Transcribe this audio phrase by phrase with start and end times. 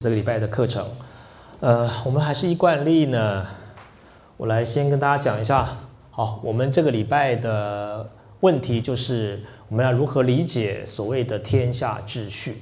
[0.00, 0.86] 这个礼拜的课程，
[1.60, 3.46] 呃，我们还是一惯例呢，
[4.36, 5.66] 我来先跟大家讲一下。
[6.10, 8.06] 好，我们这个礼拜的
[8.40, 12.60] 问题就是我们要如何理解所谓的天下秩序。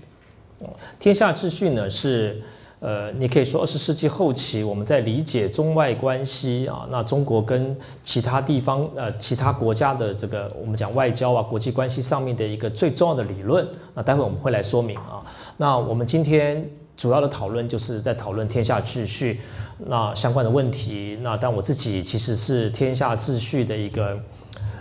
[1.01, 2.41] 天下秩序呢是，
[2.79, 13.67] 呃，你可以说二十世纪后期我们在理解中外关系啊，那中国跟其他地方呃其他国家的这个我们讲外交啊国际关系上面的一个最重要的理论。
[13.95, 15.25] 那待会我们会来说明啊。
[15.57, 16.71] 那我们今天。
[16.97, 19.41] 主要的讨论就是在讨论天下秩序
[19.87, 21.19] 那相关的问题。
[21.23, 24.19] 那但我自己其实是天下秩序的一个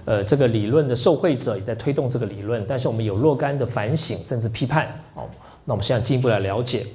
[0.06, 2.64] 呃这个理论的受惠者，也在推动这个理论。
[2.68, 4.88] 但是我们有若干的反省甚至批判。
[5.16, 5.24] 哦，
[5.66, 6.86] 那我们现在进一步来了解。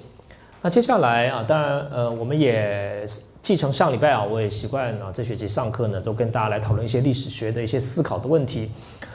[0.63, 3.05] 那接下来啊，当然呃，我们也
[3.43, 8.71] 继承上礼拜啊，我也习惯啊，这学期上课呢都跟大家来讨论一些历史学的一些思考的问题。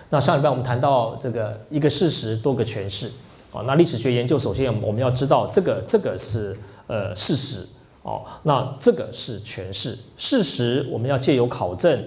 [0.09, 3.11] 那上礼拜我们谈到这个一个事实多个诠释。
[3.51, 7.67] 啊，那历史学研究首先我们要知道这个这个是呃事实
[8.01, 12.01] 哦，那这个是诠释事实，我们要借由考证，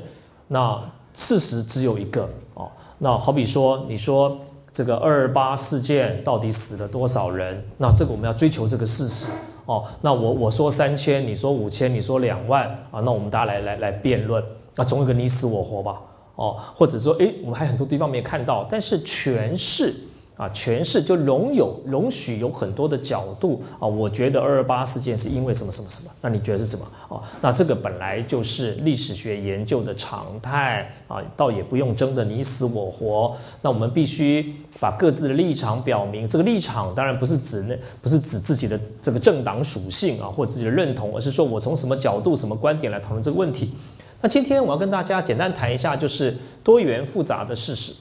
[0.49, 0.81] 那
[1.13, 4.37] 事实只有一个哦，那好比说你说
[4.73, 9.31] 这个二二八事件到底死了多少人，那这个我们要追求这个事实
[9.67, 14.43] 哦，那我我说三千，你说五千，你说两万啊，那我们大家来来来辩论，
[14.77, 16.01] 那总有个你死我活吧
[16.37, 19.95] 哦，或者说诶，我们还很多地方没看到，但是诠释。
[20.37, 23.87] 啊，诠释就容有容许有很多的角度啊。
[23.87, 26.11] 我觉得二二八事件是因为什么什么什么？
[26.21, 26.85] 那你觉得是什么？
[27.09, 33.37] 哦，那这个本来就是历史学研究的常态啊，倒也不用争得你死我活。
[33.63, 36.27] 那我们必须把各自的立场表明。
[36.27, 43.73] 这个立场当然不是指那不是指自己的这个政党属性啊，或自己的认同，而是说我从什么角度、什么观点来讨论这个问题。
[44.21, 47.95] 那今天我要跟大家简单谈一下，就是多元复杂的事实。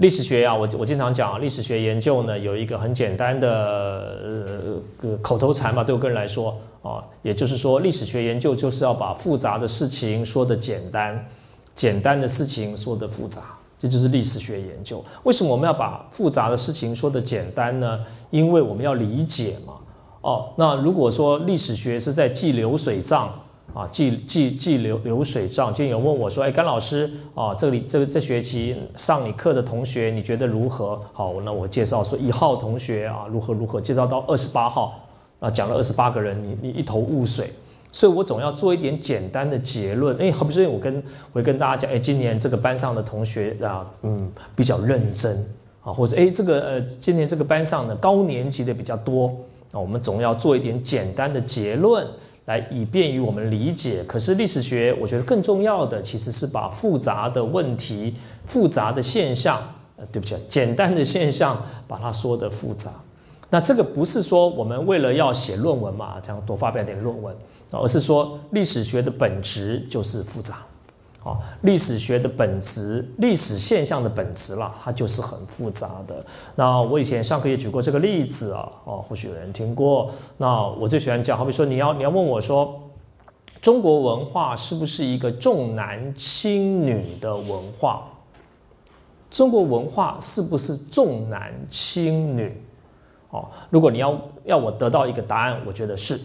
[0.00, 11.22] 历史学啊，我我经常讲，历史学研究呢有一个很简单的呃口头禅嘛，对我个人来说啊，也就是说，历史学研究就是要把复杂的事情说的简单，
[11.74, 13.42] 简单的事情说的复杂，
[13.78, 15.04] 这就是历史学研究。
[15.24, 18.00] 为什么我们要把复杂的事情说的简单呢？
[18.30, 19.74] 因为我们要理解嘛。
[20.22, 23.30] 哦，那如果说历史学是在记流水账。
[23.72, 25.72] 啊，记记记流流水账。
[25.72, 35.00] 今天有问我说：“哎，甘老师啊，这里这这学期上你课的同学，你觉得如何？”好，那我介绍说一号同学啊，如何如何，介绍到二十八号
[35.38, 37.48] 啊，讲了二十八个人，你你一头雾水。
[37.92, 40.16] 所以我总要做一点简单的结论。
[40.18, 40.94] 哎，好比说，我跟
[41.32, 45.36] 我会跟大家讲，哎，今年这个班上的同学啊，嗯，比较认真
[45.82, 49.26] 啊，或者哎，这个呃，今年这个班上的高年级的比较多
[49.72, 52.06] 啊，我们总要做一点简单的结论。
[52.50, 59.62] 来以便于我们理解，可是历史学我觉得更重要的其实是把复杂的问题、复杂的现象，
[59.96, 62.90] 呃，对不起，简单的现象把它说的复杂。
[63.50, 67.32] 那这个不是说我们为了要写论文嘛，这样多发表点论文，
[67.70, 70.56] 而是说历史学的本质就是复杂。
[71.22, 76.24] 啊，历史学的本质，历史现象的本质啦，它就是很复杂的。
[76.54, 80.10] 那我以前上课也举过这个例子啊，哦，或许有人听过。
[80.38, 82.80] 那我最喜欢讲，好比说你要你要问我说，
[83.60, 88.04] 中国文化是不是一个重男轻女的文化？
[89.30, 92.62] 中国文化是不是重男轻女？
[93.28, 96.18] 哦，如果你要要我得到一个答案，我觉得是。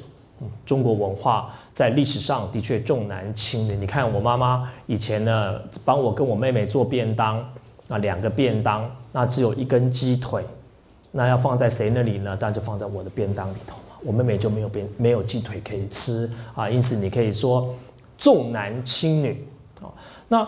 [0.65, 3.75] 中国文化在历史上的确重男轻女。
[3.75, 7.43] 你看我妈妈以前呢，帮我跟我妹妹做便当，
[7.87, 10.43] 那两个便当，那只有一根鸡腿，
[11.11, 12.35] 那要放在谁那里呢？
[12.35, 13.95] 当然就放在我的便当里头嘛。
[14.03, 16.69] 我妹妹就没有便没有鸡腿可以吃啊。
[16.69, 17.73] 因此你可以说
[18.17, 19.47] 重男轻女
[19.81, 19.87] 啊。
[20.27, 20.47] 那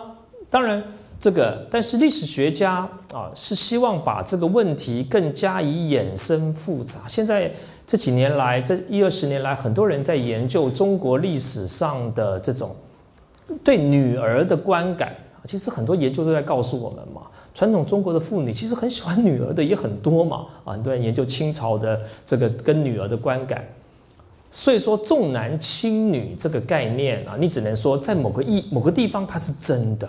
[0.50, 0.84] 当然
[1.18, 7.08] 这个，但是历史学家啊是希望把这个问题更加以衍生复杂。
[7.08, 7.50] 现在。
[7.88, 12.76] 这几年来，这一二十年来，很多人在研究中国历史上的这种
[13.64, 15.16] 对女儿的观感。
[15.46, 17.22] 其实很多研究都在告诉我们嘛，
[17.54, 20.44] 传统中国的妇女其实很喜欢女儿的也很多嘛。
[20.64, 23.66] 啊，很多人研究清朝的这个跟女儿的观感。
[24.52, 30.06] 所以说重男轻女这个概念啊，你只能说在某个意某个地方它是真的，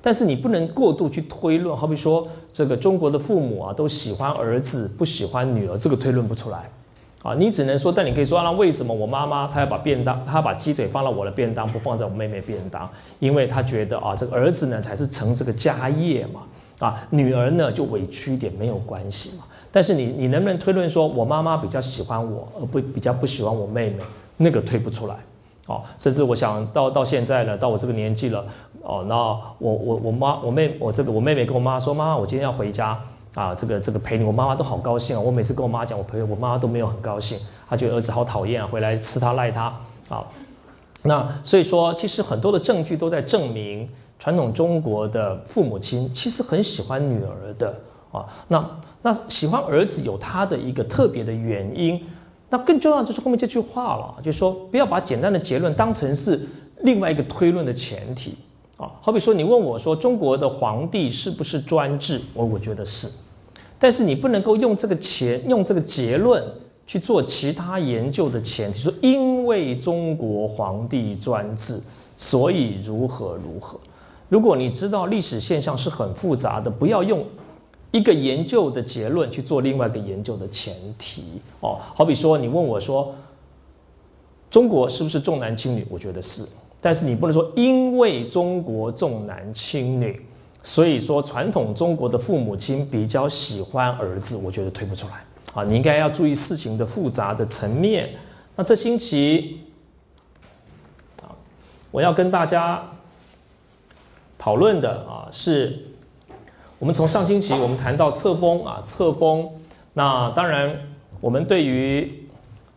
[0.00, 1.76] 但是你不能过度去推论。
[1.76, 6.70] 好比说这个中国的父母啊都喜欢儿子不喜欢女儿，这个推论不出来。
[7.26, 12.88] 啊，你只能说，但你可以说，那为什么我妈妈她要把便当，她把鸡腿放到我的便当，不放在我妹妹便当？
[13.18, 16.42] 因为她觉得啊，这个儿子呢才是承这个家业嘛，
[16.78, 19.42] 啊，女儿呢就委屈一点没有关系嘛。
[19.72, 24.04] 但是你你能不能推论说我妈妈比较喜欢我，而不比较不喜欢我妹妹？
[24.36, 25.16] 那个推不出来。
[25.66, 28.46] 哦，甚至我想到到现在呢，到我这个年纪了，
[28.82, 32.96] 哦，那我我我妈我妹我这个我妹妹跟我妈说，妈妈我今天要回家。
[33.36, 35.20] 啊，这个这个陪你，我妈妈都好高兴啊。
[35.20, 37.38] 我每次跟我妈讲，我陪我妈妈都没有很高兴，
[37.68, 39.64] 她觉得儿子好讨厌啊，回来吃他赖他
[40.08, 40.24] 啊。
[41.02, 43.86] 那所以说，其实很多的证据都在证明，
[44.18, 47.78] 传统中国的父母亲其实很喜欢女儿的
[48.10, 48.24] 啊。
[48.48, 48.70] 那
[49.02, 52.02] 那喜欢儿子有他的一个特别的原因。
[52.48, 56.40] 那更重要就是后面这句话了，就是说不要把简单的结论当成是
[56.82, 58.38] 另外一个推论的前提
[58.76, 58.88] 啊。
[59.00, 62.20] 好比说，你问我说中国的皇帝是不是专制？
[62.34, 63.08] 我我觉得是，
[63.78, 66.42] 但是你不能够用这个前用这个结论
[66.86, 71.82] 去做其他研究的前提，说因为中国皇帝专制，
[72.16, 73.78] 所以如何如何。
[74.28, 77.24] 如果你知道历史现象是很复杂的，不要用。
[77.92, 83.14] 一个研究的结论去做另外一个研究的前提哦，好比说你问我说，
[84.50, 85.86] 中国是不是重男轻女？
[85.88, 86.46] 我觉得是，
[86.78, 90.20] 但是你不能说因为中国重男轻女，
[90.66, 95.24] 所以说传统中国的父母亲比较喜欢儿子，我觉得推不出来
[95.54, 95.62] 啊。
[95.62, 98.10] 你应该要注意事情的复杂的层面。
[98.56, 99.60] 那这星期
[101.22, 101.30] 啊，
[101.92, 102.82] 我要跟大家
[104.36, 105.86] 讨论的啊是。
[106.78, 109.48] 我们从上星期我们谈到册封啊，册封，
[109.94, 110.76] 那当然
[111.20, 112.28] 我们对于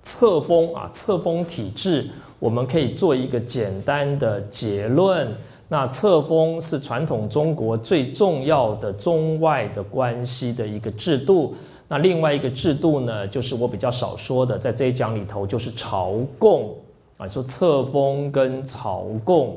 [0.04, 2.08] 册封啊，册封体制，
[2.38, 5.36] 我们可以做一个简单的结论。
[5.70, 11.56] 那册封是传统中国最重要的中外的关系的一个制度。
[11.88, 16.76] 那另外一个制度呢，就是我比较少说的，在这一讲里头就是朝贡
[17.18, 19.56] 啊，说册封跟朝贡。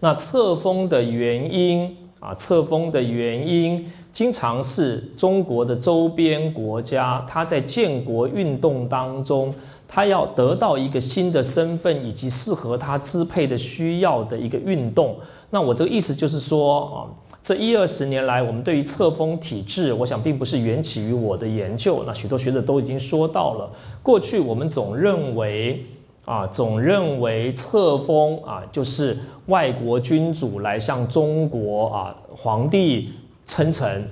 [0.00, 1.96] 那册封的原因。
[2.18, 9.54] 啊，册封的原因经常是中国的周边国家，它在建国运动当中，
[9.88, 15.16] 他要得到一个新的身份以及适合他支配的需要的一个运动。
[15.50, 16.96] 那我这个意思就是说啊，
[17.42, 23.70] 这一二十年来，我们对于册封体制，我想并不是缘起于我的研究，那许多学者都已经说到了。
[24.02, 25.84] 过去我们总认为。
[26.26, 29.16] 啊，总认为册封啊，就是
[29.46, 33.10] 外国君主来向中国啊皇帝
[33.46, 34.04] 称臣。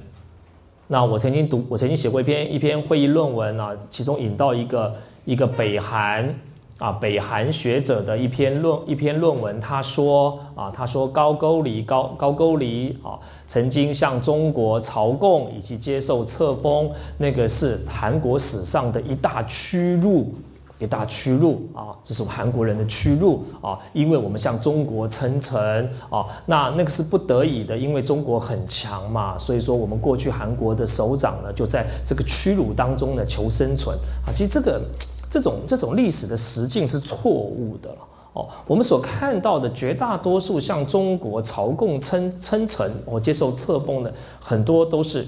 [0.87, 4.94] 那我曾经读，我曾经写过一篇一篇会议论文啊，其中引到一个
[5.25, 6.35] 一个北韩
[6.79, 20.35] 啊北韩学者的一篇论一篇论文，他说啊，他说高句丽高高句丽啊曾经向中国朝贡以及接受册封，那个是韩国史上的一大屈辱。
[20.81, 21.94] 一大屈辱啊！
[22.03, 23.79] 这是我们韩国人的屈辱啊！
[23.93, 33.97] 因为我们向中国称臣啊，那那个是不得已的，因为中国很强嘛，所以说我们过去韩国的首长呢，就在这个屈辱当中呢求生存
[34.27, 34.35] 啊。
[34.35, 34.82] 其实这个
[35.35, 37.99] 这种这种历史的实境是错误的了
[38.35, 38.49] 哦。
[38.69, 45.27] 我们所看到的绝大多数向中国朝贡称称臣我接受册封的，很多都是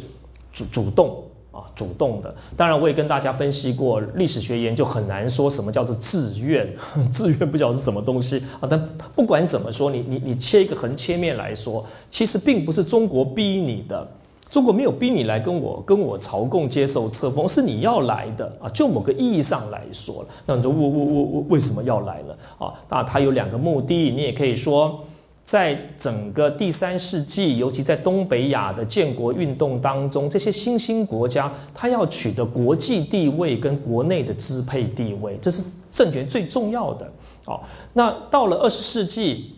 [0.53, 1.25] 主主动。
[1.53, 6.71] 啊，主动的，当然我也跟大家分析过，历史学研究很难说什么叫做自愿，
[7.11, 8.69] 自愿不晓得是什么东西啊。
[8.69, 8.79] 但
[9.15, 14.07] 不管怎么说，你你你切一个横切面来说，其实并不是中国逼你的，
[14.51, 18.69] 中国没有逼你来跟我跟我朝贡接受册封，是你要来的啊。
[18.71, 22.39] 就某个意义上来说，那你说我我我我为什么要来了？
[22.59, 25.01] 啊，那它有两个目的，你也可以说。
[25.47, 37.09] 在整个第三世纪，尤其在东北亚的建国运动当中，这些新兴国家，它要取得国际地位跟国内的支配地位，这是政权最重要的。
[37.45, 37.61] 哦，
[37.93, 39.53] 那到了二十世纪，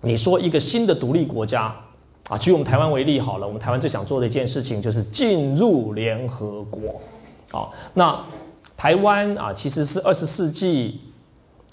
[0.00, 1.72] 你说一个新的独立国家
[2.30, 6.98] 啊，举我们台湾为例好了，我们台湾最想做的一件事情就是进入联合国。
[7.50, 8.18] 啊，那
[8.74, 11.00] 台湾啊，其实是二十世纪。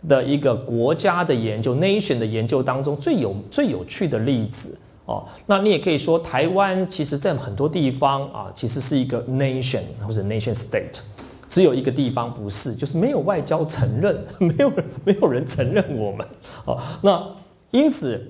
[0.08, 11.02] 的一个国家的研究，nation 的研究当中最有最有趣的例子哦，那你也可以说台湾其实在很多地方啊，其实是一个 nation 或者 nation state，
[11.50, 16.28] 只有一个地方不是，就是没有外交承认， 没有人没有人承认我们
[16.66, 17.28] 哦，那
[17.72, 18.24] 因此。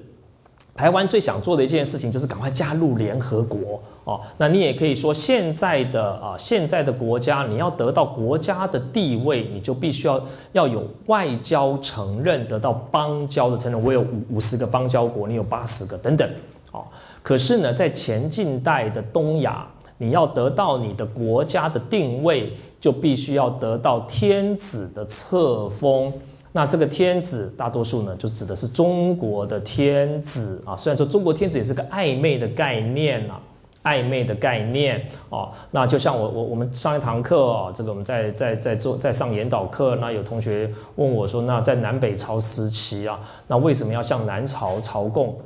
[0.77, 4.21] 台湾最想做的一件事情就是赶快加入联合国哦。
[4.37, 13.83] 那你也可以说，现在的啊，现在的国家，你要得到国家的地位，你就必须要要有外交承认，得到邦交的承认。
[13.83, 16.29] 我有五五十个邦交国，你有八十个等等。
[16.71, 16.85] 哦，
[17.23, 19.67] 可是呢，在前近代的东亚，
[19.97, 26.13] 你要得到你的国家的定位，就必须要得到天子的册封。
[26.57, 30.75] 那这个天子，大多数呢，就指的是中国的天子啊。
[30.75, 33.39] 虽然说中国天子也是个暧昧的概念啊，
[33.83, 35.51] 暧昧的概念哦。
[35.69, 45.37] 那就像我我我们上一堂课哦，这个我们在在在做在上研导课，那有同学问我说，那在南北朝时期啊，那为什么要向南朝朝贡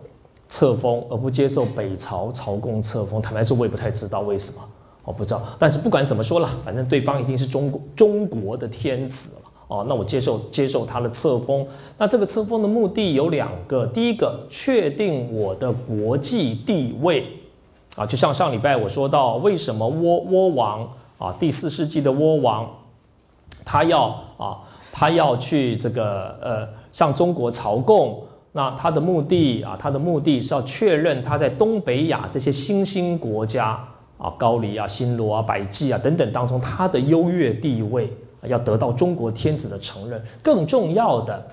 [0.48, 3.22] 册封，而不接受北朝朝贡册封？
[3.22, 4.66] 坦白说，我也不太知道为什么。
[5.04, 5.42] 我不知道。
[5.60, 9.41] 但是不管怎么说了，反正对方一定是中国中国的天子
[9.72, 9.86] 哦。
[9.88, 11.66] 那我接受接受他的册封。
[11.98, 17.26] 那这个册封的目的有两个，第一个确定我的国际地位
[17.96, 20.88] 啊，就像上礼拜我说到，为什么倭倭王
[21.18, 22.70] 啊，第四世纪的倭王，
[23.64, 24.58] 他要啊，
[24.92, 28.22] 他要去这个呃向中国朝贡。
[28.54, 33.82] 那他的目的啊，他的目的是要确认他在东北亚这些新兴国家
[34.18, 38.12] 啊，高丽啊、新罗啊、百济啊等等当中，他的优越地位
[38.48, 40.22] 要得到中国天子的承认。
[40.42, 41.46] 更重要的，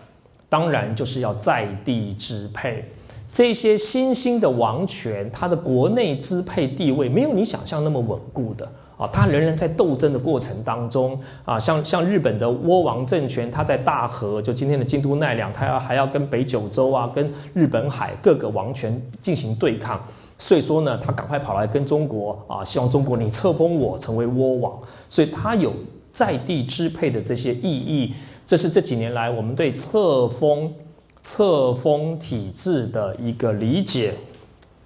[0.49, 2.85] 当然就是要在地支配
[3.31, 8.69] 这些新兴的王权，他的国内支配地位没有你想象那么稳固的。
[8.99, 20.03] 啊，他仍然在斗争的过程当中啊，像像日本的倭王政权，他在大和，就今天的京都奈良，他要还要跟北九州啊，跟日本海各个王权进行对抗，
[20.37, 24.77] 所以说呢，他赶快跑来跟中国啊，希望中国你册封我成为倭王，
[25.09, 25.73] 所以他有
[26.13, 28.15] 在地支配的这些意义，
[28.47, 30.75] 这是这几年来我们对册封
[31.23, 34.15] 册封体制的一个理解。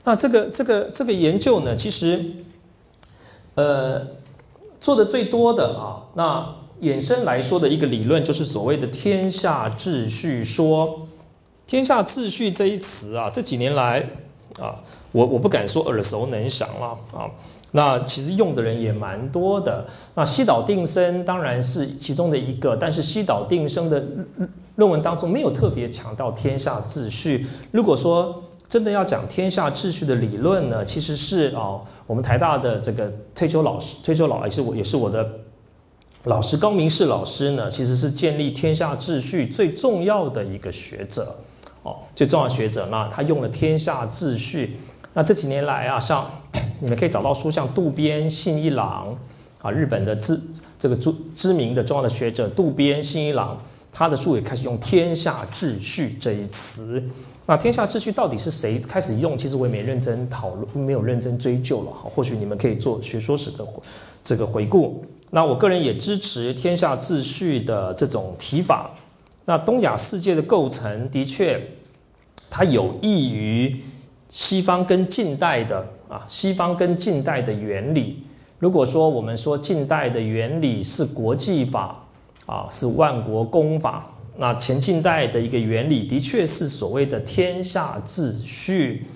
[0.04, 2.24] 那这个这个这个研究呢，其实。
[3.54, 4.00] 呃，
[4.80, 11.06] 做的最多的啊，那衍生来说的一个理论就是所谓的天下秩序说。
[11.66, 14.08] 天下秩序这一词啊，这几年来
[14.58, 17.28] 啊，我我不敢说耳熟能详了啊。
[17.72, 19.84] 那其实用的人也蛮多的。
[20.14, 24.02] 那西岛定生当然是其中的一个，但是西岛定生的
[24.76, 27.46] 论文当中没有特别强调天下秩序。
[27.70, 31.80] 如果说真的要讲天下秩序的理论呢，其实是啊。
[32.04, 35.26] 我们台大的这个退休老师，退休老也是我，也是我的
[36.24, 41.36] 老师高明士老师呢，其实是建立天下秩序最重要的一个学者
[41.84, 42.88] 哦，最重要的学者。
[42.90, 44.78] 那他用了天下秩序。
[45.14, 46.28] 那这几年来啊，像
[46.80, 49.16] 你们可以找到书，像渡边信一郎
[49.60, 50.40] 啊，日本的知
[50.78, 53.56] 这个知知名的重要的学者渡边信一郎，
[53.92, 57.02] 他的书也开始用天下秩序这一词。
[57.46, 59.36] 那天下秩序到底是谁开始用？
[59.36, 62.10] 其实我也没认真讨论，没有认真追究了哈。
[62.14, 63.66] 或许你们可以做学说史的
[64.22, 65.04] 这个回顾。
[65.30, 68.90] 那我个人也支持天下秩序的这种提法。
[69.44, 71.60] 那东亚世界的构成的确，
[72.48, 73.80] 它有益于
[74.28, 78.22] 西方跟近代的啊，西方跟近代的原理。
[78.58, 81.96] 如果说我们说近代的原理是国际法
[82.44, 84.06] 啊，是万国公法。
[84.36, 89.06] 那前近代的一个原理，的确是所谓的天下秩序，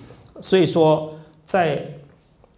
[0.41, 1.11] 所以说
[1.45, 1.79] 在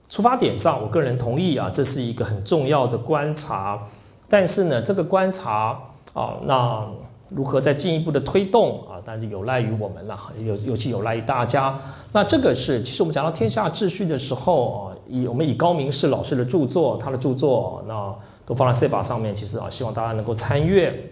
[0.10, 3.88] 出发点上，我个人同意啊，这是一个很重要的观察。
[4.30, 5.78] 但是呢，这个观察
[6.14, 6.88] 啊，那
[7.28, 9.02] 如何再进一步的推动啊？
[9.04, 11.78] 但是有赖于我们了，尤尤其有赖于大家。
[12.12, 18.16] 那这个是，其实我们讲到天下秩序的时候啊，以我们以高明士老师的著作，他的著作那
[18.48, 21.12] 都放在 C 把上面，其实啊，希望大家能够参阅。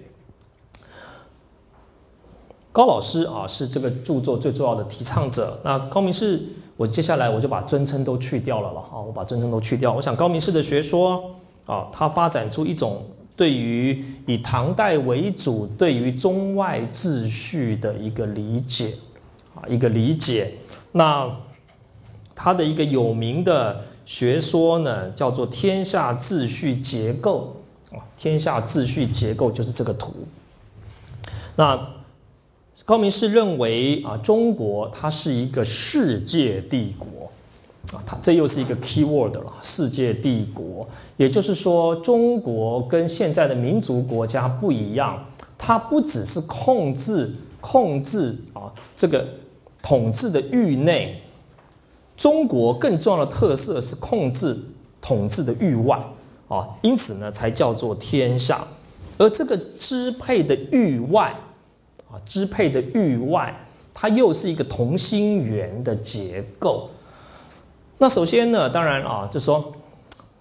[2.71, 5.59] 高老师啊，是这个著作最重要的提倡者。
[5.63, 6.41] 那高明士，
[6.75, 9.93] 我接下来我就把尊称都去掉了了哈，我把尊称都去掉。
[9.93, 11.23] 我想高明士的学说
[11.67, 13.03] 啊，他发展出一种
[13.35, 18.93] 对于以唐代为主，对于中外秩序的一个理解
[19.53, 20.53] 啊，一个理解。
[20.91, 21.29] 那
[22.35, 27.57] 他的一个有名的学说呢，叫做天下秩序结构
[27.91, 30.13] 啊，天下秩序结构就是这个图。
[31.55, 31.93] 那
[32.85, 37.29] 高明是认为啊，中国它是一个世界帝国
[37.91, 40.87] 啊，它这又是一个 key word 了，世界帝国。
[41.17, 45.25] 也就是说，中国跟现在的民族国家不一样，
[45.57, 49.27] 它不只是控制控制啊这个
[49.87, 51.21] 统治的域内，
[52.17, 54.53] 中国更重要的特色是控制
[54.99, 55.97] 统治的域外
[56.49, 58.59] 啊，因此呢，才叫做天下。
[59.17, 61.33] 而这个支配的域外。
[62.09, 63.53] 啊，支配的域外，
[63.93, 66.89] 它又是一个同心圆的结构。
[67.97, 69.73] 那首先呢，当然啊，就说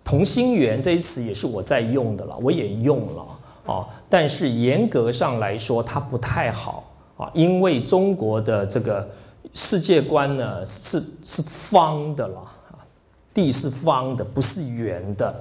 [0.04, 3.86] 同心圆这一词也是我在用的了，我也用了啊。
[4.08, 6.84] 但是严格上来说，它不太好
[7.16, 9.08] 啊，因为中国的这个
[9.56, 12.38] 世界观呢是是方的了
[12.70, 12.78] 啊，
[13.34, 15.34] 地是方的，不是圆的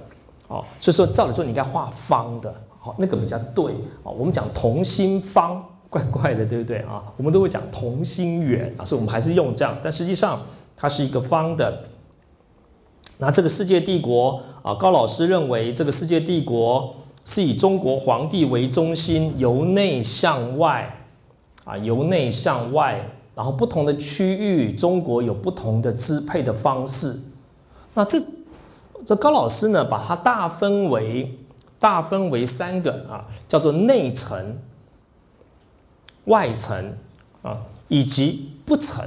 [0.48, 0.66] 哦。
[0.80, 4.10] 所以说，照理说你应该画方的，好，那个比较对啊。
[4.10, 5.64] 我们讲同心方。
[5.88, 7.02] 怪怪的，对不对啊？
[7.16, 9.78] 我们都会讲同心圆啊，所以我们还是用这样。
[9.82, 10.42] 但实际上
[10.76, 11.84] 它是一个方的。
[13.18, 16.94] 那这个世界帝国啊，高老师认为这个世界帝国
[17.24, 21.08] 是以中国皇帝为中心，由内向外
[21.64, 27.20] 啊，由内向外，然后不同的区域，中国有不同的支配的方式。
[27.94, 28.22] 那这
[29.06, 31.38] 这高老师呢，把它大分为
[31.78, 34.58] 大分为三个啊，叫做内层、
[36.26, 36.98] 外层
[37.42, 39.06] 啊，以及不成。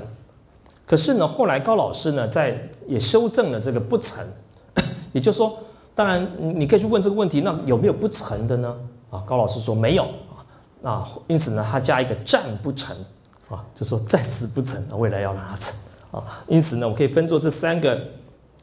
[0.86, 4.24] 可是呢，后来高老师呢，在也修正了这个不成，
[5.12, 5.58] 也就是说，
[5.94, 8.76] 当然你可以去问这个问题，那有没有不成的呢？
[9.10, 10.44] 啊，高老师说没有啊，
[10.82, 12.96] 那因此呢，他加一个暂不成
[13.48, 15.74] 啊，就说暂时不成，未来要让它成
[16.10, 16.22] 啊。
[16.46, 18.00] 因此呢，我可以分作这三个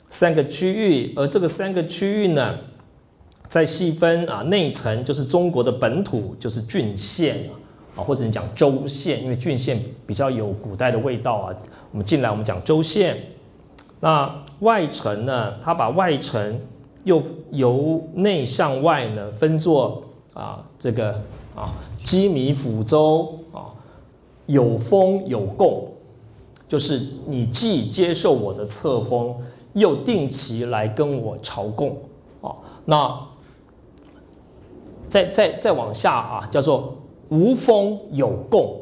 [0.10, 2.56] 三个区域，而这个三个区域呢，
[3.48, 7.50] 再细分啊，内层就是中国的本土，就是郡县
[7.96, 11.56] 啊，或者你讲州县，因为郡县比较有古代的味道啊。
[11.92, 13.18] 我们进来，我们讲州县。
[14.00, 16.60] 那外层呢，他把外层
[17.04, 20.04] 又由内向外呢分作。
[20.36, 21.14] 啊，这个
[21.56, 21.72] 啊，
[22.04, 23.40] 鸡米府州，
[24.46, 25.88] 有封有贡，
[26.68, 29.36] 就是你既接受我的册封，
[29.74, 31.98] 又定期来跟我朝贡
[32.42, 32.56] 啊。
[32.86, 33.20] 那
[35.10, 36.96] 再再再往下啊，叫做
[37.30, 38.82] 无封有贡，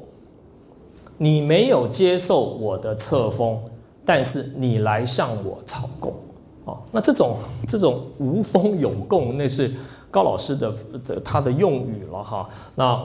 [1.17, 3.59] 你没有接受我的册封，
[4.05, 6.13] 但是你来向我朝贡
[6.65, 6.77] 啊。
[6.91, 9.71] 那这种这种无封有贡，那是。
[10.13, 10.71] 高老师的
[11.03, 13.03] 这他的用语了哈，那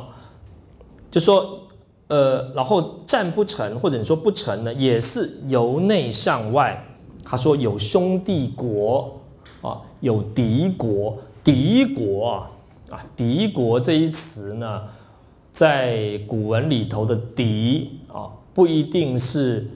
[1.11, 1.59] 就说
[2.09, 6.85] 呃，然后战不成或者你说不成呢，也是由内向外。
[7.23, 9.21] 他说有兄弟国
[9.61, 12.51] 啊，有敌国，敌国啊
[12.91, 14.83] 啊，敌国这一词呢，
[15.53, 19.67] 在古文里头的敌啊，不一定是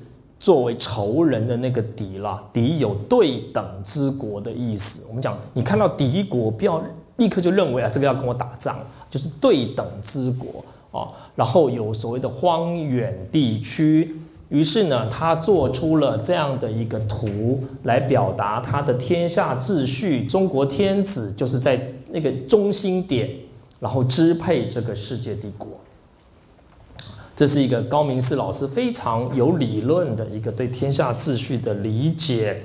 [0.40, 5.08] 作为仇人的那个敌啦，敌有对等之国的意思。
[5.08, 6.82] 我们讲，你看到敌国，不要。
[7.18, 8.74] 立刻就认为啊，这个要跟我打仗，
[9.10, 11.10] 就是对等之国啊。
[11.34, 14.16] 然后有所谓的荒远地区，
[14.48, 20.24] 于是呢，他做出了这样的一个图来表达他的天下秩序。
[20.26, 23.28] 中国天子就是在那个中心点，
[23.80, 25.68] 然后支配这个世界帝国。
[27.34, 32.62] 这是一个高明寺老师非常有理论的一个对天下秩序的理解。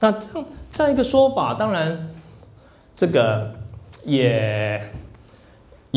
[0.00, 2.10] 那这样这样一个说法，当然
[2.94, 3.54] 这个。
[4.04, 4.80] 也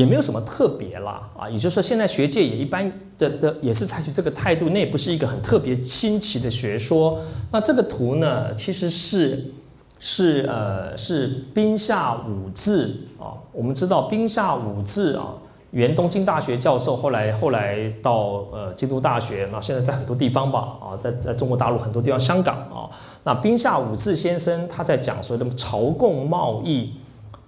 [0.01, 7.19] 也没有什么特别啦，啊，也就是说，现在学界也一般的的也是采取这个态度，那也不是一个很特别新奇的学说。
[7.51, 9.53] 那这个图呢，其实是
[9.99, 15.35] 是呃是冰下武志啊，我们知道冰下武志啊，
[15.69, 22.89] 原东京大学教授，后来后来到呃京都大学，那现在在很多地方吧，啊，在在中国大陆很多地方，香港啊，
[23.23, 26.93] 那冰下武志先生他在讲说的朝贡贸易。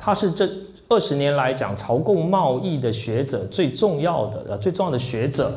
[0.06, 0.46] 他是这
[0.94, 5.52] 二十年来讲朝贡贸易的学者最重要的呃最重要的学者，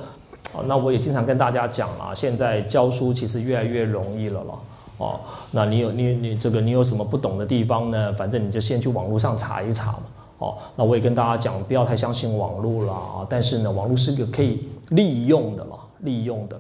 [0.55, 4.55] 哦，那我也经常跟大家讲了，现在教书其实越来越容易了了，
[4.97, 5.21] 哦，
[5.51, 8.11] 那你有你你这个你有什么不懂的地方呢？
[8.15, 10.03] 反正你就先去网络上查一查嘛，
[10.39, 16.59] 哦，那我也跟大家讲，不要太相信网络了啊，但是呢，网络是个可以利用的了，利用的。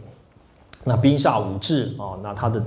[0.84, 2.62] 那冰下武志啊，那他的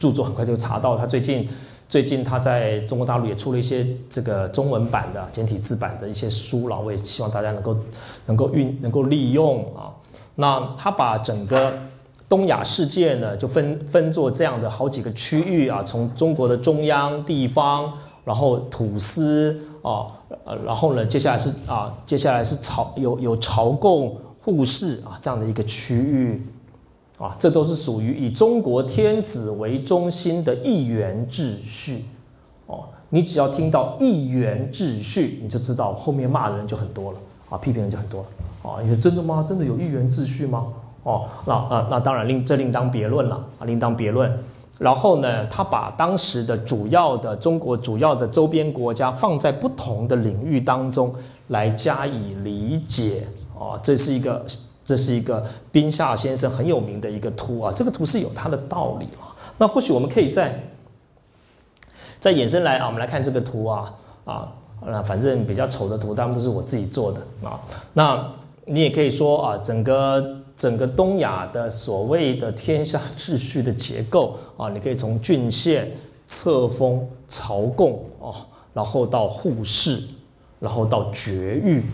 [0.00, 1.48] 著作很快就查到，他最近。
[1.92, 7.76] 最近他在中国大陆也出了一些这个中文版的简体字版的一些书了，我也希望大家能够
[8.24, 9.92] 能够运能够利用啊。
[10.36, 11.70] 那他把整个
[12.30, 17.92] 东亚世界呢，就分分作这样的好几个区域啊，从中国的中央地方，
[18.24, 20.06] 然后土司啊，
[20.64, 26.42] 然后呢，接下来是啊，接下来是朝有有朝贡互市啊这样的一个区域。
[27.22, 32.04] 啊，这都是属于以中国天子为中心的一元秩序。
[32.66, 38.28] 哦，你只要听到一元秩序，你就知道后面骂的人就很多了啊，批评人就很多了
[38.68, 38.82] 啊。
[38.82, 39.44] 你说真的吗？
[39.46, 40.66] 真的有一元秩序吗？
[41.04, 44.36] 哦，那啊，那当然另这另当别论了啊，另当别论。
[44.80, 51.14] 然后呢，他把当时的主要的中国主要的周边国家放在不同的领域当中
[51.48, 53.28] 来加以理解。
[53.56, 54.44] 啊，这是一个。
[54.84, 59.30] 这是一个宾夏先生很有名的一个图啊，这个图是有它的道理啊。
[59.58, 60.60] 那或许我们可以再
[62.18, 64.52] 再衍生来啊，我们来看这个图啊啊，
[64.84, 67.60] 那反正比较丑的图，他们都是我自己做的啊。
[67.92, 68.32] 那
[68.64, 75.90] 你也可以说啊，整个整个东亚的所谓的天下秩序的结构啊，你可以从郡县、
[76.26, 80.02] 册封、朝贡啊，然后到户市，
[80.58, 81.84] 然后到绝域。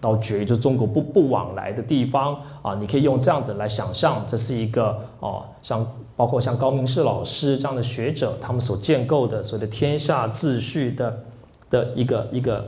[0.00, 11.24] 到绝就中国不不往来的地方啊，你可以用这样子来想象，这是一个哦，像包括像高明士老师这样的学者，他们所建构的所谓的天下秩序的
[11.70, 12.64] 的一个一个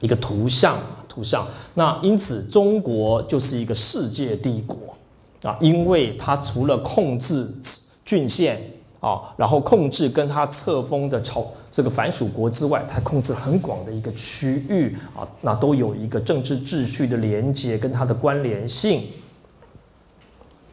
[0.00, 0.76] 一个图像
[1.08, 1.46] 图像。
[1.74, 4.76] 那因此，中国就是一个世界帝国
[5.42, 7.46] 啊，因为它除了控制
[8.04, 8.60] 郡县
[9.00, 11.44] 啊，然后控制跟他册封的朝
[11.76, 19.02] 这个凡属国之外，它控制很广的一个区域啊，那都有一个政治秩序的连接跟它的关联性。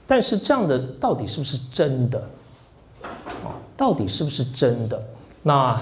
[0.08, 2.24] 但是这样的到底是不是真的？
[3.04, 5.04] 啊，到底是不是真的？
[5.42, 5.78] 那，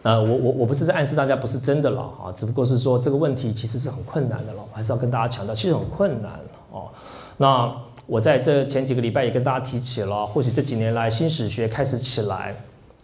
[0.00, 6.88] 呃，我我我不是在暗示大家不是真的了啊，只不过是说这个问题其实是很困难的了，我还是要跟大家强调，其实很困难哦。
[7.36, 7.70] 那
[8.06, 12.56] 我在这前几个礼拜也跟大家提起了，或许这几年来新史学开始起来，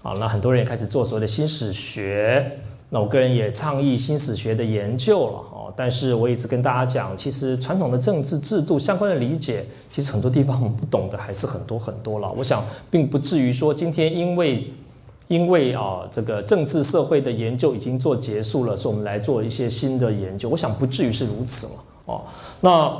[0.02, 2.58] 啊，那很多人也开始做所谓的新史学，
[2.88, 5.74] 那我个人也倡议新史学的研究了哦。
[5.76, 12.32] 但是我一直跟大家讲，其实传统的政治制度相关的理解，其实很多地方我们不懂的还是很多很多了。
[12.32, 14.72] 我想并不至于说今天因为
[15.28, 20.48] 因为啊这个政治社会的研究已经做结束了，所以我们来做一些新的研究。
[20.48, 21.82] 我想不至于是如此嘛。
[22.06, 22.22] 哦，
[22.62, 22.90] 那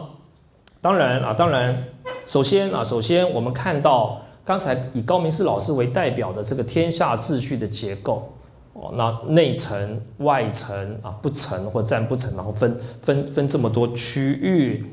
[0.82, 1.82] 当然啊，当然，
[2.26, 8.28] 首先啊，首先我们看到刚才以高明寺老师为代表的这个天下秩序的结构。
[8.72, 14.84] 哦，那内层、外层啊，不成或占不成，然后分分分这么多区域。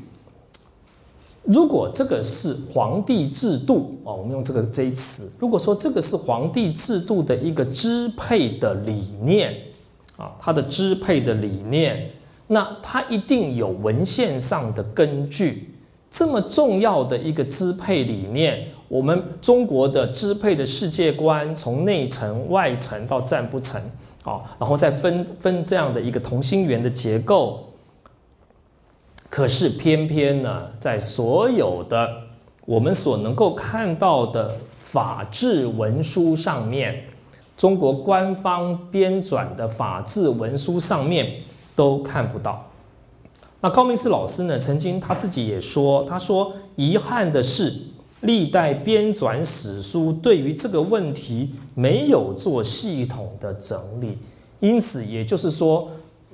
[1.42, 5.32] 如果这个是皇帝制度啊，我们用这个这一词。
[5.40, 9.56] 如果说这个是皇帝制度的一个支配的理念
[10.16, 12.12] 啊，它的支配的理念，
[12.46, 15.74] 那它一定有文献上的根据。
[16.10, 18.68] 这么重要的一个支配理念。
[18.88, 23.78] 我们中国的支配的世界观，从内层、外层到站不成，
[24.24, 27.64] 啊，然后再分分这样的一个同心圆的结构。
[29.28, 32.08] 可是偏偏呢，在所有的
[32.64, 37.04] 我们所能够看到的法制文书上面，
[37.58, 41.30] 中国官方编纂的法制文书上面
[41.76, 42.67] 都看不到。
[43.60, 47.72] 那高明寺老师呢，曾经他自己也说，他说遗憾的是。
[48.22, 54.18] 历代编纂史书对于这个问题没有做系统的整理，
[54.58, 55.88] 因此也就是说，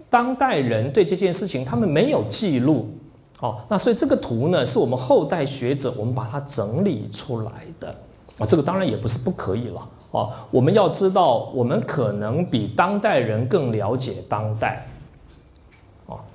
[0.08, 2.88] 当代人对这件事情他们没有记录，
[3.40, 7.94] 哦，那所以这个图呢是我们后代学者我们把它整理出来的，
[8.38, 14.88] 啊，这个当然也不是不可以了，哦，我们要知道我们可能比当代人更了解当代，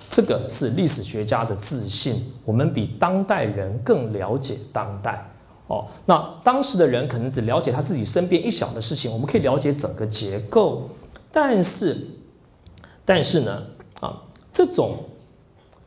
[0.10, 5.24] 这个是历史学家的自信，我们比当代人更了解当代。
[5.68, 10.90] 哦，那当时的人可能只了解他自己身边一小的事情，我们可以了解整个结构，
[11.32, 11.96] 但是，
[13.06, 13.62] 但是呢，
[14.00, 14.20] 啊，
[14.52, 14.96] 这种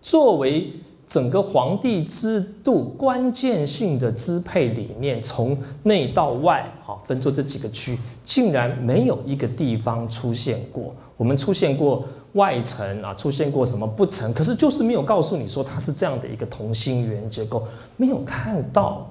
[0.00, 0.72] 作为
[1.08, 10.94] 整个皇帝制度关键性的支配理念，从内到外，啊，分出这几个区，竟然没有一个地方出现过。
[11.16, 17.66] 我们出现过外层啊，出现过什么不成，可是就是没有告诉你说它是这样的一个同心圆结构，
[17.96, 19.06] 没有看到。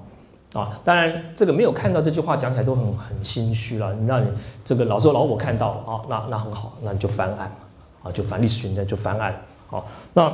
[0.52, 3.94] 啊，当然，这个没有看到这句话讲起来都很很心虚了。
[3.94, 4.28] 你让你
[4.62, 7.50] 这个老说老我看到了啊，那那很好，那你就翻案，
[8.02, 9.34] 啊，就翻历史学家就翻案。
[9.70, 10.30] 好，那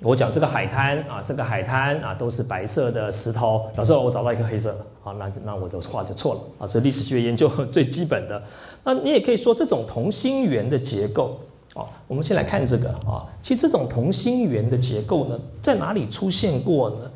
[0.00, 3.66] 我讲这个海滩啊，这个海滩啊都是白色的石头。
[3.76, 6.66] 老师，我找到一个黑色的，好，那那我的话就错了啊。
[6.66, 8.42] 这历史学研究 最基本的，
[8.84, 11.40] 那你也可以说这种同心圆的结构
[11.74, 11.86] 啊。
[12.06, 17.10] 我们先来看这个啊，其实这种同心圆的结构呢，在哪里出现过呢？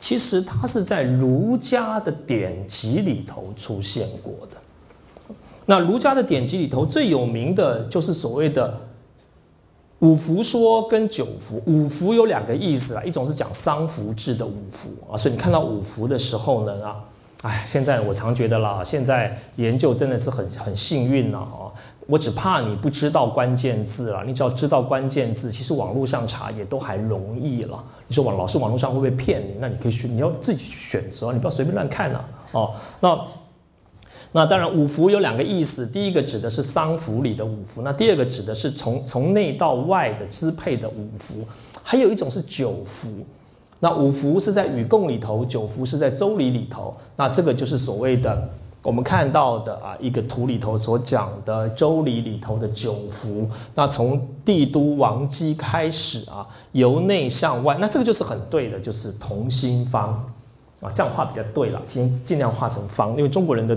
[0.00, 5.34] 其实它是在儒家的典籍里头出现过的。
[5.64, 8.78] 那儒家的典籍里头最有名的就是所谓的
[10.04, 11.62] 五福说跟九福。
[11.64, 17.02] 五福有两个意思啊，一种是讲丧服制的五福啊，所以你看到五福的时候呢啊，
[17.40, 21.72] 哎，现在我常觉得啦，现在研究真的是很很幸运呐啊。
[22.06, 27.82] 我只怕你不知道关键字了，你只要知道关键字，其实网络上查也都还容易了。
[28.06, 29.54] 你说网老师网络上会不会骗你？
[29.58, 32.22] 那你可以选，你要自己选择，你不要随便乱看呐。
[32.52, 33.18] 哦，那
[34.36, 41.44] 那当然五福有两个意思，第一个指的是丧服里的五福，那第二个指的是从从内到外的支配的五福，
[41.84, 43.08] 还有一种是九福。
[43.78, 48.50] 那五福是在禹贡里头，九福是在周礼里头，那这个就是所谓的。
[48.82, 60.12] 我们看到的啊，一个图里头所讲的《周礼》里头的九福，那从帝都王姬开始啊，由内向外，那这个就是很对的，就是同心方
[60.82, 63.74] 啊，这样画比较对了，尽尽量画成方，因为中国人的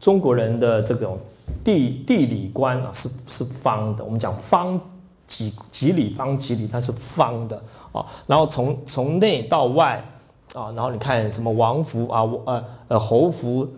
[0.00, 1.18] 中国人的这种
[1.64, 4.80] 地地理观啊是是方的，我们讲方
[5.26, 10.04] 几几里方几里，它是方的啊，然后从从内到外
[10.54, 13.68] 啊，然后你看什么王服啊，呃呃侯服。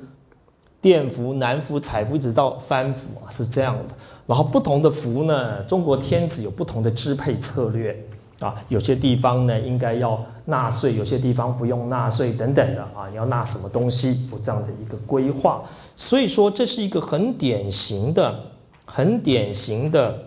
[0.82, 3.94] 殿服、南服、彩服，一直到藩服啊，是这样的。
[4.26, 7.94] 然后不同的服呢，中国天子有不同的支配策略
[8.38, 15.62] 啊，有些地方呢应该要纳税，有些地方不用纳税等等的啊，你要纳什么东西，有这样的一个规划。
[16.00, 18.42] 所以说，这是一个很典型的、
[18.86, 20.18] 很典型的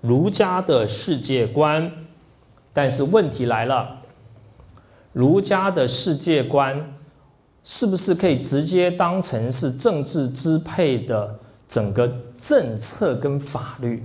[0.00, 1.92] 儒家的世界观。
[2.72, 3.98] 但是问题来了，
[5.12, 6.94] 儒家的世界观
[7.62, 14.02] 是不是可以直接当成是政治支配的整个政策跟法律？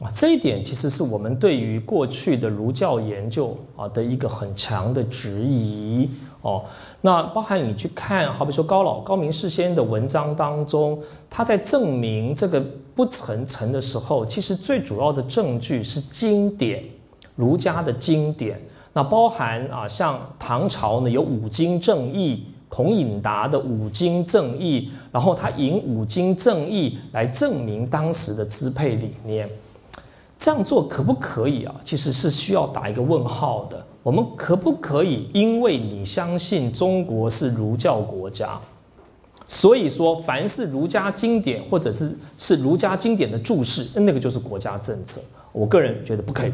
[0.00, 6.08] 啊，这一点其实是我们对于过去的儒教研究啊的一个很强的质疑
[6.40, 6.64] 哦。
[7.00, 12.60] 那包含你去看，好比说高老高明事先的文章当中，他在证明这个
[12.94, 16.82] 不成成的时候，其实最主要的证据是经典，
[17.36, 18.60] 儒家的经典。
[18.92, 29.48] 那包含啊，像唐朝呢有五经正义，孔颖达的五经正义，然后他引五经正义来证明当时的支配理念。
[30.36, 31.74] 这样做可不可以啊？
[31.84, 33.86] 其实是需要打一个问号的。
[34.08, 35.28] 我们可不可以？
[35.34, 38.58] 因为你相信中国是儒教国家，
[39.46, 45.20] 所以说凡是儒家经典或者是是儒家经典的注释，那个就是国家政策。
[45.52, 46.52] 我个人觉得不可以，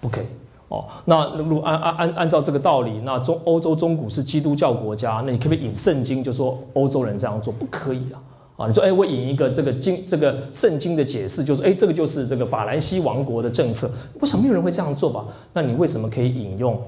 [0.00, 0.26] 不可以
[0.68, 0.88] 哦。
[1.04, 7.52] 那如按按按按照这个道理，那中欧洲中古是基督教国家，那你可不可以引圣经就说欧洲人这样做？
[7.52, 8.16] 不可以啊。
[8.54, 13.90] 啊，你说，哎，我引一个这个经，这个圣经的解释，就是，哎，这个就是这个法兰西王国的政策。
[14.20, 15.24] 我想没有人会这样做吧？
[15.54, 16.78] 那你为什么可以引用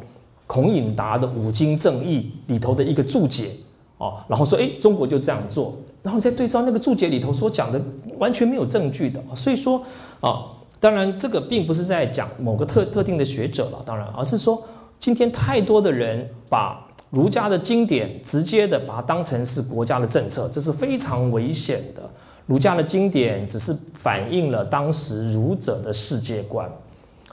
[0.47, 3.49] 孔颖达的《五经正义》里头的一个注解
[3.97, 4.25] 啊？
[4.29, 7.81] 然后说，哎，中国就这样做，然后你再对照那个注解里头所讲的，
[8.19, 9.19] 完全没有证据的。
[9.35, 9.83] 所以说，
[10.21, 10.45] 啊，
[10.79, 14.63] 当然这个并不是在讲某个特特定的学者了，当然，而是说
[15.01, 16.84] 今天太多的人把。
[17.15, 22.03] 儒家的经典直接的把它当成是国家的政策，这是非常危险的。
[22.47, 26.69] 儒家的经典只是反映了当时儒者的世界观，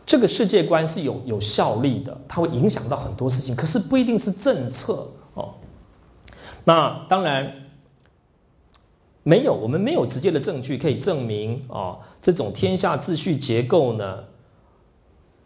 [0.06, 5.56] 这个世界观是有有效力的，它会影响到很多事情，可是不一定是政策哦。
[6.63, 7.52] 那当然
[9.24, 14.20] 没有，我们没有直接的证据可以证明啊，这种天下秩序结构呢，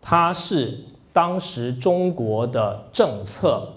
[0.02, 0.78] 它是
[1.13, 3.69] 当时中国的政策。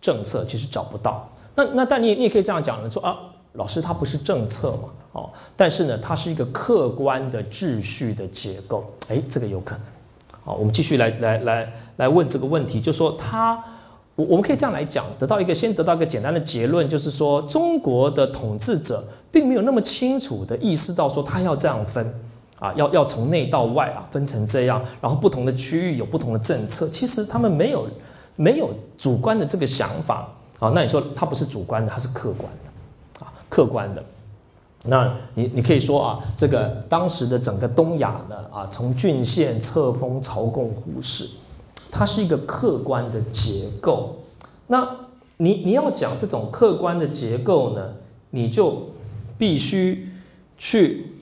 [0.00, 3.18] 政策其实找不到，那那但你你也可以这样讲呢，说啊，
[3.52, 9.84] 老师它不是政策嘛，哦，但是呢，它是一个客观的秩序的结构，哎，这个有可能。
[10.42, 13.62] 好，我们继续来来来来问这个问题，就说他，
[14.14, 22.10] 我我们可以这样来讲，得到一个先得到一个简单的结论，就是说中国的统治者并没有那么清楚的意识到说他要这样分
[22.58, 27.86] 啊，要要从内到外啊分成这样，然后不同的区域有不同的政策，其实他们没有。
[28.40, 30.26] 没有主观的这个想法
[30.58, 34.02] 啊，那你说它不是主观的，它是客观的啊，客观的。
[34.84, 41.28] 那你你可以说啊，这个当时的整个东亚呢啊，从郡县册封朝贡胡氏，
[41.90, 44.16] 它是一个客观的结构。
[44.68, 44.88] 那
[45.36, 47.92] 你你要讲这种客观的结构呢，
[48.30, 48.88] 你就
[49.36, 50.08] 必须
[50.56, 51.12] 去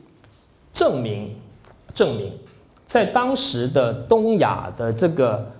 [0.72, 1.34] 证明
[1.92, 2.32] 证明，
[2.86, 5.50] 在当时的东亚的这个。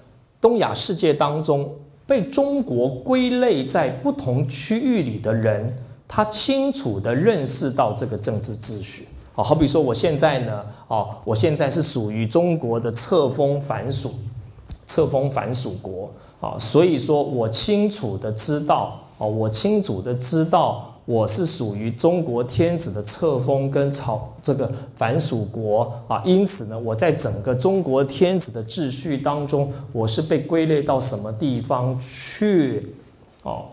[0.41, 1.71] 东亚世界当中，
[2.07, 9.09] 被中国归类在不同区域里的人，他清楚的认识到这个政治秩序。
[9.35, 14.13] 哦，好比说我现在呢，哦，我现在是属于中国的册封藩属，
[14.87, 20.98] 册封藩属国，啊，所以说我清楚的知道，哦，我清楚的知道。
[21.09, 32.95] 我是属于中国天子的册封跟朝这个凡属国啊，因此呢，我在整个中国天子的秩序当中，我是被归类到什么地方去？
[33.43, 33.69] 哦，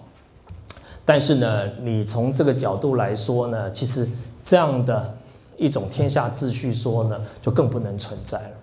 [1.04, 4.08] 但是呢，你从这个角度来说呢，其实
[4.42, 5.18] 这样的
[5.58, 8.56] 一种天下秩序说呢，就更不能存在了，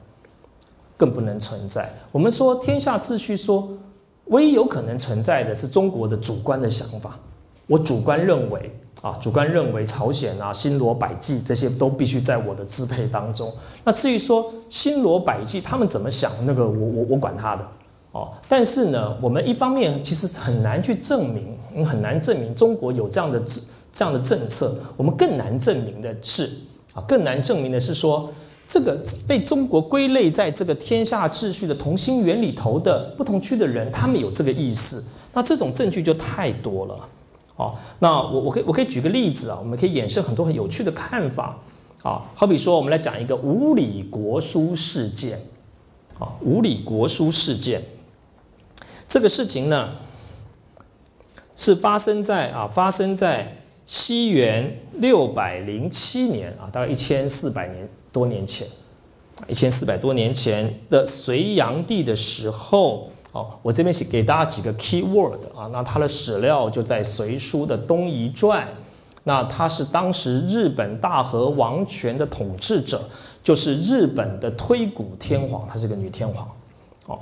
[0.96, 1.92] 更不能存在。
[2.10, 3.68] 我们说天下秩序说，
[4.28, 7.18] 唯一有可能存在的是中国的主观的想法。
[7.66, 8.70] 我主观认为
[9.00, 13.52] 啊，主观认为朝鲜啊、新罗、百济这些都必须在我的支配当中。
[13.84, 17.66] 那至于说新罗、百济他们怎么想，那个我我我管他的
[18.12, 18.32] 哦。
[18.48, 24.76] 但是呢，我们一方面其实很难去证明，很难证明中国有这样的政这样的政策。
[24.96, 26.48] 我们更难证明的是
[26.94, 28.30] 啊，更难证明的是说，
[28.68, 28.96] 这个
[29.26, 35.02] 被中国归类在这个天下秩序的同心圆里头的不同区的人，他们有这个意识。
[35.32, 37.08] 那这种证据就太多了。
[37.98, 41.58] 那我我可以我可以举个例子啊，我们可以衍生很多很有趣的看法
[42.02, 45.38] 啊，好比说我们来讲一个五里国书事件，
[46.18, 47.80] 啊，五里国书事件，
[49.08, 49.90] 这个事情呢
[51.56, 58.66] 是发生在啊发生在西元六百零七年啊，大概一千四百年多年前，
[59.48, 68.68] 一千四百多年前的隋炀帝的时候，哦，我这边写给大家几个 key word 啊，那它的史料就在《隋书》的东夷传，
[69.24, 73.00] 那他是当时日本大和王权的统治者，
[73.42, 76.48] 就是日本的推古天皇，她是个女天皇，
[77.06, 77.18] 哦，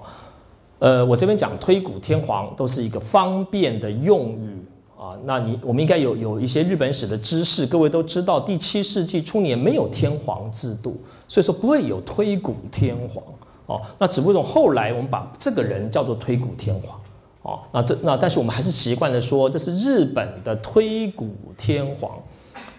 [0.81, 4.59] 呃，我这边讲推古天皇都是一个方便的用语。
[4.99, 13.25] 啊，那你我们应该有有一些日本史的知识，各位都知道，第七世纪初年没有天皇制度，所以说不会有推古天皇
[13.71, 13.81] 哦。
[13.99, 17.01] 那只不过后来我们把这个人叫做推古天皇
[17.43, 17.61] 哦。
[17.73, 22.19] 那这那但是我们还是习惯的说这是日本的推古天皇，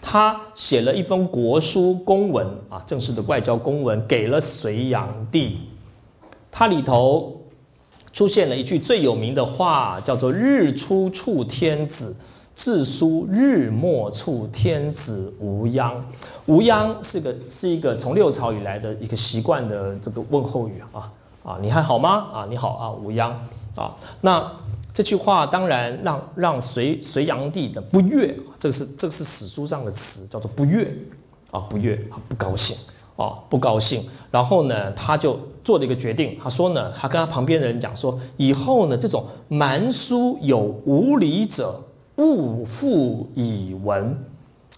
[0.01, 5.59] 他写了一封国书公文啊，正式的外交公文给了隋炀帝，
[6.51, 7.37] 它里头。
[8.13, 12.13] 出现了一句最有名的话，叫做“日出处天子，
[12.53, 16.03] 自书日没处天子无央”。
[16.47, 21.11] 无央是个是一个从六朝以来的一个习惯的这个问候语啊
[21.43, 22.27] 啊，你还好吗？
[22.33, 23.31] 啊，你好啊，无央
[23.75, 23.95] 啊。
[24.21, 24.51] 那
[24.93, 30.93] 这句话当然让让隋隋炀帝的不悦，这个是这个是史书上的词，叫做不悦
[31.51, 32.75] 啊，不悦啊，不高兴。
[33.17, 36.35] 啊，不高兴，然后呢，他就做了一个决定。
[36.41, 41.79] 他说呢，他跟他旁边的人讲说，以后呢，这种蛮书有无礼者，
[42.21, 44.15] 勿复以闻。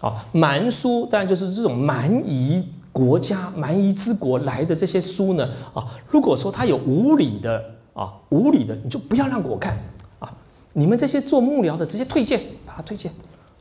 [0.01, 9.77] 啊，蛮书当然就是这种蛮夷国家、蛮夷之国来的这些书呢，啊，如果说他有无理的啊，无理的，你就不要让我看
[10.19, 10.29] 啊。
[10.73, 13.09] 你们这些做幕僚的，直接推荐，把他推荐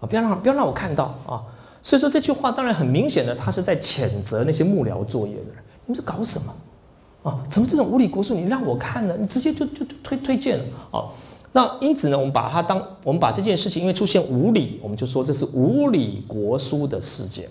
[0.01, 1.45] 啊，不要让不要让我看到啊。
[1.81, 5.63] 所以说这句话当然很明显的，他是在谴责那些幕僚作业的人。
[5.87, 7.39] 你们在搞什么啊？
[7.49, 9.15] 怎么这种无理国书你让我看呢？
[9.17, 11.07] 你直接就就推推荐了啊？
[11.53, 17.47] 那因此呢，我们把它当我们把这件事情，因为出现无理，我们就说这是无理国书的事件。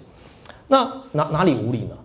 [0.68, 1.96] 那哪哪里无理呢？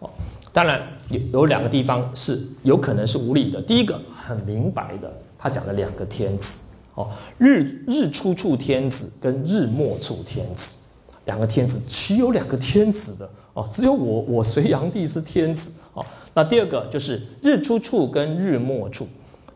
[0.00, 0.10] 哦，
[0.52, 3.62] 当然有有两个地方是有可能是无理的。
[3.62, 7.08] 第一个很明白的，他讲了两个天子哦，
[7.38, 10.88] 日日出处天子跟日没处天子。
[11.26, 13.68] 两个天子，岂有两个天子的哦？
[13.70, 16.04] 只有我，我隋炀帝是天子哦。
[16.34, 19.06] 那第二个就是日出处跟日没处。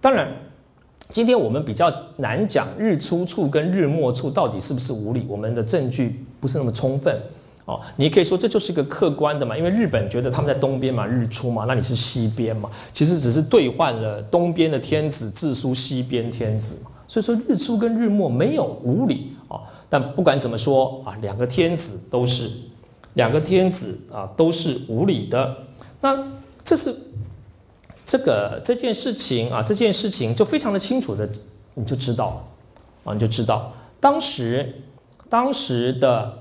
[0.00, 0.28] 当然，
[1.14, 7.16] 今天我们比较难讲日出处跟日没处到底是不是无理，我们的证据不是那么充分
[7.66, 7.80] 哦。
[7.94, 16.90] 你可以说这就是一个客观的嘛，因为日本觉得他们在东边嘛，日出嘛，那你是西边嘛，其实只是兑换了东边的天子自书西边天子嘛。
[17.06, 19.60] 所以说日出跟日没没有无理啊。
[19.88, 22.50] 但不管怎么说啊，两个天子都是
[23.12, 25.56] 两个天子啊，都是无理的。
[26.00, 26.26] 那
[26.64, 26.92] 这是
[28.14, 31.28] 这个这件事情啊，这件事情就非常的清楚的，
[31.74, 32.46] 你就知道
[33.02, 34.72] 啊，你就知道当时
[35.28, 36.38] 当时的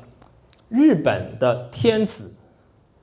[0.69, 2.31] 日本的天子，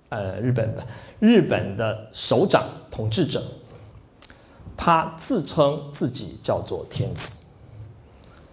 [0.08, 0.86] 呃，日本的
[1.18, 3.42] 日本的首长统治者，
[4.76, 7.48] 他自称自己叫做天子，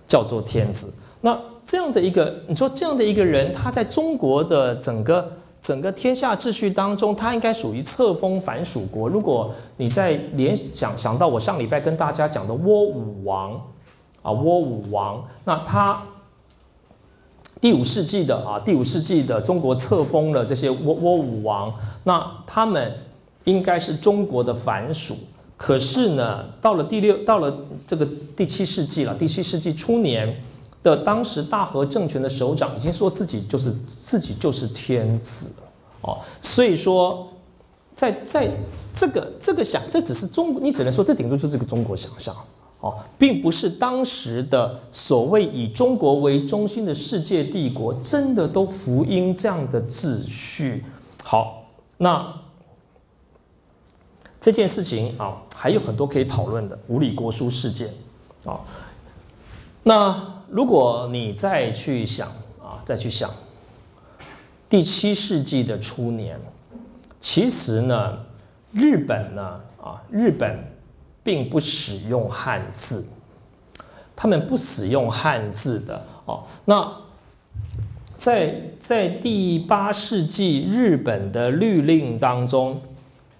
[0.07, 0.95] 叫做天子。
[1.21, 5.31] 那这样的一个，你说这样的一个人，他在中国的整个
[5.67, 9.09] 整个天下秩序当中，他应该属于册封藩属国。
[9.09, 13.51] 如果你在联想想到我上礼拜跟大家讲的倭武王
[14.21, 16.01] 啊，倭武王，那他
[17.59, 21.73] 第五世纪的啊，第五世纪的中国册封了这些倭倭武王，
[22.05, 22.93] 那他们
[23.43, 25.17] 应该是中国的藩属。
[25.57, 27.53] 可是呢，到了第六，到了
[27.85, 30.33] 这个第七世纪了，第七世纪初年。
[30.83, 35.53] 的当时大和政权的首长已经说自己就是自己就是天子
[36.01, 37.27] 哦，所以说
[37.95, 38.49] 在在
[38.93, 42.33] 这个这个想这只是中你只能说这顶多就是个中国想象
[42.79, 50.85] 哦，并不是当时的所谓以中国为中心的世界帝国真的都福音这样的秩序。
[51.23, 51.63] 好，
[51.97, 52.33] 那
[54.39, 57.89] 这件事情啊还有很多可以讨论的无理国书事件
[58.45, 58.61] 啊，
[59.83, 60.36] 那。
[60.49, 62.27] 如果你再去想
[62.61, 63.29] 啊，再去想
[64.69, 66.39] 第七世纪的初年，
[67.19, 68.17] 其实呢，
[68.71, 70.59] 日本呢啊，日本
[71.21, 73.07] 并不使用汉字，
[74.15, 76.43] 他们不使用汉字的哦。
[76.63, 76.93] 那
[78.17, 82.81] 在在第八世纪日本的律令当中，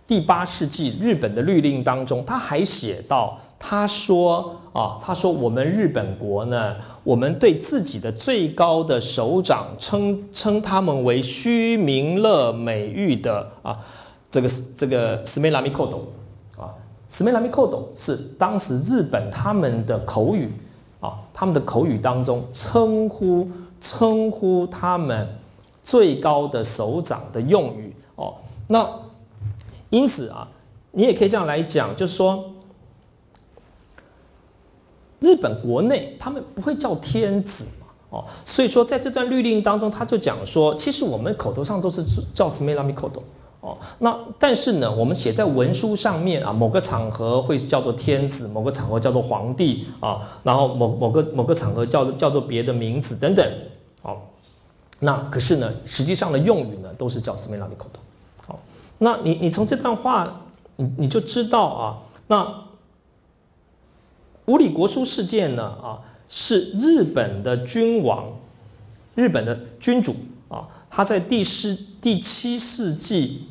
[0.06, 3.40] 第八世纪日本的律令当中，他还写到。
[3.60, 13.80] 他说：“啊，他说我们日本国呢，我们对自己的最高的首长称称他们为虚名乐美誉的啊，
[14.30, 16.08] 这个这个斯梅拉米寇斗
[16.62, 16.70] 啊，
[17.08, 20.52] 斯梅拉米寇斗是当时日本他们的口语
[21.00, 23.50] 啊，他们的口语当中称呼
[23.82, 25.28] 称呼他们
[25.84, 28.36] 最高的首长的用语哦。
[28.68, 28.88] 那
[29.90, 30.48] 因此啊，
[30.92, 32.44] 你也可以这样来讲，就是说，
[35.20, 42.04] 日本国内他们不会叫天子嘛，哦，所以说在这段律令当中，他就讲说，其实我们口头上都是
[42.34, 43.22] 叫 “smela mikoto”。
[43.60, 53.44] 哦，那但是呢，我们写在文书上面啊，某个场合会叫做天子，某个场合叫做皇帝啊，然后某某个某个场合叫叫做别的名字等等。
[54.04, 54.18] 哦，
[55.00, 58.00] 那可是呢，实际上的用语呢，都是叫 s m e l a m i k o t
[58.46, 58.60] 好，
[59.00, 60.42] 那你你从这段话，
[60.76, 61.98] 你你就知道啊，
[62.28, 62.67] 那
[64.48, 68.26] 五里国书事件呢啊，是日本的君王，
[69.16, 70.14] 日本的君主
[70.50, 73.44] 啊，他在第四第七世纪。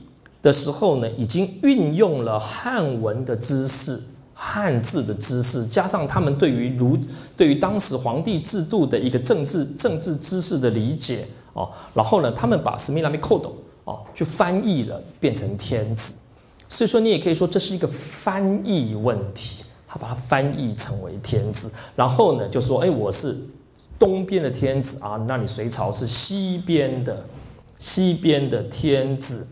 [0.43, 4.01] 的时候呢，已经运用了汉文的知识、
[4.33, 6.97] 汉字的知识，加上他们对于儒、
[7.37, 16.15] 对于当时皇帝制度的一个政治政治知识的理解哦，然后呢，他们把斯密拉米寇斗哦，去翻译了，变成天子。
[16.69, 19.65] 所以说，你也可以说这是一个翻译问题，
[19.97, 23.37] 把它翻译成为天子，然后呢，就说，哎，我是
[23.99, 27.25] 东边的天子啊，那你隋朝是西边的
[27.79, 29.49] 西边的天子。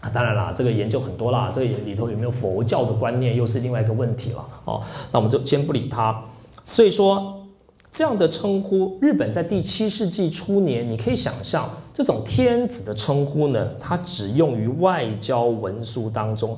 [0.00, 4.80] 啊，当然啦，这个研究很多啦，这个里头有没有佛教的观念，又是另外一个问题了哦。
[5.10, 6.22] 那我们就先不理它。
[6.64, 7.48] 所以说，
[7.90, 16.56] 这样的称呼，日本在第七世纪初年，你可以想象，这种天子的称呼呢，它只用于外交文书当中，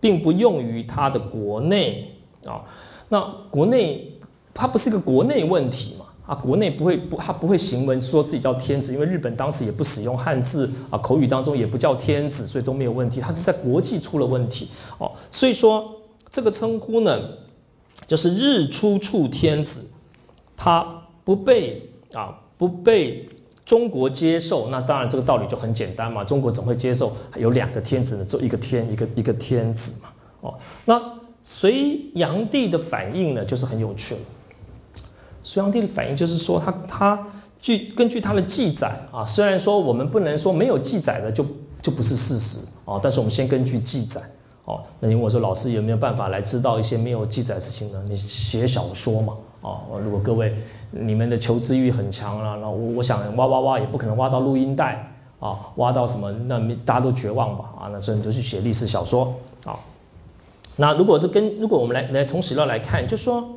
[0.00, 2.10] 并不用于它的国内
[2.44, 2.64] 啊。
[3.08, 3.20] 那
[3.50, 4.12] 国内，
[4.54, 6.06] 它不是一个国内问题嘛？
[6.26, 13.20] 啊，国内不会不，他不会行文说自己叫天子，因为日本当时也不使用汉字啊，口语当中也不叫天子，所以都没有问题。
[13.20, 14.68] 他是在国际出了问题
[14.98, 15.90] 哦，所以说
[16.30, 17.18] 这个称呼呢，
[18.06, 19.90] 就是日出处天子，
[20.56, 23.28] 他不被啊不被
[23.64, 24.68] 中国接受。
[24.68, 28.24] 那当然这个道理就很简单嘛，中国怎么会接受有两个天子呢？
[28.24, 30.10] 做一个天一个一个天子嘛。
[30.42, 31.02] 哦，那
[31.42, 34.20] 隋炀帝的反应呢，就是很有趣了。
[35.42, 37.26] 隋炀帝的反应就是说，他他
[37.60, 41.44] 据根据他的记载啊，虽然说我们不能说没有记载的就
[41.82, 44.20] 就不是事实啊，但是我们先根据记载
[44.66, 44.82] 哦。
[45.00, 48.04] 那因为我说老师有没有办法来知道一些没有记载的事情呢？
[48.08, 49.80] 你写小说嘛啊？
[50.04, 50.54] 如果各位
[50.90, 57.88] 你们的求知欲很强了，那我我想挖挖挖也不可能挖到录音带啊，挖到什么那大家都绝望吧啊？
[57.90, 59.34] 那所以你就去写历史小说
[59.64, 59.78] 啊。
[60.80, 63.56] 那如果是跟如果我们来来从史料来看，就说。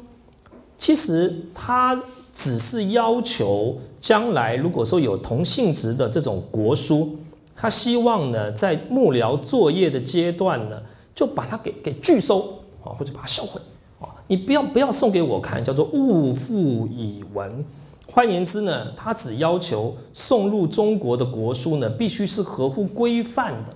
[0.76, 1.97] 其实他
[2.34, 7.15] 只是要求将来如果说有同性质的这种国书，
[7.55, 10.82] 他希望呢在幕僚作业的阶段呢，
[11.15, 13.61] 就把它给给拒收啊，或者把它销毁
[14.01, 17.63] 啊，你不要不要送给我看，叫做勿复以文。
[18.07, 23.74] 换言之呢，他只要求送入中国的国书呢，必须是合乎规范的，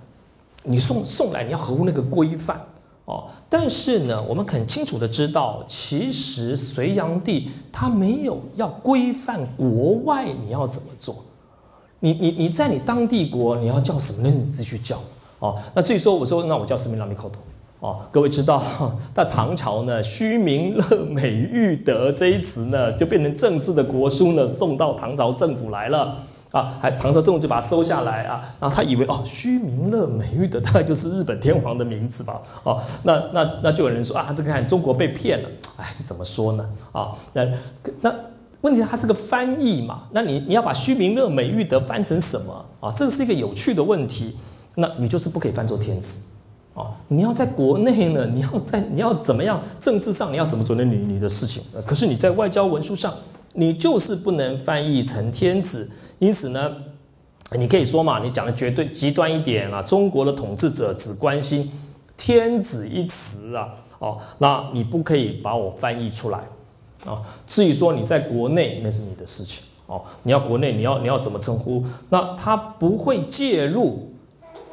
[0.63, 2.59] 你送送来你要合乎那个规范。
[3.07, 11.23] 哦，但是呢，我们很清楚的知道，其实隋炀帝他没有要规范国外你要怎么做，
[12.01, 14.35] 你你你在你当地国你要叫什么呢？
[14.35, 14.97] 你自己去叫。
[15.39, 17.39] 哦，那所以说我说那我叫什么拉米口头。
[17.79, 18.61] 哦，各位知道，
[19.15, 26.17] 那唐朝呢，“虚名乐美玉德”这一词呢，就变成正式的国书呢，送到唐朝政府来了。
[26.51, 32.41] 啊，还唐朝政府就把它收下来啊，然后他以为哦，虚名乐美玉的大概就是日本天皇的名字吧？
[32.63, 36.65] 哦，那那那就有人说啊，这个看中国被骗了，哎，这怎么说呢？
[36.91, 37.47] 啊，那
[38.01, 38.15] 那
[38.61, 40.03] 问题它是个翻译嘛？
[40.11, 42.91] 那你你要把虚名乐美玉德翻成什么啊？
[42.95, 44.35] 这是一个有趣的问题。
[44.79, 46.35] 那你就是不可以翻作天子
[46.75, 46.93] 啊！
[47.07, 49.59] 你要在国内呢，你要在你要怎么样？
[49.79, 51.63] 政治上你要怎么做你你的事情？
[51.83, 53.11] 可是你在外交文书上，
[53.53, 55.89] 你就是不能翻译成天子。
[56.20, 56.76] 因此呢，
[57.51, 61.72] 你可以说嘛，你讲的绝对极端一点啊，中国的统治者只关心
[62.18, 66.39] 天子一词啊，哦，那你不可以把我翻译出来
[67.05, 67.22] 啊。
[67.45, 70.03] 至于说你在国内，那是你的事情哦。
[70.24, 71.84] 你要国内，你要你要怎么称呼？
[72.09, 74.11] 那他不会介入，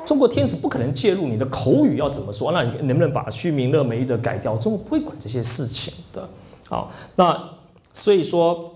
[0.07, 2.53] 中国天子不可能介入你的口语要怎么说？
[2.53, 4.57] 那你能不能把虚名乐美玉的改掉？
[4.57, 6.27] 中国不会管这些事情的。
[6.69, 7.51] 好，那
[7.93, 8.71] 所以说。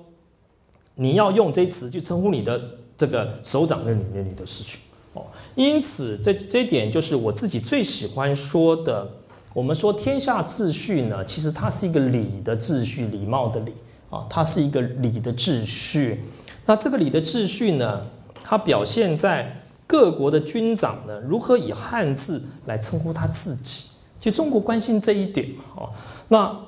[1.01, 2.61] 你要用这词去称呼你的
[2.97, 4.81] 这个首长的里面你的事情
[5.13, 5.25] 哦，
[5.55, 9.09] 因此这这一点就是我自己最喜欢说的。
[9.55, 13.73] 我们说天下秩序呢，其实它是一个礼的秩序，礼貌的礼
[14.11, 16.21] 啊，它是一个礼的秩序。
[16.67, 18.05] 那这个礼的秩序呢，
[18.43, 23.85] 它表现在各国的军长呢如何以汉字来称呼他自己。
[24.21, 25.91] 就中国关心这一点哦，
[26.27, 26.68] 那。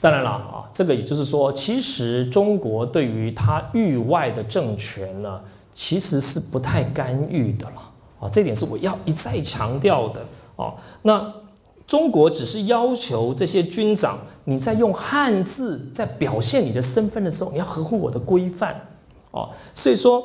[0.00, 5.40] 当然了啊，这个也就是说，其实中国对于他域外的政权呢，
[5.74, 7.82] 其实是不太干预的了
[8.20, 10.20] 啊，这点是我要一再强调的
[10.56, 10.72] 啊。
[11.02, 11.32] 那
[11.86, 18.80] 中国只是要求这些军长，你在用汉字在表现你的身份的时候，你要合乎我的规范
[19.32, 19.48] 哦。
[19.74, 20.22] 所以说，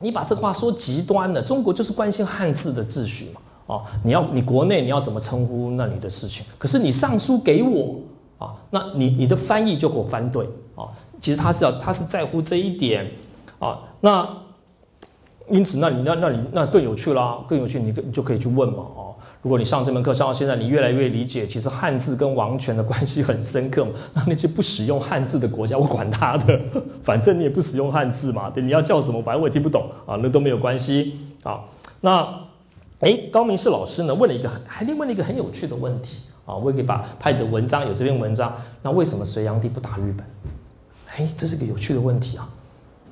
[0.00, 3.40] 你把这话说极端了，中国就是关心汉字的秩序嘛。
[3.66, 8.00] 哦，你要你国内你要怎么称呼那你的事情，可是你上书给我
[8.38, 10.86] 啊，那你你的翻译就给我翻对啊。
[11.20, 13.10] 其实他是要他是在乎这一点
[13.58, 13.80] 啊。
[14.00, 14.28] 那
[15.50, 19.14] 因此，那你那那你那更有趣啦，更有趣，你你就可以去问嘛哦。
[19.42, 23.90] 如果你上这门课上到现在，你越来越理解，其实汉字跟王权的关系很深刻嘛。
[24.14, 26.60] 那那些不使用汉字的国家，我管他的，
[27.02, 31.60] 反正你也不使用汉字嘛，对，你要叫什么，反正我也听不懂啊，那都没有关系啊。
[32.00, 32.48] 那。
[33.00, 40.26] 哎，高明士老师呢问了一个很还另问了一个很有趣的问题啊，我也可以把他的文章有这篇文章，那为什么隋炀帝不打日本？
[41.14, 42.48] 哎，这是个有趣的问题啊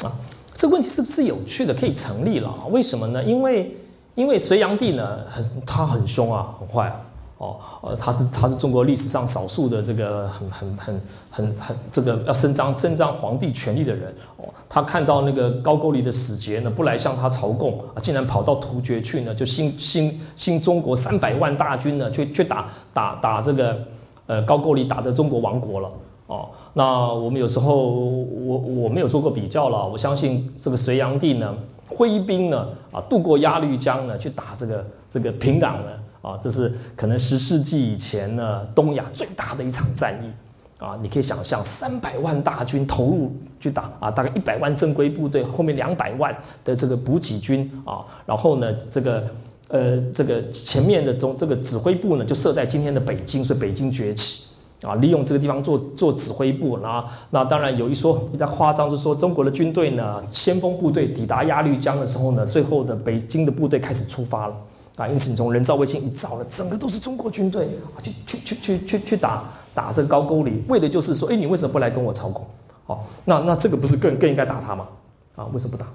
[0.02, 0.12] 啊，
[0.54, 2.64] 这个问题是不是有趣的，可以成立了啊？
[2.70, 3.22] 为什么呢？
[3.22, 3.76] 因为
[4.14, 7.00] 因为隋炀帝呢很他很凶啊，很坏啊。
[7.38, 14.48] 哦，呃，他是他是中国历史上少数的这个很很很很很这个要伸张伸张皇帝权力的人哦。
[14.70, 23.78] 他看到那个高句丽的使节呢不来向他朝贡啊，竟然跑到突厥去呢，就新新新中国三百万大军呢，去去打打打这个
[24.26, 25.90] 呃高句丽，打的中国亡国了
[26.28, 26.48] 哦。
[26.72, 31.54] 那我们有时候我我没有做过比较了，我相信这个隋炀帝呢
[31.86, 35.92] 挥兵呢啊渡过鸭绿江呢去打这个这个平壤呢。
[36.22, 40.30] 啊，这是可能十世纪以前呢，东亚最大的一场战役
[40.78, 40.98] 啊！
[41.00, 49.24] 你可以想象，三百万大军投入去打啊，大概一百万正规部队，后面两百万的这个补给军啊，然后呢，这个
[49.68, 56.78] 呃，这个前面的中这个指挥部呢，就设在今天的北京，所以北京崛起啊，利用这个地方做做指挥部。
[56.78, 64.54] 那那当然有一说比较夸张，是说中国的军队呢，先锋部队抵达鸭绿江的时候呢，最后的北京的部队开始出发了。
[64.96, 69.44] 啊，因此你从人造卫星一照了，整个都是中国军队啊，去去去去去去打
[69.74, 72.46] 打这个高句丽，为的就是说，哎，你为什么不来跟我朝贡？
[72.86, 74.88] 哦，那那这个不是更更应该打他吗？
[75.34, 75.86] 啊，为什么不打？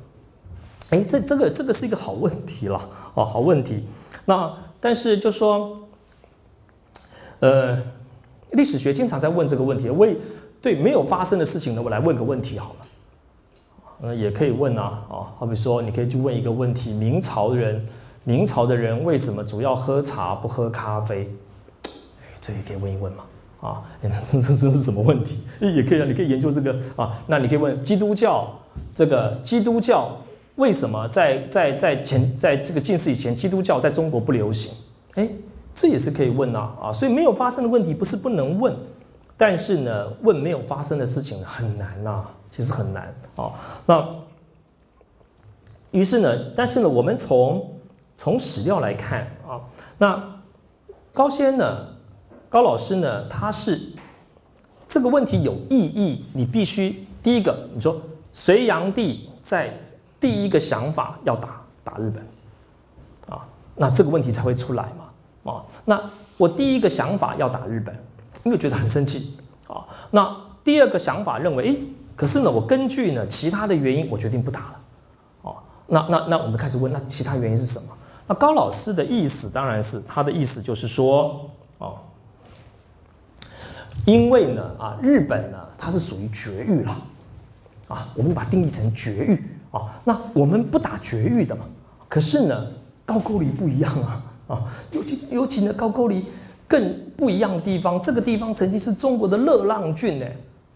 [0.92, 2.80] 哎，这这个这个是一个好问题了，
[3.16, 3.86] 哦，好问题。
[4.26, 5.78] 那但是就说，
[7.40, 7.82] 呃，
[8.52, 10.16] 历史学经常在问这个问题，为
[10.62, 12.86] 对没有发生的事情呢，我来问个问题好了。
[14.04, 17.84] 呃，也可以问啊，啊，好比说，你可以去问一个问题：明朝人。
[18.24, 21.30] 明朝的人为什么主要喝茶不喝咖啡？
[22.40, 23.24] 这也可以问一问嘛。
[23.62, 25.44] 啊，这这这是什么问题？
[25.60, 27.22] 也可以啊，你可以研究这个啊。
[27.28, 28.48] 那你可以问基督教，
[28.96, 30.18] 这个基督教
[30.56, 34.76] 为什么在在在前在这个近世以前，基督教在中国不流行？
[35.14, 35.30] 哎，
[35.76, 36.72] 这也是可以问呐。
[36.82, 38.76] 啊，所以没有发生的问题不是不能问，
[39.38, 43.52] 但是呢，问没有发生的事情很难呐，其实很难啊。
[43.86, 44.08] 那
[45.92, 47.72] 于是呢，但是呢，我们从
[48.22, 49.58] 从史料来看啊，
[49.98, 50.24] 那
[51.12, 51.88] 高先呢，
[52.50, 53.94] 高老师呢，他是
[54.88, 58.00] 这个问题有意义，你必须第一个，你说
[58.32, 59.76] 隋炀帝在
[60.20, 62.24] 第一个想法要打打日本
[63.36, 63.42] 啊，
[63.76, 66.00] 那这个问题才会出来嘛啊，那
[66.38, 67.96] 我第一个想法要打日本，
[68.44, 71.82] 因为觉得很生气啊，那第二个想法认为，诶，
[72.16, 74.82] 可是呢，我根据呢其他的原因，我决定不打了，
[75.42, 75.56] 哦，
[75.88, 77.98] 那那那我们开始问，那其他原因是什么？
[78.34, 81.96] 高老师的意思当然是他的意思就是说，哦，
[84.06, 86.96] 因为呢，啊，日本呢，它是属于绝育了，
[87.88, 91.66] 啊，我们把它定义成绝育啊，那我们不打绝育的嘛。
[92.08, 92.68] 可是呢，
[93.06, 96.26] 高句丽不一样啊，啊，尤其尤其呢，高句丽
[96.68, 100.26] 更不一样的地方，这个地方曾经是中国的乐浪郡呢，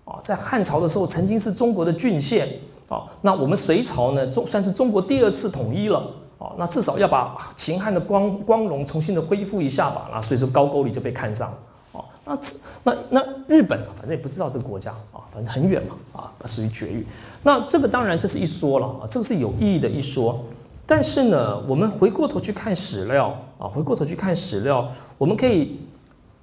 [0.03, 2.47] 啊，在汉朝的时候曾经是中国的郡县，
[2.89, 6.05] 啊，那我们隋朝呢，中算是中国第二次统一了。
[6.37, 10.09] 哦，那至少要把秦汉的光光荣重新的恢复一下吧。
[10.11, 11.57] 那所以说高句丽就被看上了。
[11.93, 12.37] 哦，那
[12.83, 17.07] 那那日本反正也不知道这个国家啊，反正很远嘛啊，属于绝育。
[17.41, 20.43] 那这个当然这是一说了啊，这个是有意义的一说。
[20.85, 25.79] 但是呢，我们回过头去看史料啊，回过头去看史料，我们可以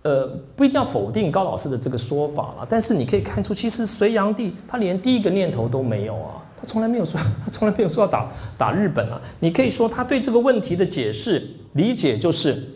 [0.03, 0.26] 呃
[0.57, 2.66] 不一定要否定高老师的这个说法了。
[2.68, 6.43] 但是你可以看出，其实隋炀帝他连第一个念头都没有啊。
[6.62, 9.20] 他从来没有说，他从来没有说要打打日本啊！
[9.40, 12.68] 你可以说他对这个问题的解释理解就是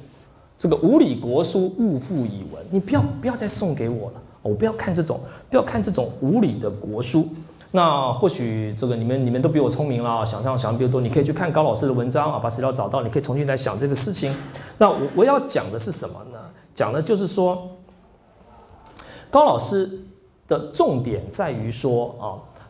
[0.59, 7.29] 这个无理国书勿复以文，你不要不要再送给我了，我不要看这种不要看这种无理的国书。
[7.71, 14.35] 那或许这个你们你们都比我聪明了，想象想的比较多，你可以去看高老师的文章啊，把史料找到，你可以重新来想这个事情。
[14.79, 16.41] 那我我要讲的是什么呢？
[16.75, 17.71] 讲的就是说，
[19.31, 20.01] 高老师
[20.49, 22.27] 的重点在于说啊。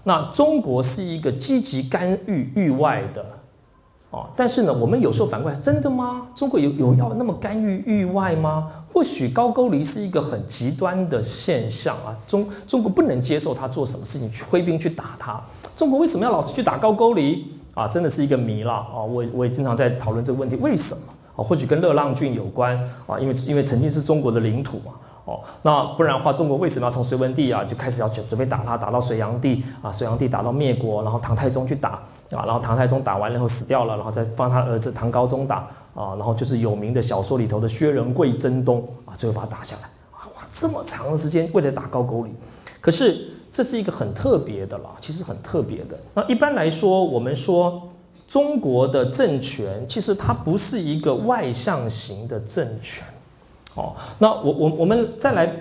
[0.09, 3.27] 那中国是一个积极干预域外的
[4.11, 6.29] 哦，但是呢，我们有时候反过来，真的吗？
[6.33, 8.71] 中国有有要那么干预域外吗？
[8.93, 15.43] 或许高句丽是一个很极端的现象啊，中中国不能接受他做什么事情去挥兵去打他。
[15.75, 17.89] 中国为什么要老是去打高句丽啊？
[17.89, 19.03] 真的是一个谜了啊！
[19.03, 21.43] 我我也经常在讨论这个问题，为什么啊？
[21.43, 22.79] 或许跟热浪郡有关
[23.09, 24.93] 啊，因为因为曾经是中国的领土嘛。
[25.27, 31.91] 哦，那不然的话，中国为什么要从隋文帝啊就开始要准准备打他，打到隋炀帝啊，隋炀帝打到灭国，然后唐太宗去打
[32.31, 42.33] 啊，然后唐太宗打完了以后死掉了，然后再帮他儿子唐高宗打啊，然后就是有名的小说里头的薛仁贵征东啊，最后把他打下来啊，哇，这么长时间为了打高句丽，
[42.81, 45.99] 可是这是一个很特别的了，其实很特别的。
[46.14, 47.83] 那一般来说，我们说
[48.29, 53.05] 中国的政权其实它不是一个外向型的政权。
[53.77, 55.55] 哦，那我我我们再来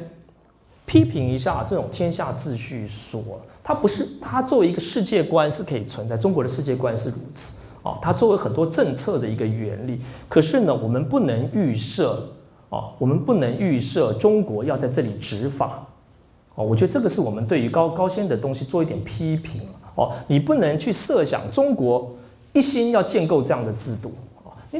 [0.85, 3.21] 批评一下这种天下秩序说，
[3.63, 9.99] 它不是它作为一个世界观是可以存在，中国的世界观是如此哦，它作为很多政策的一个原理，
[10.29, 12.27] 可是呢，我们不能预设
[12.69, 15.85] 哦，我们不能预设中国要在这里执法
[16.55, 19.61] 哦，我觉得这个是我们对于高高先的东西做一点批评
[19.95, 22.15] 哦，你不能去设想中国
[22.53, 24.13] 一心要建构这样的制度。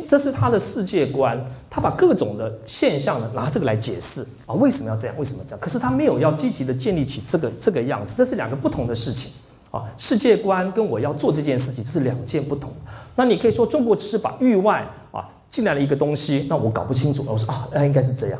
[0.08, 1.40] 这是他的世界观，
[1.70, 5.16] 他把各种的现象呢拿这个来解释啊，为什么要这样？
[5.18, 5.60] 为什么这样？
[5.60, 9.32] 可是他没有要积极的建立起这个这个样子，这是两个不同的事情
[9.72, 9.84] 啊。
[9.98, 12.72] 世界观跟我要做这件事情是两件不同。
[13.16, 17.26] 那你可以说中国只是把域外啊进来了一个东西，那我搞不清楚。
[17.28, 18.40] 我说啊，那应该是这样。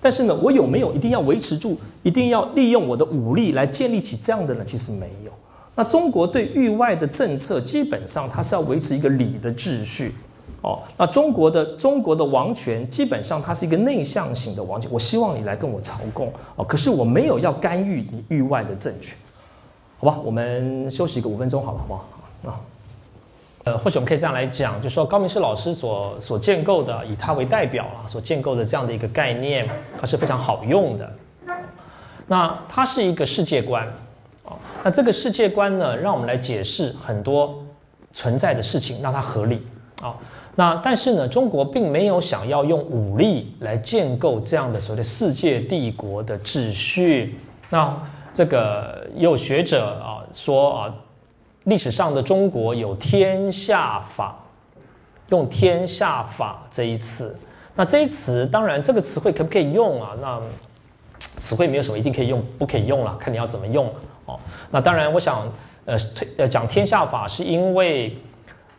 [0.00, 4.64] 但是呢，我有没有一定要维持住，一定要利用我的武力来建立起这样的呢？
[4.64, 5.30] 其实没有。
[5.74, 10.14] 那中国对域外的政策，基本上它是要维持一个礼的秩序。
[10.62, 14.90] 哦，那中国的中国的王权基本上它是一个内向型的王权。
[14.92, 19.16] 我希望你来跟我朝贡哦，可是我没有要干预你域外的政权，
[19.98, 20.18] 好吧？
[20.22, 22.06] 我们休息个五分钟，好了，好不好？
[22.50, 22.60] 啊，
[23.64, 31.10] 呃，或许我们可以这样来讲，就说高明师老师所所建构的，以他为代表啊，所建构的这样的一个概念，它是非常好用的。
[32.26, 33.86] 那它是一个世界观
[34.44, 34.52] 啊，
[34.84, 37.62] 那这个世界观呢，让我们来解释很多
[38.12, 39.66] 存在的事情，让它合理
[40.02, 40.14] 啊。
[40.60, 47.38] 那但是呢，中国并没有想要用武力来建构这样的所谓的世界帝国的秩序。
[47.70, 47.96] 那
[48.34, 50.94] 这个也有学者啊说啊，
[51.64, 54.38] 历史上的中国有天下法，
[55.30, 57.34] 用天下法这一词。
[57.74, 60.10] 那这一词当然这个词汇可不可以用啊？
[60.20, 60.38] 那
[61.40, 63.90] 词汇没有什么一定可以用不可以用了，看你要怎么用
[64.26, 64.38] 哦。
[64.70, 65.50] 那当然，我想
[65.86, 68.14] 呃推呃讲天下法是因为。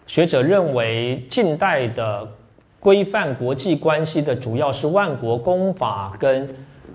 [0.08, 2.28] 学者认为，近代的
[2.80, 6.47] 规范国际关系的主要是万国公法跟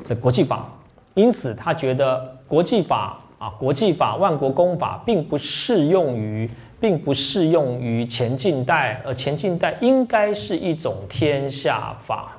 [0.04, 0.68] 这国际法，
[1.14, 12.36] 因此他觉得国际法啊，国际法、万国公法并不适用于，并不适用于前近代，而前近代应该是一种天下法。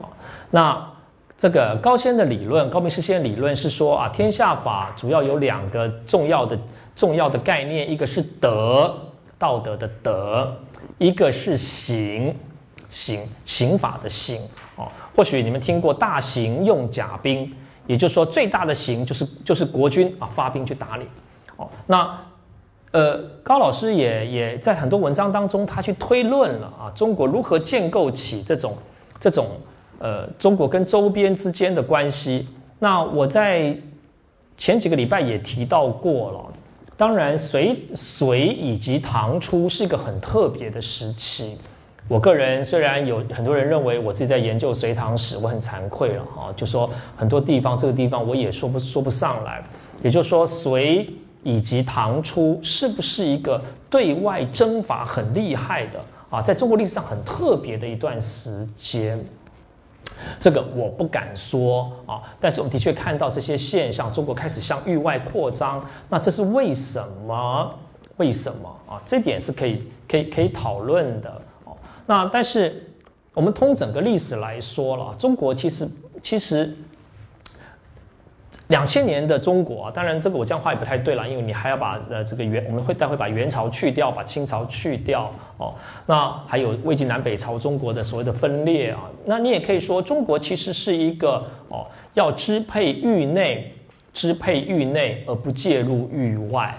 [0.00, 0.10] 啊，
[0.50, 0.92] 那
[1.38, 6.58] 这个高先的理论，高明师先的理论是说啊，天下法主要有两个重要的
[6.94, 8.94] 重要的概念，一个是德。
[9.42, 10.56] 道德的德，
[10.98, 12.32] 一个是刑，
[12.88, 14.40] 刑刑法的刑
[14.76, 14.86] 哦。
[15.16, 17.52] 或许你们听过大刑用甲兵，
[17.88, 21.04] 也就是说最大的刑就是就是国军啊发兵去打你
[21.56, 21.68] 哦。
[21.88, 22.16] 那
[22.92, 28.76] 呃高老师也也在很多文章当中，他去推论了啊中国如何建构起这种
[29.18, 29.48] 这种
[29.98, 32.46] 呃中国跟周边之间的关系。
[32.78, 33.76] 那我在
[34.56, 36.52] 前几个礼拜也提到过了。
[37.02, 41.58] 当然，隋隋以及唐初是一个很特别的时期。
[42.06, 49.60] 我个人虽然有很多人认为我自己在研究隋唐史，我很惭愧了哈，就说很多地方这个地方我也说不说不上来。
[50.00, 51.10] 也就是说，隋
[51.42, 55.98] 以及唐初是不是一个对外征伐很厉害的
[56.30, 59.18] 啊，在中国历史上很特别的一段时间？
[60.38, 67.74] 这个我不敢说啊，但是我们的确看到这些现象，中国开始向域外扩张，那这是为什么？
[68.16, 69.00] 为什么啊？
[69.04, 71.30] 这点是可以、可以、可以讨论的
[71.64, 71.76] 哦。
[72.06, 72.88] 那但是
[73.34, 75.88] 我们通整个历史来说了，中国其实
[76.22, 76.76] 其实。
[78.72, 85.74] 两千年的中国啊，当然这个我这样话也不太对了，因为你还要把呃这个元，我们会待会把元朝去掉，把清朝去掉哦。
[86.06, 93.70] 那还有魏晋南北朝中国的所谓的分裂啊，那你也可以说中国其实是一个哦要支配域内，
[94.14, 96.74] 支配域内而不介入域外。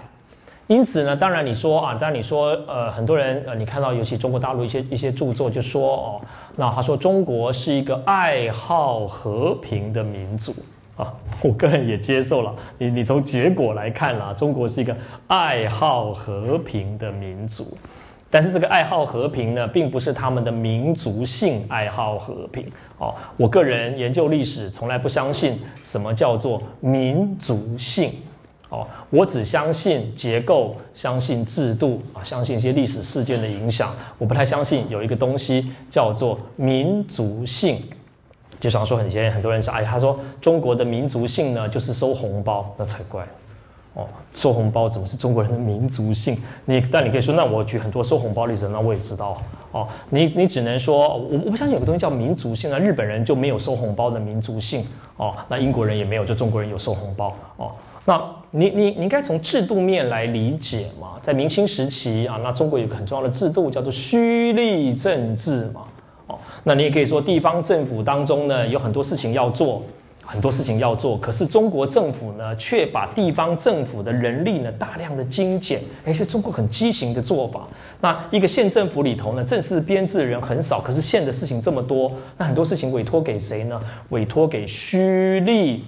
[0.66, 6.22] 因此呢，当然你说啊，当然你说呃很多人呃你看到尤其中国大陆一些一些著作就说哦，
[6.56, 10.52] 那他说中国是一个爱好和平的民族。
[10.96, 12.56] 啊，我个人也接受了。
[12.78, 14.96] 你你从结果来看啦，中国是一个
[15.28, 17.76] 爱好和平的民族，
[18.30, 23.16] 但是这个爱好和平呢，并不是他们的民族性爱好和平哦。
[23.38, 28.12] 我个人研究历史，从来不相信什么叫做民族性
[28.70, 33.92] 哦，我只相信结构，相信制度啊，相信一些历史事件的影响。
[34.20, 37.82] 我不太相信有一个东西叫做民族性。
[38.64, 43.22] 就想说，很些很多人说，哎，他说中国的民族性呢，就是收红包，那才怪。
[43.94, 46.38] 哦，收红包怎么是中国人的民族性？
[46.64, 49.38] 你但你可以说，那我举很多收红包例子，那我也知道。
[49.74, 52.80] 哦，你你只能说，我我不相信有个东西叫民族性啊。
[52.80, 54.86] 日本人就没有收红包的民族性
[55.18, 57.70] 哦，那英国人也没有，就中国人有收红包哦。
[58.06, 58.18] 那
[58.52, 61.20] 你你你应该从制度面来理解嘛。
[61.22, 65.82] 在明清时期啊，那中国有个很重要的制度叫做虚吏政治嘛。
[66.64, 69.84] 那你也可以说地方政府当中呢，有很多事情要做。
[70.26, 77.68] 很多事情要做，可是中国政府呢，却把地方政府的人力呢大量的精简，哎，是中国很畸形的做法。
[78.00, 83.80] 那一个县政府里头呢，正式编制人很少，可是县的事情这么多，那很多事情委托给谁呢？
[84.10, 85.82] 委托给虚吏。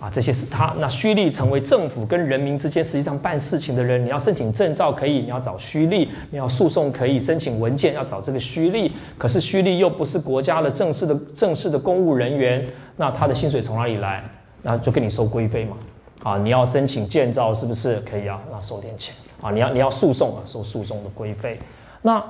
[0.00, 4.04] 啊，这些是他那虚吏成为政府跟人民之间实际上办事情的人。
[4.04, 8.90] 你要申请证照可以，你要找虚吏；你要诉讼可以，申请文件要找这个虚吏。
[9.16, 12.66] 可是虚吏又不是国家的正式的正式的公务人员，
[12.96, 14.24] 那他的薪水从哪里来？
[14.62, 15.76] 那就跟你收规费嘛。
[16.24, 18.42] 啊，你要申请建造是不是可以啊？
[18.50, 19.52] 那收点钱啊。
[19.52, 21.56] 你要你要诉讼啊，收诉讼的规费。
[22.02, 22.20] 那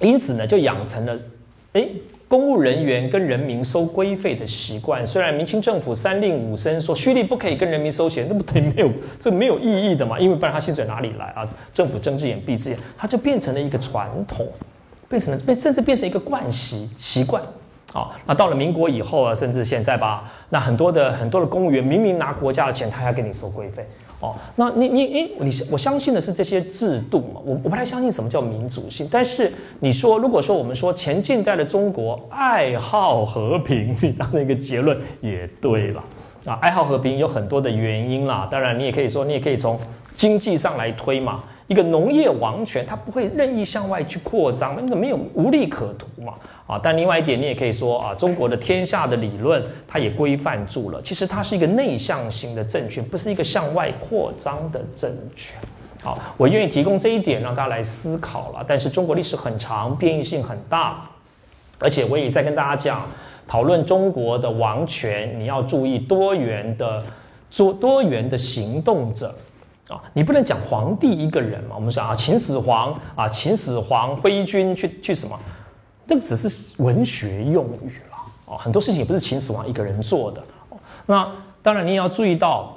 [0.00, 1.18] 因此呢，就养成了
[1.72, 1.88] 哎。
[2.34, 10.18] 公务人员跟人民收规费的习惯，虽然明清政府三令五申说虚吏不可以跟人民收钱，那不等于没有这没有意义的嘛？
[10.18, 11.48] 因为不然他薪水哪里来啊？
[11.72, 14.48] 政府睁只眼闭只眼，他就变成了一个传统，
[15.08, 17.40] 变成了变甚至变成一个惯习习惯。
[17.92, 23.86] 好，那到了民国以后啊，甚至现在吧，那很多的很多的公务员明明拿国家的钱，他还要跟你收规费。
[24.24, 29.06] 哦，那你你你你我相信的是这些制度嘛，我我不太相信什么叫民主性。
[29.10, 36.02] 但是你说，如果说我们说前近代的中国爱好和平，你当那个结论也对了
[36.46, 36.58] 啊。
[36.62, 39.78] 爱好和平有很多的原因啦，当然你也可以说，你也可以从
[40.14, 41.42] 经济上来推嘛。
[41.66, 46.34] 一个农业王权，它不会任意向外去扩张，那个没有无利可图嘛。
[46.66, 51.02] 啊，但另外一点，你也可以说啊，中国的天下的理论，它也规范住了。
[51.02, 55.56] 其实它是一个内向型的政权，不是一个向外扩张的政权。
[56.02, 58.64] 好，我愿意提供这一点让大家来思考了。
[58.66, 61.02] 但是中国历史很长，变异性很大，
[61.78, 63.06] 而且我也在跟大家讲，
[63.46, 67.02] 讨论中国的王权，你要注意多元的
[67.50, 69.34] 做多元的行动者
[69.88, 71.76] 啊，你不能讲皇帝一个人嘛。
[71.76, 75.38] 我们说啊，秦始皇啊，秦始皇挥军去去什么？
[76.06, 80.76] 那个只是文学用语了哦，很多事情也不是秦始皇一个人做的哦。
[81.06, 81.26] 那
[81.62, 82.76] 当然，你也要注意到，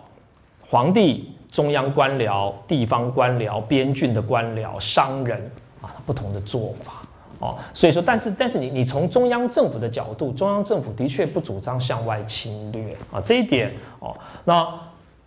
[0.62, 5.52] 皇帝、中央官僚、地方官僚、边郡的官僚、商人
[5.82, 6.94] 啊，不同的做法
[7.40, 7.58] 哦。
[7.74, 14.16] 所以说，但是但是你你从中央政府的角度，中央政府的确不主张向外侵略啊，这一点哦。
[14.46, 14.66] 那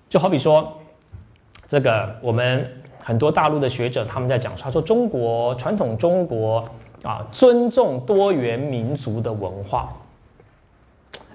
[0.09, 0.73] 就好比说，
[1.69, 2.67] 这个我们
[2.99, 6.67] 很多大陆的学者他们在讲，他说中国传统中国。
[7.03, 9.93] 啊，尊重多元民族的文化，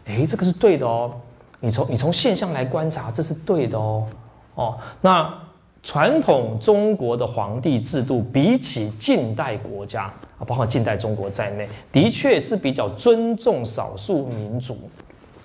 [0.05, 1.11] 哎，这个是对的哦。
[1.59, 4.05] 你从你从现象来观察，这是对的哦。
[4.53, 5.33] 哦，那
[5.81, 10.03] 传统中国的皇帝制度，比起近代国家
[10.37, 14.77] 啊，包括近代中国在内，的确是比较尊重少数民族，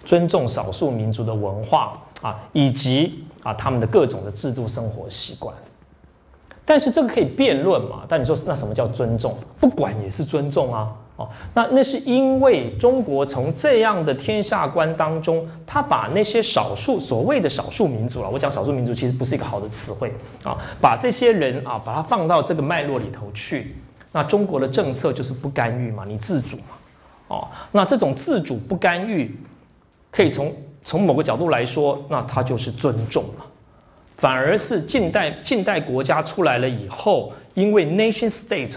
[0.05, 5.55] 尊重少数民族的文化啊，以及啊他们的各种的制度生活习惯。
[6.71, 8.03] 但是这个可以辩论嘛？
[8.09, 9.37] 但你说那什么叫尊重？
[9.59, 10.93] 不管也是尊重啊！
[11.17, 20.15] 哦，那那是因为中国从这样的天下观当中，他把那些少数所谓的少数民族了，我讲少数民族其实不是一个好的词汇
[20.45, 23.75] 啊，把这些人啊，把它放到这个脉络里头去。
[24.13, 26.77] 那中国的政策就是不干预嘛，你自主嘛，
[27.27, 29.37] 哦，那这种自主不干预，
[30.13, 30.55] 可以从
[30.85, 33.47] 从某个角度来说，那它就是尊重了。
[34.21, 38.77] 反而是近代近代国家出来了以后，因为 nation state，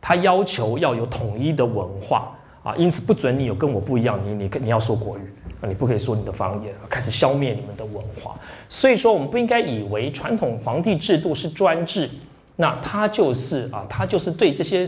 [0.00, 2.32] 它要求要有统一的文化
[2.62, 5.22] 啊，因此不准你有跟我不一样，你你你要说国语
[5.60, 8.36] 啊，你不可以说你的方言，开始消灭你们的文化。
[8.68, 12.08] 所以说，我们不应该以为传统皇帝制度是专制，
[12.54, 14.86] 那它就是啊，它就是对这些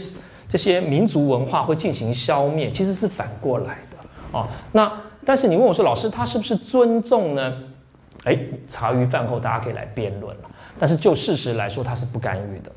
[0.48, 4.48] 这些民族文化会进行消灭，其实是反过来的啊。
[4.70, 4.92] 那
[5.24, 7.52] 但是你问我说，老师他是不是尊重呢？
[8.24, 10.36] 哎，茶余饭后大家可以来辩论。
[10.78, 12.70] 但是就事实来说，它是不干预的。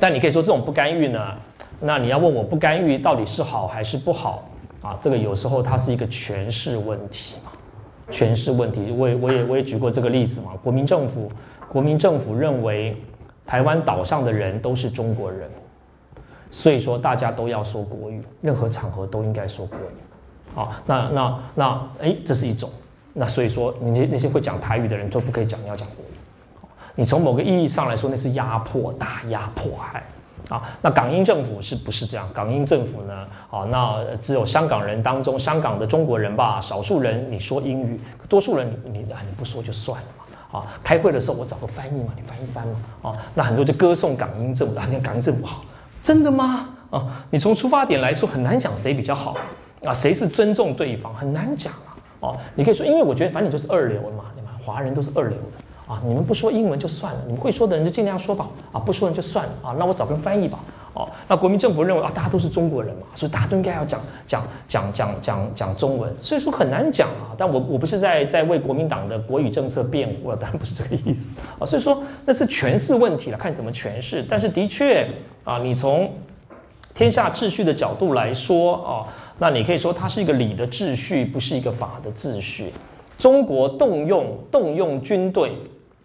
[0.00, 1.34] 但你可以说这种不干预呢？
[1.80, 4.48] 那你要问我不干预到底是好还是不好
[4.80, 4.96] 啊？
[5.00, 7.52] 这个有时候它是一个诠释问题嘛，
[8.10, 8.90] 诠释问题。
[8.92, 10.52] 我也我也我也举过这个例子嘛。
[10.62, 11.30] 国民政府
[11.68, 12.96] 国民政府认为
[13.44, 15.50] 台湾岛上的人都是中国人，
[16.50, 20.54] 所以说大家都要说国语，任何场合都应该说国语。
[20.54, 22.70] 好，那那那，哎，这是一种。
[23.14, 26.08] 那所以说，那些那些会讲台语的人都不可以讲，你要讲国语。
[26.94, 30.02] 你从某个意义上来说，那是压迫、大压迫害。
[30.48, 32.28] 啊，那港英政府是不是这样？
[32.34, 33.26] 港英政府呢？
[33.50, 37.98] 啊，那只有香港人当中，香港的中国人吧，少数人你说英语，
[38.28, 40.58] 多数人你你你不说就算了嘛。
[40.58, 42.74] 啊，开会的时候我找个翻译嘛，你翻译翻嘛。
[43.02, 45.64] 啊，那很多就歌颂港英政府，啊，港英政府好，
[46.02, 46.68] 真的吗？
[46.90, 49.36] 啊，你从出发点来说很难讲谁比较好
[49.84, 51.91] 啊，谁是尊重对方很难讲啊。
[52.22, 54.50] 哦，你可以说，因为我觉得反正你就是二流嘛，对吗？
[54.64, 55.92] 华人都是二流的。
[55.92, 58.48] 啊，你们不说英文就算了，你们会说的人就尽量说吧。
[58.70, 59.52] 啊，不说人就算了。
[59.62, 60.60] 啊，那我找个人翻译吧。
[60.94, 66.14] 哦，那国民政府认为啊，大家都是中国人嘛，所以大家都应该要讲讲讲讲讲讲中文。
[66.20, 67.34] 所以说很难讲啊。
[67.36, 71.66] 但我我不是在在为国民党的国语政策辩护了， 当然不是这个意思啊。
[71.66, 74.24] 所以说那是诠释问题了，看怎么诠释。
[74.30, 75.08] 但是的确
[75.44, 76.08] 啊，你从
[76.94, 78.92] 天下秩序的角度来说啊，
[79.38, 82.72] 那你可以说它是一个礼的秩序，不是一个法的秩序。
[83.18, 85.52] 中国动用动用军队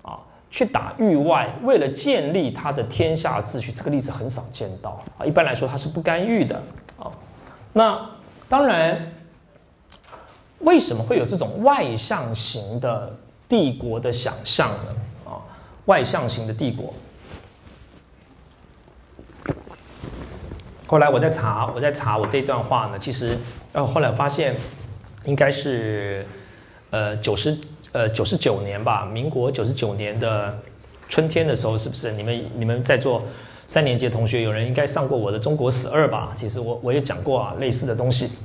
[0.01, 0.19] 啊。
[0.49, 5.25] 去打域外，为了建立他的天下秩序，这个例子很少见到啊。
[5.25, 6.55] 一般来说，他是不干预的
[6.97, 7.11] 啊。
[7.73, 8.09] 那
[8.47, 9.11] 当然，
[10.59, 13.13] 为什么会有这种外向型的
[13.49, 14.95] 帝国的想象呢？
[15.25, 15.35] 啊，
[15.85, 16.93] 外向型的帝国。
[20.87, 23.37] 后来我在查，我在查我这段话呢，其实
[23.73, 24.55] 呃，后来发现
[25.25, 26.25] 应该是
[26.89, 27.55] 呃九十。
[27.93, 30.55] 呃，九十九年吧，民国九十九年的
[31.09, 32.11] 春天的时候，是不是？
[32.11, 33.23] 你们你们在座
[33.65, 36.33] 三年级的同学，有人应该上过我的《中国史二》吧？
[36.35, 38.37] 其实我我也讲过啊，类似的东西。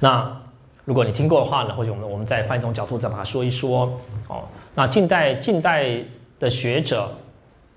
[0.00, 0.40] 那
[0.84, 4.42] 如果你听过的话呢，或许我们我们再换一种角度再把它说一说哦。
[4.74, 5.98] 那近代近代
[6.40, 7.12] 的学者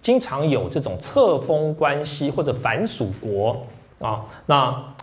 [0.04, 3.66] 经常有这种册封关系或者反蜀国
[4.00, 4.94] 啊，那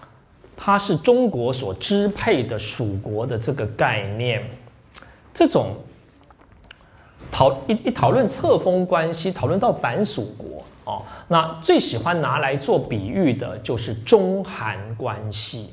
[0.56, 4.48] 它是中国所支配的蜀国的这个概念。
[5.32, 5.68] 这种
[7.32, 15.70] 讨一一讨论册封关系，讨论到反蜀国哦，那最喜欢拿来做比喻的就是中韩关系，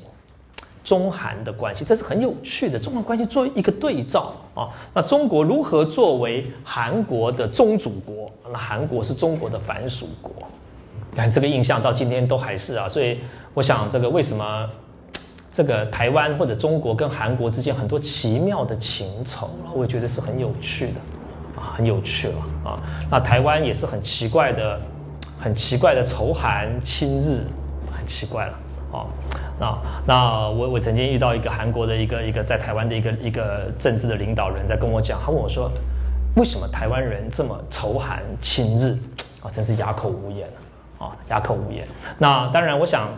[0.88, 2.78] 中韩的关系，这是很有趣的。
[2.78, 8.32] 中韩关系作为一个对照啊，那中国如何作为韩国的宗主国？
[8.50, 10.32] 那韩国是中国的反属国，
[11.14, 13.18] 看这个印象到今天都还是啊，所以
[13.52, 14.70] 我想这个为什么？
[15.50, 22.34] 这个台湾或者中国跟韩国之间很多奇妙的情仇，我也觉得是很有趣的，啊，很有趣了
[22.64, 22.80] 啊。
[23.10, 24.80] 那台湾也是很奇怪的，
[25.40, 27.44] 很奇怪的仇韩亲日，
[27.90, 28.52] 很奇怪了
[28.92, 29.06] 啊。
[29.58, 35.70] 那那我我曾经遇到一个韩国的一个一个在台湾的一个一个政治的领导人，在跟我讲，他问我说，
[36.36, 38.96] 为什么台湾人这么仇韩亲日
[39.42, 39.50] 啊？
[39.50, 40.48] 真是哑口无言
[40.98, 41.86] 啊，哑口无言。
[42.18, 43.08] 那当然，我想。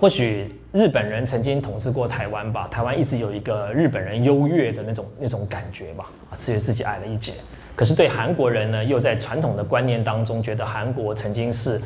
[0.00, 7.32] 或许日本人曾经统治过台湾吧，台湾一直有一个日本人优越的那种那种感觉吧，啊，觉自己矮了一截。
[7.76, 11.80] 可是对韩国人呢，又在传统的观念当中，觉得韩国曾经是，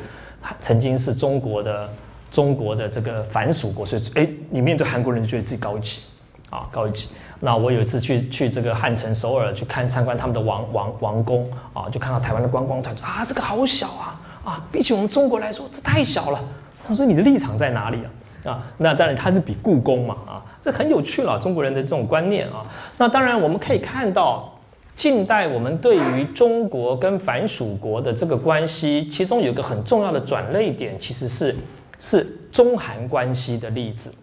[0.59, 1.87] 曾经是中国的
[2.31, 6.01] 中国的这个反属国，所以哎，你面对韩国人就觉得自己高级，
[6.49, 7.09] 啊，高级。
[7.39, 16.39] 那我有一次去去这个汉城首尔去看参观他们的王王王宫啊，就看到台湾的观光团啊，这个好小啊，啊，比起我们中国来说，这太小了。
[16.87, 17.99] 他说：“你的立场在哪里
[18.43, 18.51] 啊？
[18.51, 22.65] 啊，那当然他是比故宫嘛啊，这很有趣了，中国人的这种观念啊。
[22.97, 24.51] 那当然我们可以看到，
[24.95, 31.55] 近代我们对于中国跟反蜀国的这个关系，其中有一个很重要的转类点，其实是
[31.99, 34.13] 是中韩关系的例子。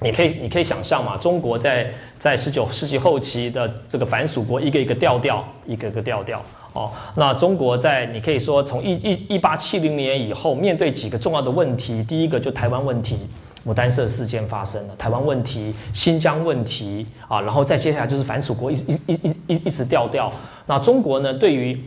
[0.00, 6.42] 你可以你可以想象嘛，中国在在十九世纪后期的这个反蜀国，一个一个调调，一个个调调。”
[6.76, 13.16] 哦，那中国在你可以说从一一一八七零年以后，面对几个重要的问题，第一个就台湾问题，
[13.64, 20.30] 牡丹社事件发生了，台湾问题、新疆问题啊，然后再接下来就是反蜀国一一一一一一直调调。
[20.66, 21.82] 那中国呢，对于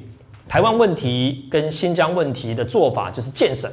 [0.47, 3.71] 台湾问题跟新疆问题的做法就是建省，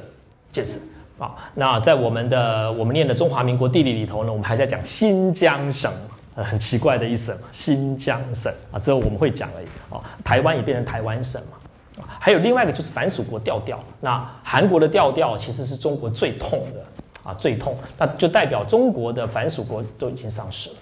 [0.53, 0.79] 建省
[1.19, 1.35] 啊。
[1.55, 5.93] 那在我们的我们念的中华民国地理里头呢，我们还在讲新疆省。
[6.39, 9.99] 很奇怪的一省，新疆省啊，之后我们会讲而已啊。
[10.23, 12.05] 台湾也变成台湾省嘛啊。
[12.21, 20.77] 还有另外一个就是反蜀国调调，那韩国的调调其实是中国最痛的啊，最痛，那就代表中国的反蜀国都已经丧失了。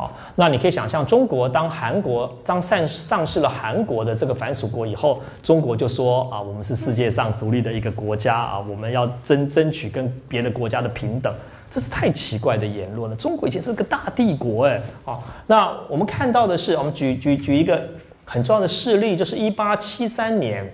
[0.00, 11.30] 好，那你可以想象，中国当韩国当丧丧失了韩国的这个反属国以后，中国就说啊，我们是世界上独立的一个国家啊，我们要争争取跟别的国家的平等。
[11.70, 13.14] 这是太奇怪的言论了。
[13.14, 17.86] 中国以前是个大帝国，哎，啊，那我们看到的是，我们举举举一个
[18.24, 20.66] 很重要的事例，就是一八七三年，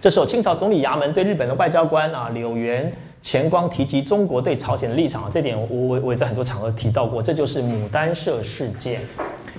[0.00, 2.90] 这时候，清朝总理衙门对日本的外交官啊柳原
[3.22, 9.00] 前光提及中国对朝鲜的立场，这点我我我也在很多场合提到过，这就是牡丹社事件。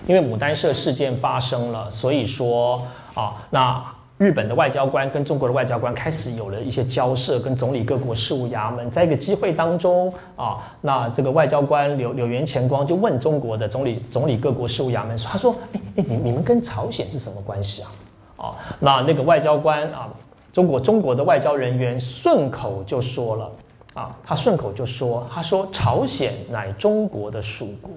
[0.08, 2.82] 因为牡丹社事件发生了，所以说
[3.14, 3.84] 啊，那
[4.18, 17.92] 日本的外交官跟中国的外交官开始有了一些交涉，跟总理各国事务衙门，在一个机会当中啊，那这个外交官柳柳原前光就问中国的总理总理各国事务衙门说，他说，哎哎，你你们跟朝鲜是什么关系啊？
[18.38, 20.10] 啊，那那个外交官啊，
[20.54, 23.52] 中国中国的外交人员顺口就说了
[23.94, 27.92] 啊，他顺口就说，他说朝鲜乃中国的属国。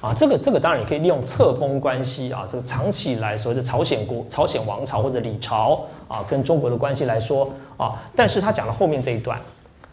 [0.00, 9.38] 啊，这个这个当然也可以利用册封关系啊，这个长期以来所谓的朝鲜国、朝鲜王朝或者李朝啊，跟中国的关系来说啊，但是他讲了后面这一段，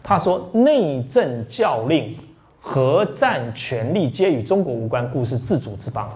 [0.02, 2.16] 他说内政教令、
[2.58, 6.10] 核战权力皆与中国无关，故是自主之邦。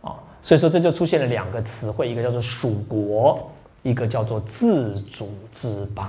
[0.00, 3.51] 啊，所以说这就出现了两个词汇，一个叫做属国，
[3.82, 6.08] 一个叫做自主之邦。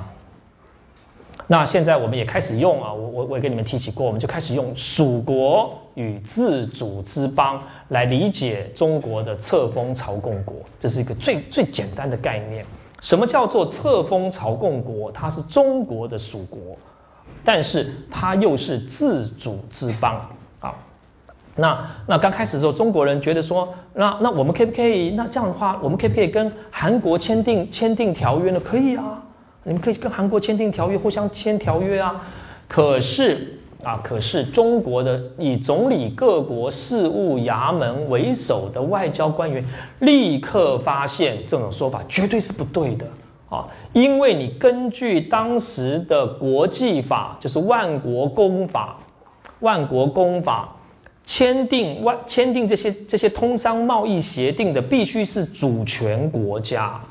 [1.48, 12.66] 那现在我们也开始用啊，我我我跟你们提起过，我们就开始用蜀国与自主之邦来理解中国的册封朝贡国，这是一个最最简单的概念。
[13.02, 15.12] 什么叫做册封朝贡国？
[15.12, 16.78] 它是中国的属国，
[17.44, 20.26] 但是它又是自主之邦。
[21.56, 25.12] 那那刚开始的时候，中国人觉得说，那那我们可不可以？
[25.12, 28.60] 那这样的话，我们可不可以跟韩国签订签订条约呢？
[28.60, 29.22] 可以啊。
[29.64, 32.22] 你们可以跟韩国签订条约，互相签条约啊。
[32.68, 39.64] 可是啊，可是中国的以总理各国事务衙门为首的外交官员
[40.00, 43.06] 立刻发现这种说法绝对是不对的
[43.50, 43.68] 啊！
[43.94, 48.98] 因为你根据当时的国际法，就是万国公法，
[49.60, 50.76] 万国公法
[51.26, 57.02] 签订外签订这些这些通商贸易协定的，必须是主权国家。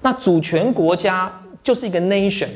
[0.00, 1.32] 那主权国家。
[1.66, 2.46] 就是一个 nation，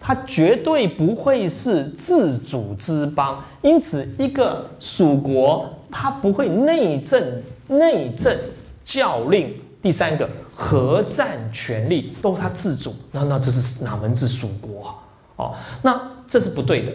[0.00, 8.36] 它绝对不会是自主之邦，因此一个属国它不会内政、内政
[8.84, 9.54] 教令。
[9.80, 14.94] 第三个，核战权力都是它自主，那那这是哪门子属国啊？
[15.36, 16.90] 哦，那这是不对的。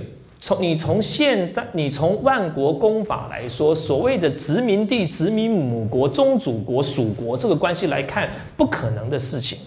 [0.45, 9.57] 从你从现在，你从万国公法来说，所谓的殖民地、殖民母国、宗主国、属国这个关系来看，不可能的事情。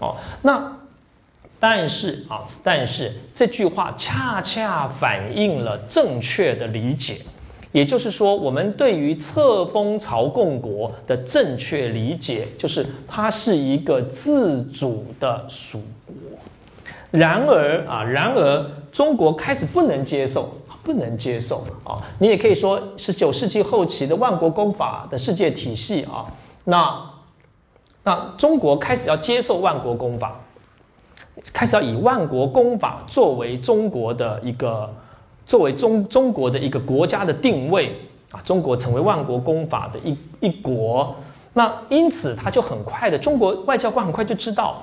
[0.00, 0.72] 哦，那。
[1.60, 7.18] 但是啊，但是这句话恰恰反映了正确的理解，
[7.72, 15.80] 也就是说，我们对于册封朝贡国的正确理解，就是它是一个自主的属。
[17.16, 20.50] 然而啊，然而中国开始不能接受，
[20.82, 22.02] 不能接受啊。
[22.18, 26.26] 你也可以说是九世纪后期的万国公法的世界体系啊，
[26.64, 27.10] 那
[28.02, 30.40] 那中国开始要接受万国公法。
[31.52, 34.90] 开始要以万国公法作为中国的一个，
[35.44, 37.94] 作为中中国的一个国家的定位
[38.30, 41.14] 啊，中国成为万国公法的一一国，
[41.52, 44.82] 那因此他就很快的，中国外交官很快就知道，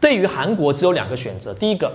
[0.00, 1.92] 对于韩国只有两个选择，第一个，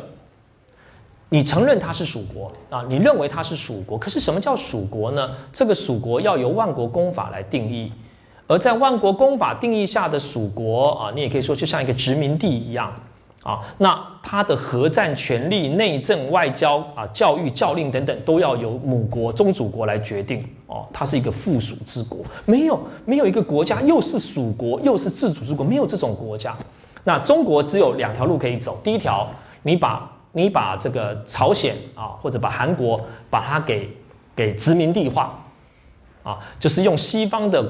[1.29, 5.27] 你承认它是属国啊，你认为它是属国，可是什么叫属国呢？
[5.51, 7.91] 这个属国要由万国公法来定义。
[8.47, 12.93] 而在万国公法定义下的属国啊，你也可以说就像一个殖民地一样
[13.41, 13.61] 啊。
[13.79, 20.85] 那它的核战权力、内政、外交啊、教育、教令等等，都要由母国、宗主国来决定哦。
[20.93, 26.55] 它是一个附属之国，没有没有一个国家又是属国又是自主之国，没有这种国家。
[27.05, 28.81] 那中国只有两条路可以走。
[28.83, 29.29] 第一条，
[29.63, 32.99] 你把你把这个朝鲜啊，或者把韩国
[33.29, 33.89] 把它给
[34.35, 35.41] 给殖民地化
[36.23, 37.65] 啊，就是用西方的。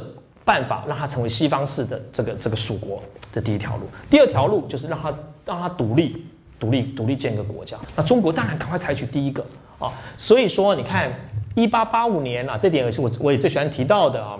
[0.45, 3.88] 办法让它成为西方式的这个这个属国，这第一条路。
[4.11, 5.11] 第二条路就是让它
[5.43, 6.23] 让它独立，
[6.59, 7.75] 独立独立建一个国家。
[7.95, 9.43] 那中国当然赶快采取第一个
[9.79, 9.91] 啊。
[10.19, 11.11] 所以说，你看
[11.55, 14.38] 一八八五年啊，这点也是我我也最喜欢提到的啊，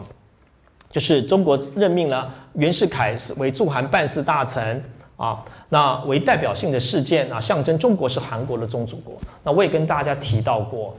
[0.96, 4.82] 就是中国任命了袁世凯为驻韩办事大臣
[5.18, 9.16] 啊，那为代表性的事件啊，象征中国是韩国的宗主国。
[9.44, 10.96] 那我也跟大家提到过。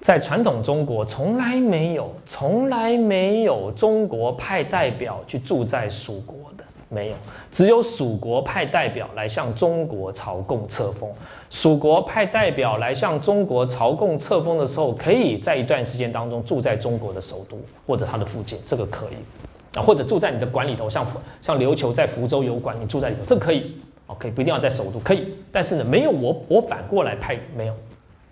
[0.00, 7.14] 在传统中国，从来没有、从来没有中国派代表去住在蜀国的，没有，
[7.52, 11.08] 只有蜀国派代表来向中国朝贡册封。
[11.50, 19.78] 蜀国派代表来向中国朝贡册封的时候，可以在一段时间当中住在中国的首都或者它的附近，这个可以。
[19.78, 21.06] 啊，或者住在你的馆里头，像
[21.42, 23.74] 像琉球在福州有馆，你住在里头，这可以
[24.06, 27.74] ，OK，不一定要在首都，可以，但是呢，没有我我反过来派，没有，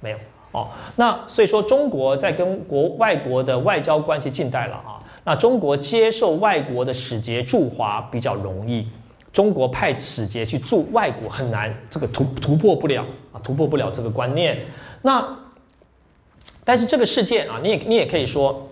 [0.01, 0.17] 没有。
[0.53, 8.89] 哦，那所以说中国在跟国外国的外交关系近代了啊，那中国接受外国的使节驻华比较容易，
[9.37, 14.57] 中国派使节去驻外国很难，这个突突破不了啊，突破不了这个观念。
[15.03, 15.23] 那
[16.65, 18.67] 但是这个事件啊，你也你也可以说，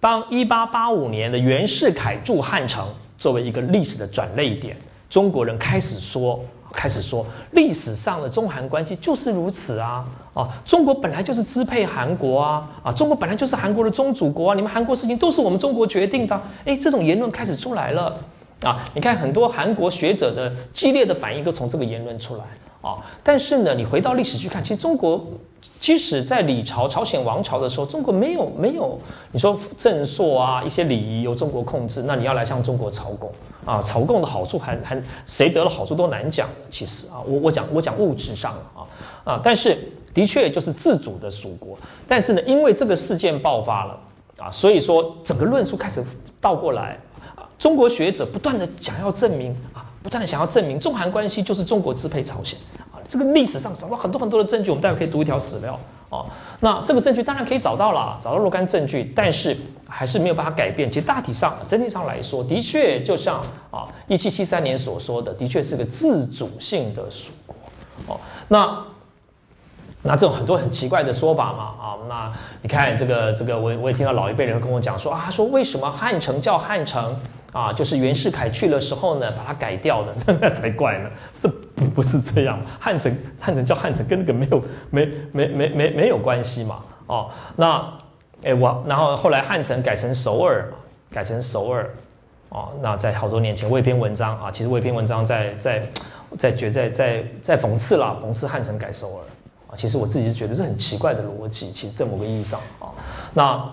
[0.00, 2.88] 当一八八五年的袁世凯驻汉城
[3.18, 4.74] 作为一个历史的转捩点，
[5.10, 6.42] 中国人开始说。
[6.70, 10.46] 开始说历史上的中韩关系就是如此啊啊！
[10.66, 12.92] 中国本来就是支配韩国啊啊！
[12.92, 14.54] 中国本来就是韩国的宗主国啊！
[14.54, 16.40] 你们韩国事情都是我们中国决定的。
[16.66, 18.14] 哎，这种言论开始出来了
[18.62, 18.90] 啊！
[18.92, 22.42] 你看很多韩国学者的激烈的反应都从这个言论出来
[22.82, 22.96] 啊。
[23.22, 25.24] 但是呢，你回到历史去看，其实中国
[25.78, 28.98] 即使在李朝朝鲜王朝的时候，中国没有没有
[29.30, 33.30] 你说正朔啊一些礼仪由中国控制，那你要来向中国朝贡。
[33.64, 36.48] 啊，朝贡的好处还还谁得了好处都难讲。
[36.70, 38.82] 其实啊，我我讲我讲物质上啊
[39.22, 39.78] 啊，但是
[40.12, 41.78] 的确就是自主的属国。
[42.08, 44.00] 但是呢，因为这个事件爆发了
[44.38, 46.02] 啊，所以说整个论述开始
[46.40, 46.98] 倒过来。
[47.58, 52.96] 中国学者不断的想要证明啊，不断的想要证明中韩关系就是中国支配朝鲜啊。
[53.08, 55.78] 这个历史上找到很多很多的证据，我们待会可以读一条史料
[56.10, 56.24] 啊。
[56.60, 59.56] 那这个证据当然可以找到了，找到若干证据，但是。
[59.90, 60.90] 还是没有办法改变。
[60.90, 67.56] 其实大体上、整体上来说，的确就像啊，一七七三年所说的，的确是个自主性的属国。
[68.06, 68.84] 哦，那
[70.02, 72.30] 那这种很多很奇怪的说法嘛，啊，那
[72.60, 77.18] 你看这个这个，我我也听到老一辈人跟我讲说啊，说为什么汉城叫汉城
[77.52, 81.10] 啊，就是袁世凯去的时候呢，把它改掉的， 那才怪呢。
[81.38, 81.48] 这
[81.94, 86.80] 不是这样，汉城汉城叫汉城，跟那个没有没没没没没有关系嘛。
[87.06, 87.92] 哦，那。
[88.44, 90.76] 哎，我然后后来汉城改成首尔嘛，
[91.10, 91.90] 改成首尔，
[92.50, 95.82] 哦，那在好多年前，我一篇文章啊，其实我一篇文章在在
[96.38, 99.24] 在觉在在在讽刺啦，讽刺汉城改首尔
[99.66, 102.94] 啊，其实我自己是觉得是很奇怪的逻辑，其实在某个意义上啊，
[103.34, 103.70] 那。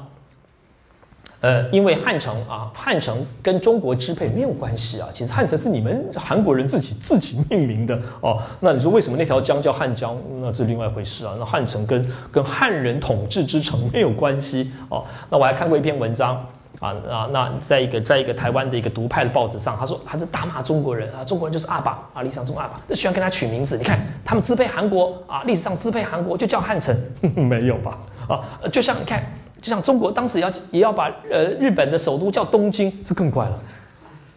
[1.46, 5.08] 呃，因为汉城啊，汉城跟中国支配没有关系啊。
[5.14, 8.42] 其实汉城是你们韩国人自己自己命名的哦。
[8.60, 10.18] 那你说为什么那条江叫汉江？
[10.42, 11.36] 那是另外一回事啊。
[11.38, 15.06] 那汉城跟跟汉人统治之城没有关系哦。
[15.30, 16.44] 那我还看过一篇文章
[16.80, 23.78] 啊啊，那在一个在一个台湾的一个独派的报纸上，他说他是大骂中国人啊，中国人就是阿爸啊，历史上中阿爸，那喜欢跟他取名字。
[23.78, 26.98] 你看他们支配韩国啊，历史上支配韩国就叫汉城，
[27.36, 28.00] 没有吧？
[28.28, 28.42] 啊，
[28.74, 29.24] 就像你看。
[29.66, 33.60] 就像中国当时要也要把呃日本的首都叫东京，这更怪了，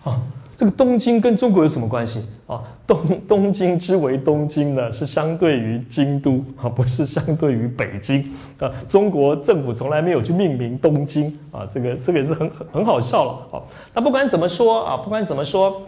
[0.05, 0.19] 啊，
[0.57, 2.63] 这个东京跟中国有什么关系啊？
[2.87, 8.25] 东东京之为东京呢，是相对于京都啊，不是相对于北京
[8.59, 8.73] 啊。
[8.89, 13.61] 中国政府从来没有去命名东京啊，这个这个也是很很很好笑了啊。
[13.93, 15.83] 那不管怎么说啊，不管怎么说。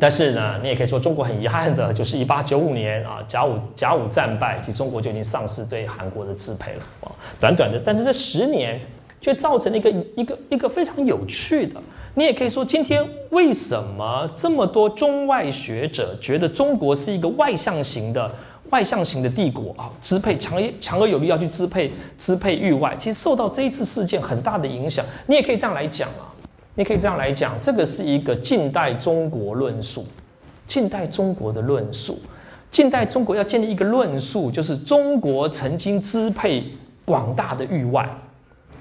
[0.00, 7.12] 但是呢，你也可以说中国很遗憾的，就是一八九五年啊，甲午甲午战败，其实中国就已经丧失对韩国的支配了啊。
[7.38, 8.80] 短短的，但是这十年
[9.20, 11.80] 却造成了一个一个一个非常有趣的。
[12.14, 18.28] 你也可以说，今天为什么这么多中外学者觉得中国是一个外向型的
[18.70, 19.88] 外向型的帝国啊？
[20.02, 25.04] 支配强强而有力要去支配支配域外，其实受到这一次事件很大的影响。
[25.28, 26.33] 你也可以这样来讲啊。
[26.76, 30.04] 你可以这样来讲，这个是一个近代中国论述，
[30.66, 32.20] 近代中国的论述，
[32.70, 36.64] 近代中国要建立一个论述，就是中国曾经支配
[37.04, 38.08] 广大的域外，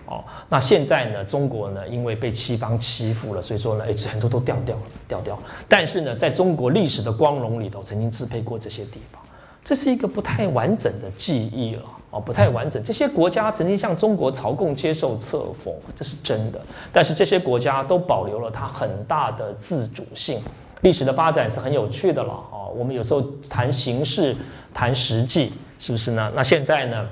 [0.08, 5.44] 哦，那现在呢，中国呢，因为被西方欺负了，所以说呢，哎，很多都掉掉了，掉掉了。
[5.68, 9.22] 但是呢，在中国历史的光荣里头，曾经支配过这些地方，
[9.64, 11.84] 这是一个不太完整的记忆了。
[12.20, 12.84] 不太完整。
[12.84, 16.62] 这些国家曾经向中国朝贡、接受册封，这是真的。
[16.92, 20.42] 但是这些国家都保留了它很大的自主性。
[20.82, 22.34] 历史的发展是很有趣的了。
[22.52, 24.36] 哦，我们有时候谈形式、
[24.74, 26.32] 谈实际，是不是呢？
[26.36, 27.08] 那现在呢？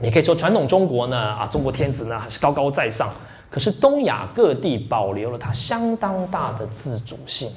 [0.00, 3.10] 你可以说传统中国呢，啊，中国天子呢还是高高在上。
[3.50, 7.50] 可是东亚各地保留了它相当大的自主性。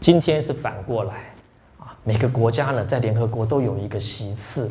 [0.00, 1.34] 今天是反过来，
[1.78, 4.70] 啊，每个国家呢在联合国都有一个席次。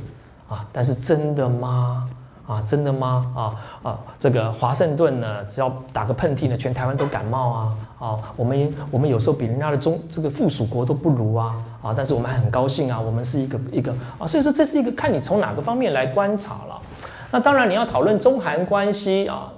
[0.49, 2.09] 啊，但是真的吗？
[2.47, 3.31] 啊，真的吗？
[3.35, 3.41] 啊
[3.83, 7.73] 啊，这个华盛顿呢，只要打个喷嚏呢，全台湾都感冒啊！
[7.99, 11.55] 啊，我们我们有时候比人家的中这个附属国都不如啊！
[11.83, 16.81] 啊，但是我们还很高兴啊，我们是一个一个啊，所以说这是一个看你从哪个方面来观察了。
[17.29, 19.53] 那当然你要讨论中韩关系啊，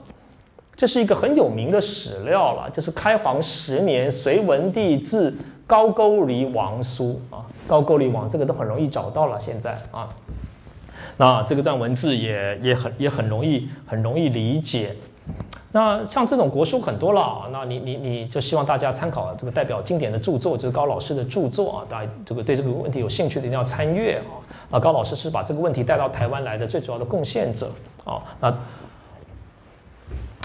[0.76, 5.34] 这是一个很有名的史料了，就是开皇十年隋文帝制
[5.65, 10.09] 高句丽王书啊，高句丽王这个都很容易找到了，现在啊。
[11.18, 14.96] 那这个段文字也也很也很容易很容易理解。
[15.74, 21.86] 那像这种国书很多了，那你你你就希望大家参考这个代表经典的著作，就是高老师的著作啊。
[21.90, 24.32] 大家这个对这个问题有兴趣的一定要参阅啊。
[24.72, 27.68] 啊，高老师是把这个问题带到台湾来的最主要的贡献者
[28.04, 28.22] 啊。
[28.42, 28.54] 那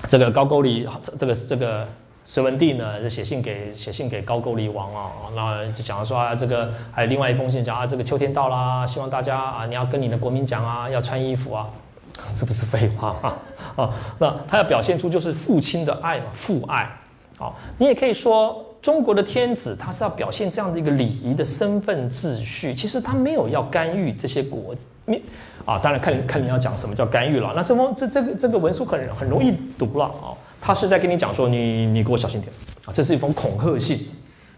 [0.08, 0.88] 这个高句丽
[1.18, 1.88] 这个这个
[2.28, 11.68] 隋文帝呢，就写信给写信给高句丽王啊，那就讲说啊，这个还有另外一封信讲啊，这个秋天到啦，希望大家啊，你要跟你的国民讲啊，要穿衣服啊，
[12.36, 13.38] 这不是废话啊
[13.76, 16.90] 啊，那他要表现出就是父亲的爱嘛，父爱。
[17.38, 24.74] 好，你也可以说中国的天子他是要表现这样的一个礼仪的身份秩序，其实他没有要干预这些国
[25.04, 25.22] 民
[25.64, 25.78] 啊。
[25.78, 27.52] 当然看你看你要讲什么叫干预了。
[27.54, 30.32] 那这封这这个这个文书很很容易读了啊，
[30.66, 32.52] 他是在跟你讲说你你给我小心点
[32.84, 34.08] 啊，这是一封恐吓信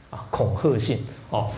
[0.08, 1.48] 啊，恐吓信哦。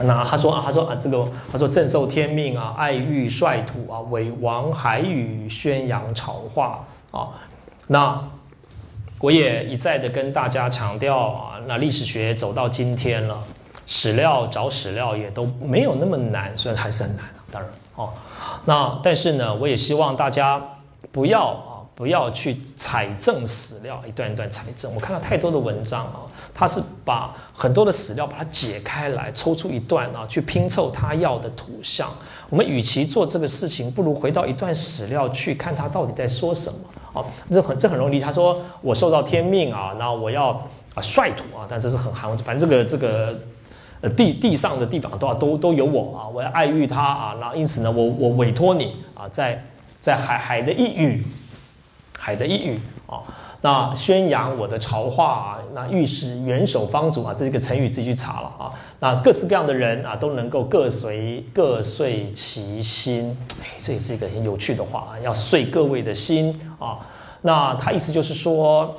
[0.00, 7.28] 那他说啊，他说啊，这个他说朕受天命啊，爱欲率土啊，为王海宇宣扬朝化啊，
[7.86, 8.20] 那。
[9.20, 13.42] 我也一再的跟大家强调啊，那历史学走到今天了，
[13.84, 18.10] 史料找史料也都没有那么难，虽然还是很难啊，当然哦。
[18.64, 20.62] 那但是呢，我也希望大家
[21.10, 24.88] 不要啊，不要去采证史料，一段一段采证。
[24.94, 26.22] 我看到太多的文章啊，
[26.54, 32.08] 他是把很多的史料把它解开来，抽出一段啊，去拼凑他要的图像。
[32.48, 36.78] 我们与其做这个事情，不如回到一段史料去看他到底在说什么。
[37.14, 38.20] 哦，这很这很容易。
[38.20, 40.50] 他说我受到天命啊，那我要
[40.94, 42.38] 啊率土啊，但这是很含混。
[42.38, 43.36] 反正这个这个
[44.02, 49.64] 呃地地上的地方都要都都有我啊，我要爱育他啊，那因此呢，我我委托你啊，在
[49.98, 51.26] 在海海的一隅，
[52.28, 53.22] 海的一隅啊，
[53.62, 58.70] 那宣扬我的朝化啊，那御史元首方主啊，这是一个成语，自己去查了啊。
[59.00, 66.98] 那各式各样的人啊，都能够各随各遂其心，哎，这也是一个很有趣的话啊，要遂各位的心啊。
[67.40, 68.94] 那他意思就是说，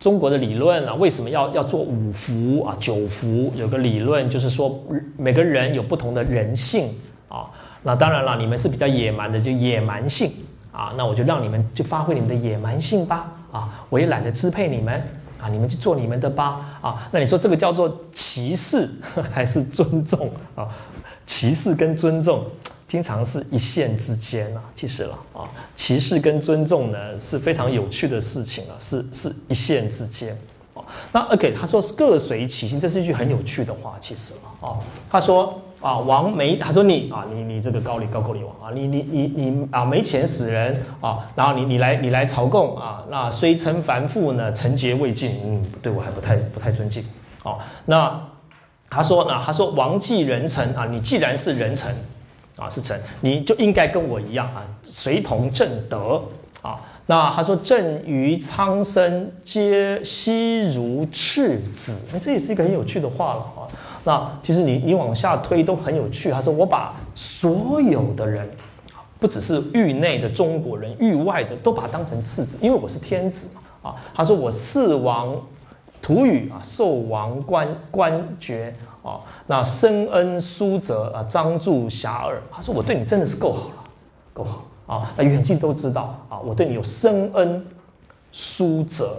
[0.00, 3.52] 中国的理论啊，为什么要要做五福啊、九福？
[3.54, 4.82] 有个理论就是说，
[5.18, 6.88] 每个人有不同的人性
[7.28, 7.50] 啊。
[7.82, 10.32] 那当然了，你们是比较野蛮的，就野蛮性
[10.72, 10.92] 啊。
[10.96, 15.00] 那我就让你们去发挥你们的野蛮性吧啊，我也懒得支配你们。
[15.42, 16.78] 啊，你们去做你们的吧！
[16.80, 18.88] 啊，那你说这个叫做歧视
[19.34, 20.68] 还是尊重啊？
[21.26, 22.44] 歧视跟尊重
[22.86, 30.38] 经常是一线之间啊，其实了啊，歧视跟尊重呢是非常有趣的事情啊，是是一线之间。
[30.74, 34.78] 哦，那 OK，他说各随其心，这是一句很有趣的话，其实了哦，
[35.10, 35.60] 他说。
[35.82, 47.04] 啊，王没他说你啊，你你这个高丽高句丽王啊，你你你你啊没钱死人啊，然后你你来你来朝贡啊，那虽称凡父呢，臣节未尽，嗯，对我还不太不太尊敬
[47.42, 47.58] 哦。
[47.86, 48.18] 那
[48.88, 51.92] 他说那他说王既人臣啊，你既然是人臣
[52.56, 56.22] 啊是臣，你就应该跟我一样啊，随同正德
[56.62, 56.76] 啊。
[57.06, 63.66] 那他说朕于苍生皆悉如赤子，哎，这也是一个很有趣的话了啊。
[64.04, 66.30] 那其实你你往下推都很有趣。
[66.30, 68.50] 他说：“我把所有的人，
[69.20, 75.36] 不只是域内的中国人，域外的都把它当成次子，因为我是天子嘛。”啊，他说：“我四王
[76.00, 83.74] 土语啊，受王官官爵啊，那深恩苏泽啊，张柱遐迩。”他说：“我对你真的是够好了，
[84.32, 85.12] 够好啊！
[85.16, 87.64] 那远近都知道啊，我对你有深恩
[88.32, 89.16] 苏泽。”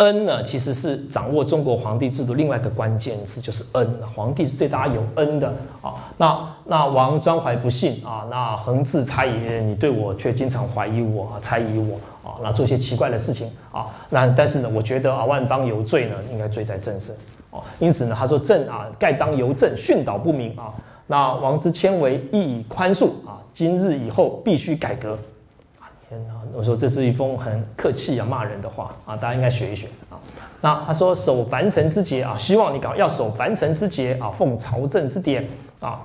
[0.00, 3.86] 恩呢，其实是掌握中国皇帝制度另外一个关键词，就是恩。
[4.14, 5.46] 皇帝是对大家有恩的
[5.82, 5.92] 啊。
[6.16, 11.96] 那那王专怀不信啊，那横自猜疑，你对我却经常怀疑我、猜疑我
[12.26, 13.86] 啊，那做些奇怪的事情啊。
[14.08, 17.14] 那但是呢，我觉得啊，万方有罪呢，应该罪在朕身
[17.50, 17.62] 哦。
[17.78, 20.72] 因此呢，他说朕啊，盖当由朕训导不明啊。
[21.06, 25.18] 那王之谦为亦宽恕啊，今日以后必须改革。
[26.52, 30.18] 我说这是一封很客气啊骂人的话啊，大家应该学一学啊。
[30.60, 36.00] 那他说守凡尘之节啊，希望你搞要守凡尘之节啊，奉朝政之典啊，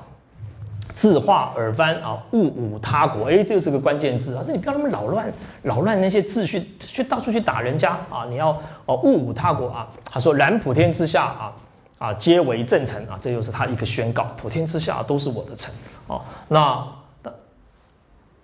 [0.93, 3.29] 自化尔藩啊，勿侮他国。
[3.29, 5.33] 哎，这个是个关键字啊，说你不要那么扰乱
[5.63, 8.49] 扰乱那些秩序，去到处去打人家啊，你要
[8.85, 9.87] 哦勿侮他国啊。
[10.05, 11.53] 他说然普天之下啊
[11.97, 15.73] 啊皆为正臣啊，这又是他一个宣告，普天之下都是我的臣
[16.07, 16.21] 啊。
[16.47, 16.87] 那。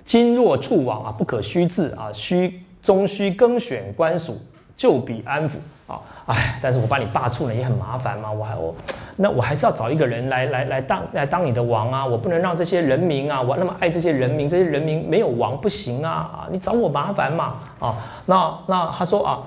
[0.06, 4.38] 今若触往啊，不可虚置啊，需终需更选官署，
[4.76, 5.54] 就比安抚
[5.88, 6.02] 啊。
[6.26, 8.74] 哎，但是我把你罢黜了也很麻烦嘛，我还我，
[9.18, 17.96] 那我还是要找一个人来来来当来当你的王啊，我不能让这些人民啊，我那么爱这些人民，这些人民没有王不行啊啊，你找我麻烦嘛啊。
[18.26, 19.40] 那那他说啊，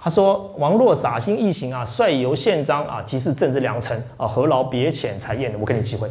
[0.00, 6.08] 他说王若洒心一行啊，率由宪章啊，即是政治良臣啊，何劳别遣才验的，我给你机会。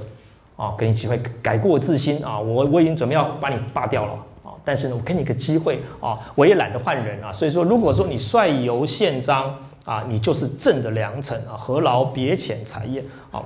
[0.62, 2.40] 啊，给你机会改过自新啊！
[2.40, 4.12] 我我已经准备要把你罢掉了
[4.44, 4.54] 啊！
[4.64, 6.20] 但是呢，我给你个机会啊！
[6.36, 7.34] 我也懒得换人啊！
[7.34, 9.56] 所以说，如果说你率由宪章
[9.86, 13.42] 啊，你就是朕的良臣啊，何劳别遣才业啊？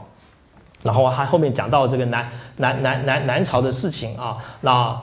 [0.84, 5.02] 然后他后面讲到这个南南南南南朝的事情啊，那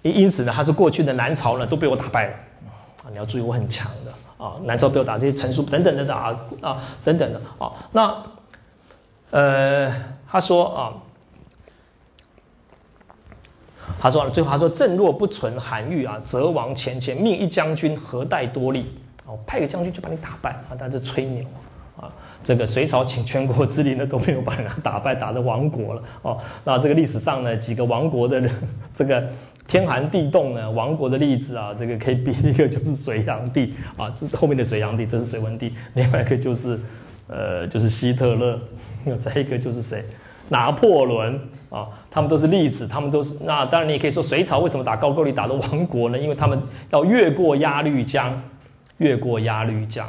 [0.00, 2.32] 因此呢，他是过去的南朝呢都被我打败了
[2.70, 3.04] 啊。
[3.10, 7.70] 你要注意，我很强的啊，南朝表达这些陈述等等等等啊啊等等的啊。
[7.92, 8.16] 那
[9.30, 9.94] 呃，
[10.26, 10.92] 他说啊，
[13.98, 18.86] 他说最后他说，朕若不存韩愈啊，则亡前前命一将军何待多力？
[19.26, 21.44] 哦，派个将军就把你打败啊，但是吹牛
[21.96, 22.10] 啊。
[22.42, 26.38] 这个隋朝请全国之力呢都没有把人家打败，打的亡国了哦。
[26.64, 28.50] 那这个历史上呢几个亡国的人，
[28.94, 29.22] 这个
[29.68, 36.80] 天寒地冻呢亡国的例子啊，这个可以比一个就是隋炀帝啊，这后面的隋炀帝，这是隋文帝， 另外一个就是
[37.28, 38.58] 呃就是希特勒，
[39.20, 40.02] 再一个就是谁
[40.48, 41.38] 拿破仑
[41.70, 46.18] 啊，他们都是例子，他们都是那当然你也可以说隋朝为什么打高句丽打的亡国呢？
[46.18, 46.60] 因为他们
[46.90, 48.42] 要越过鸭绿江，
[48.98, 50.06] 越过鸭绿江。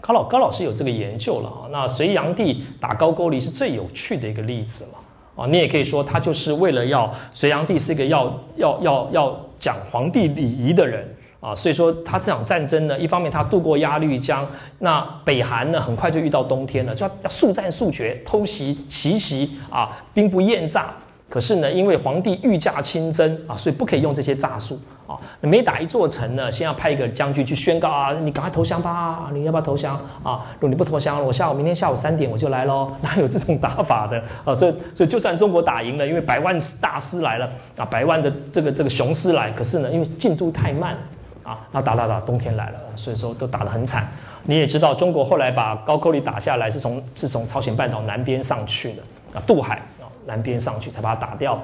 [0.00, 11.06] 高老高老师有这个研究了啊，那隋炀帝打高句丽是最有趣的一个例子嘛啊，你也可以说他就是为了要隋炀帝是一个要要要要讲皇帝礼仪的人
[11.42, 14.46] 啊，所以说他这场战争呢，一方面他渡过鸭绿江，
[14.78, 20.94] 那北韩呢很快就遇到冬天了，就要要速战速决，偷袭奇袭啊，兵不厌诈。
[21.28, 25.18] 可是呢，因为皇帝御驾亲征啊，所以不可以用这些诈术啊。
[25.40, 30.44] 每打一座城呢，先要派一个将军去宣告啊，你赶快投降吧，你要不要投降啊？
[30.60, 32.92] 如果你不投降，我下午明天下午三点我就来喽。
[33.00, 34.54] 哪有这种打法的啊？
[34.54, 40.94] 所以，所以就算中国打赢了，因为百万大师来了啊，百万的这个这个雄师来，可是呢，因为进度太慢
[41.42, 44.06] 啊，那打打打，冬天来了，所以说都打得很惨。
[44.44, 49.02] 你也知道，中国后来把高句丽打下来，是从是从朝鲜半岛南边上去的
[49.34, 50.06] 啊，渡海啊。
[50.24, 51.60] 南边上去才把它打掉，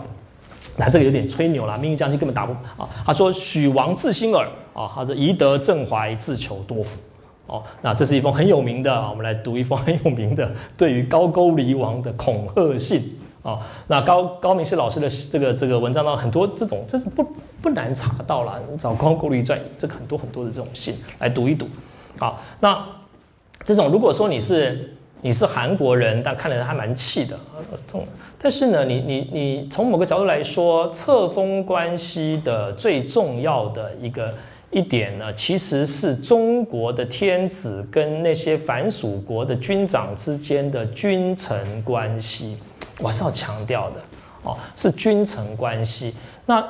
[0.76, 1.78] 那这个有点吹牛了。
[1.78, 2.88] 明义将军根本打不啊。
[3.06, 7.00] 他说：“许王自新耳啊，他说宜得正怀自求多福
[7.46, 13.17] 哦。”那这是一封很有名的，我们来读一封很有名的对于高句丽王的恐吓信
[13.48, 13.66] 啊。
[13.86, 17.26] 那高高明是老师的这个这个文章呢，很多这种这是不
[17.62, 18.60] 不难查到了。
[18.70, 21.66] 你找高句丽传，这个很多很多的这种信来读一读
[22.18, 22.40] 好。
[22.60, 22.84] 那
[23.64, 28.06] 这种如果说你是你是韩国人，但看的人还蛮气的啊，这种。
[28.40, 34.32] 但是呢，你你你从某个角度来说，册封关系的最重要的一个
[34.70, 42.58] 一点呢，其实是中国的天子跟那些凡属国的军长之间的君臣关系，
[42.98, 44.00] 我是要强调的
[44.42, 46.14] 哦，是君臣关系。
[46.46, 46.64] 那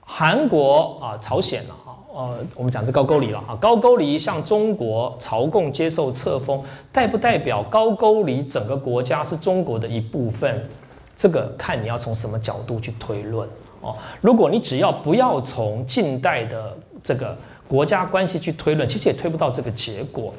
[0.00, 10.68] 韩国啊，朝鲜了啊，呃，我们讲是高句丽了啊，高句丽向中国朝贡接受册封，代不代表高句丽整个国家是中国的一部分？
[11.16, 13.48] 这个看你要从什么角度去推论
[13.80, 13.96] 哦。
[14.20, 17.36] 如果你只要不要从近代的这个
[17.66, 20.32] 国家关系去推论，其实也推不到这个结果。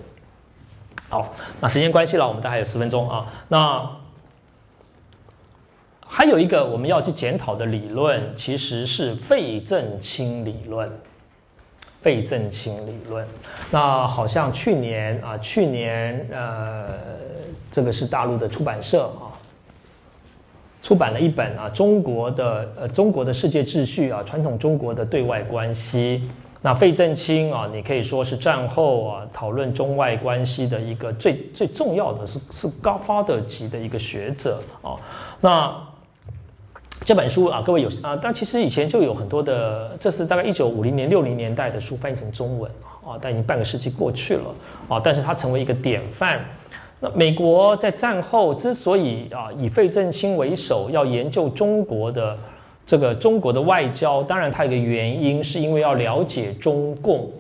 [1.10, 3.26] 好，那时间关系了，我们大概有十分钟啊。
[3.50, 3.90] 那
[6.12, 10.90] 还有一个我们要去检讨的理论，其实是费正清理论。
[12.02, 13.28] 费正清理论，
[13.70, 16.88] 那好像去年啊，去年呃，
[17.70, 19.36] 这个是大陆的出版社啊。
[20.82, 26.24] 出版了一本啊，中国的呃中国的世界秩序啊，传统中国的对外关系。
[26.62, 34.96] 那费正清啊，你可以说是战后啊讨论中外关系的一个最最重要的是是高发的级的一个学者啊。
[35.42, 35.89] 那
[37.06, 42.70] 这本书啊，各位有啊，但其实以前就有很多的，这是大概一九五零年六零年代的书翻译成中文
[43.04, 44.54] 啊，但已经半个世纪过去了
[44.88, 46.40] 啊，但是它成为一个典范。
[47.00, 52.38] 那美国在战后之所以啊以费正清为首要研究中国的
[52.86, 57.32] 这个中国的外交，当然它有个原因，是因为要了解中共。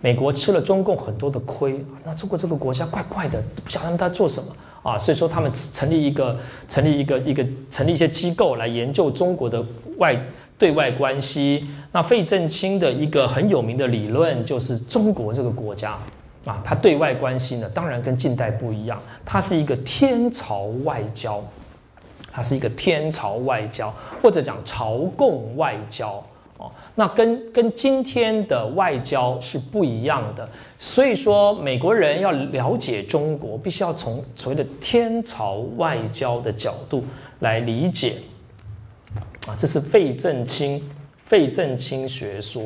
[0.00, 4.54] 美国吃了中共很多的亏，那中国这个国家怪怪的，不晓得他们在做什么
[4.86, 6.38] 啊，所以说他们成立一个
[6.68, 9.60] 成立一个一个成立一些机构来研究中国的
[9.98, 10.16] 外
[10.56, 11.66] 对外关系。
[11.90, 15.98] 那费正清的一个很有名的理论就是中国这个国家。
[16.44, 21.42] 啊，它对外关系呢，当然跟近代不一样，它是一个天朝外交，
[22.30, 23.92] 它是一个天朝外交，
[24.22, 26.24] 或者讲朝贡外交。
[26.98, 30.48] 那跟跟今天的外交是不一样的，
[30.78, 37.04] 所以说美国人要了解中国，必须要从所谓的天朝外交的角度
[37.40, 38.14] 来理解。
[39.46, 40.82] 啊，这是费正清
[41.26, 42.62] 费正清学说。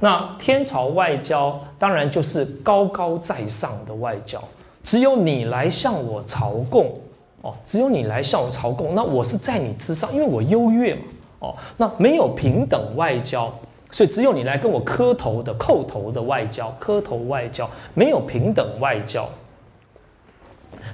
[0.00, 4.42] 那天朝外交当然就是高高在上的外交，
[4.82, 6.98] 只有你来向我朝贡
[7.42, 11.02] 哦，只有你来向我朝贡，那我是在你之上，因为我优越嘛
[11.40, 13.52] 哦，那没有平等外交，
[13.92, 19.28] 所以只有你来跟我磕头的叩头的外交，磕头外交没有平等外交。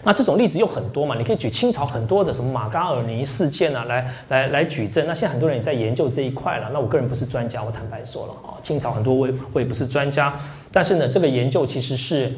[0.04, 5.06] 那这种例子有很多嘛，你可以举清朝很多的什么马嘎尔尼事件啊，来来来举证。
[5.06, 6.68] 那现在很多人也在研究这一块了。
[6.72, 10.38] 那我个人不是专家，我坦白说了啊，清朝很多我也我也不是专家，
[10.72, 12.32] 但是呢，这个研究其实是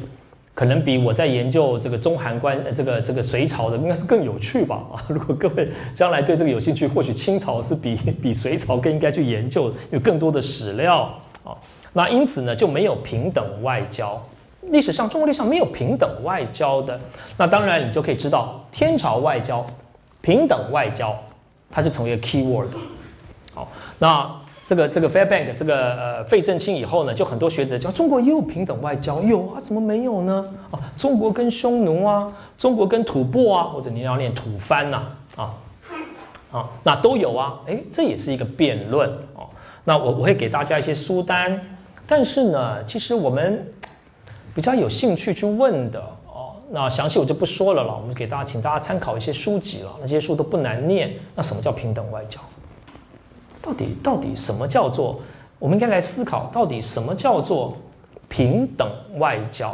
[0.53, 5.03] 可能比我在研究这个中韩关这个这个隋朝的应该是更有趣吧啊。
[5.09, 11.13] 如果各位将来对这个有兴趣，或许清朝是比比隋朝更应该去研究，有更多的史料
[11.43, 11.55] 啊。
[11.93, 14.21] 那因此呢，就没有平等外交。
[14.63, 16.99] 历史上，中国历史上没有平等外交的。
[17.35, 19.65] 那当然，你就可以知道天朝外交、
[20.21, 21.15] 平等外交，
[21.71, 22.69] 它就成为一个 key word。
[23.53, 23.67] 好，
[23.97, 24.31] 那
[24.71, 30.45] 这个这个 Fairbank 这个呃费正清以后呢，就很多学者讲中国也有平等外交，有啊，怎么没有呢？
[30.71, 35.03] 啊，中国跟匈奴啊，中国跟吐蕃啊，或者你要念吐蕃呐，
[35.35, 35.53] 啊
[36.53, 37.59] 啊，那都有啊。
[37.67, 39.43] 哎，这也是一个辩论哦。
[39.83, 41.59] 那我我会给大家一些书单，
[42.07, 43.67] 但是呢，其实我们。
[44.53, 47.95] 比较有兴趣去问的哦，那详细我就不说了了。
[47.95, 51.13] 我们给大家，请大家参考一些书籍了，那些书都不难念。
[51.33, 52.39] 那什么叫平等外交？
[53.61, 55.19] 到底到底什么叫做？
[55.59, 57.77] 我们应该来思考，到底什么叫做
[58.27, 59.69] 平等外交？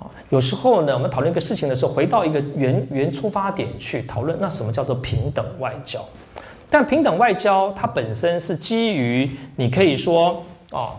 [0.00, 6.04] 啊，有时候呢，我们讨论一个事情的时候，回到一个原原出发点去讨论，那什么叫做平等外交？
[6.68, 10.96] 但平等外交它本身是基于，你可以说啊。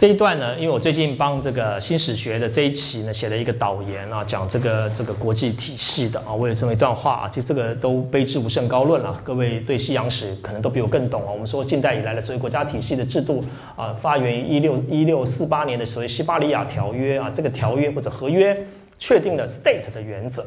[0.00, 9.20] 这一段呢，因为我最近帮这个新史学的这一期呢写了一个导言啊，讲这个这个国际体系的啊，我有这么一段话啊，其实这个都卑之无甚高论了。
[9.22, 11.30] 各位对西洋史可能都比我更懂啊。
[11.30, 13.44] 我们说近代以来的所谓国家体系的制度
[13.76, 18.56] 啊，发源于一六一六四八年的所谓西巴利亚条约啊，这个条约或者合约
[18.98, 20.42] 确定了 state 的原则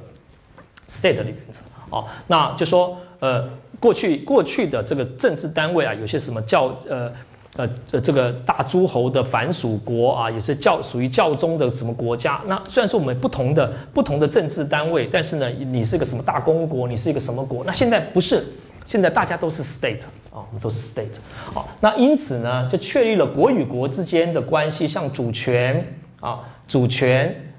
[0.90, 1.62] ，state 的原则
[1.96, 3.48] 啊，那就说呃，
[3.80, 7.14] 过去过去的这个政治单位啊，有些什么叫呃。
[7.56, 12.42] 呃呃，这个大诸侯的凡属国啊，也是教属于教宗的什么国家？
[12.48, 17.64] 那虽然说我们不同的不同的政治单位，但是呢，你是一个什么大公国，你是一个什么国？
[17.64, 18.44] 那现在不是，
[18.88, 20.02] 现在大家都是 state
[20.32, 21.18] 啊，我们都是 state。
[21.54, 25.86] 好，那因此呢，就确立了国与国之间的关系，像主权
[26.22, 27.54] 啊、主权、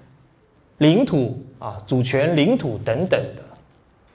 [0.79, 3.43] 领土啊、主权、领土等等的。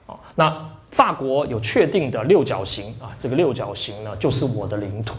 [0.04, 5.14] 好，那法国有确定的六角形啊，这个六角形呢，就是我的领土。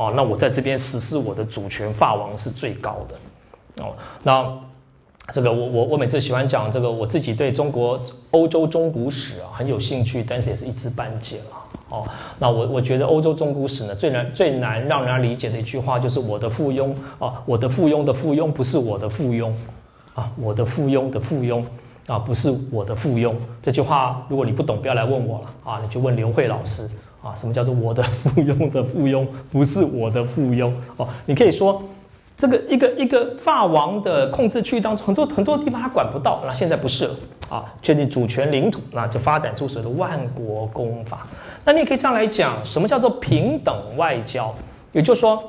[0.00, 3.84] 哦，那我在这边实施我的主权，法王是最高的。
[3.84, 4.50] 哦，那
[5.30, 8.00] 这个我我我每次喜欢讲这个，我自己对中国
[8.30, 11.44] 欧洲中古史啊很有兴趣，但是也是一知半解了。
[11.90, 12.08] 哦，
[12.38, 19.52] 那我我觉得欧洲中古史呢最难最难让人家理解的一句话就是我的附庸啊，我的附庸的附庸不是我的附庸
[20.14, 21.62] 啊，我的附庸的附庸
[22.06, 23.34] 啊不是我的附庸。
[23.60, 26.88] 这句话如果你不懂，不要来问我了啊，你就问刘慧老师。
[27.22, 29.26] 啊，什么叫做我的附庸的附庸？
[29.52, 31.06] 不是我的附庸哦。
[31.26, 31.82] 你可以说，
[32.36, 36.42] 这个一个一个法王的控制区域当中，很多很多地方他管不到。
[36.46, 37.14] 那现在不是了
[37.50, 41.26] 啊，确定主权领土，那就发展出所谓的万国公法。
[41.62, 44.54] 那你也可以这样来讲，什么叫做平等外交？
[44.92, 45.42] 也就是说，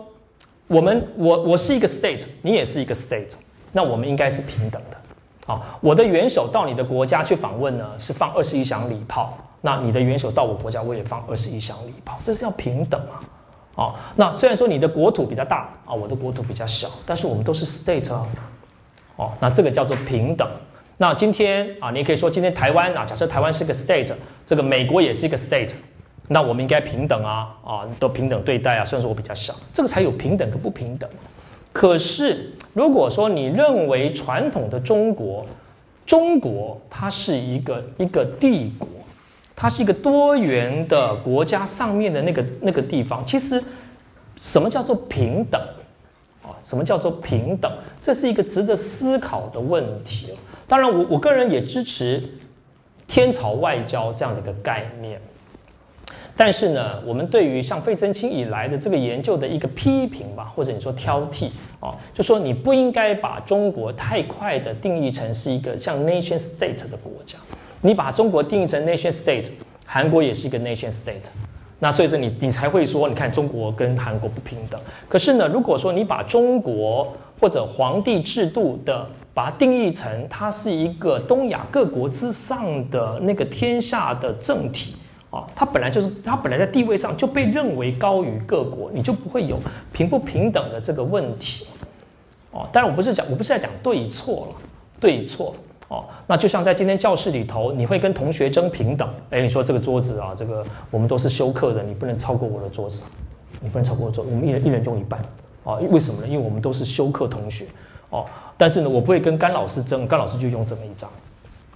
[0.67, 3.31] 我们我我是一个 state，你也是一个 state，
[3.71, 4.97] 那我们应该是平等的。
[5.45, 9.37] 好，我的元首到你的国家去访问呢，是放二十一响礼炮。
[9.61, 13.21] 那你的元首到我国家，我也放二十一响礼炮，这是要平等啊！
[13.75, 18.27] 哦，那虽然说你的国土比较大啊，我的国土比较小，但是我们都是 state 啊，
[19.17, 20.49] 哦，那这个叫做平等。
[20.97, 24.11] 那今天啊，你可以说今天台湾啊，假设台湾是个 state，
[24.45, 25.73] 这个美国也是一个 state，
[26.27, 28.83] 那我们应该平等啊，啊，都平等对待啊。
[28.83, 31.09] 虽然说我比较小，这个才有平等跟不平等。
[31.71, 35.45] 可是如果说你认为传统的中国，
[36.05, 38.87] 中国它是一个一个帝国。
[39.61, 43.63] 它是一个多元的国家上面的那个那个地方，其实
[44.35, 45.61] 什么叫做平等
[46.41, 46.49] 啊？
[46.63, 47.71] 什么叫做平等？
[48.01, 50.33] 这是一个值得思考的问题。
[50.67, 52.23] 当然，我我个人也支持
[53.07, 55.21] 天朝外交这样的一个概念。
[56.35, 67.37] 但是呢，我们对于像费正清以来的这个研究的一个批评吧，或者你说挑剔啊，就说你不应该把中国太快的定义成是一个像 nation state 的国家。
[67.81, 69.47] 你把中国定义成 nation state，
[69.85, 71.25] 韩国也是一个 nation state，
[71.79, 74.79] 那所以说你你才会说，你看中国跟韩国不平等。
[75.09, 84.93] 可是呢，如果说你把中国或者皇帝制度的把它定义成它是一个东亚各国之上的那个天下的政体
[85.31, 89.57] 啊，它本来就是它本来在地位上就被认为高于各国，你就不会有
[89.91, 91.65] 平不平等的这个问题。
[92.51, 94.61] 哦，当然我不是讲我不是在讲对错了，
[94.99, 95.55] 对错。
[95.91, 99.09] 哦，那就像在今天教室里头，你会跟同学争平等。
[99.29, 103.03] 哎，你说这个桌子啊，这个我们都是修课的，你不能超过我的桌子，
[103.59, 105.19] 你不能超过我桌，我们一人一人用一半。
[105.65, 106.27] 啊，为什么呢？
[106.27, 107.65] 因为我们都是修课同学。
[108.09, 108.25] 哦。
[108.57, 111.09] 但是呢，我不会跟甘老师争，甘老师就用这么一张，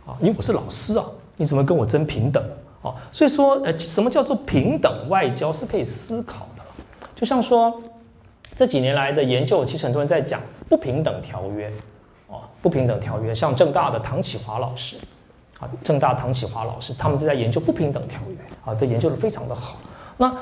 [0.05, 1.05] 啊，因为我是老师啊，
[1.35, 2.41] 你怎么跟我争平等？
[2.83, 6.63] 哦，所以说，呃，什么叫做平等外交是可以思考的，
[7.15, 7.81] 就像说
[8.55, 10.39] 这几年来的研究，其实很多人在讲
[10.69, 11.71] 不平等条约，
[12.65, 14.97] 不平等条约，像正大的唐启华老师，
[15.59, 18.35] 啊，正大唐启华老师，他们就在研究不平等条约，
[18.65, 19.77] 啊，都研究的非常的好。
[20.17, 20.35] 那，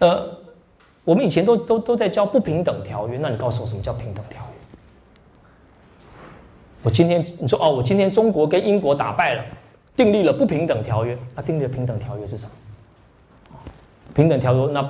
[0.00, 0.28] 呃，
[1.04, 4.50] 我们以前都都都在教不平等条约，那你告诉我什么叫平等条约？
[6.82, 9.42] 我今天你说哦，我今天中国跟英国打败了。
[9.96, 12.52] 订立了不平等条约，那订立的平等条约是什么？
[14.14, 14.88] 平等条约，那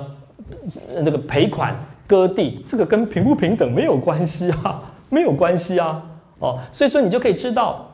[0.97, 1.73] 那个赔款
[2.05, 6.03] 割地，这个跟平不平等没有关系啊，没有关系啊，
[6.39, 7.89] 哦，所以说你就可以知道，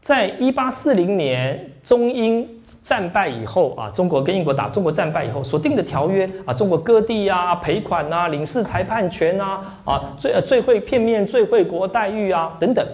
[0.00, 2.48] 在一八四零年中英
[2.82, 12.86] 战败以后啊，中国跟英国打，中国战败以后所定的条约啊，中国割地啊、赔款啊、领事裁判权啊、啊最最惠片面最惠国待遇啊等等，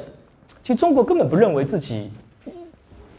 [0.63, 2.11] 其实中国根本不认为自己。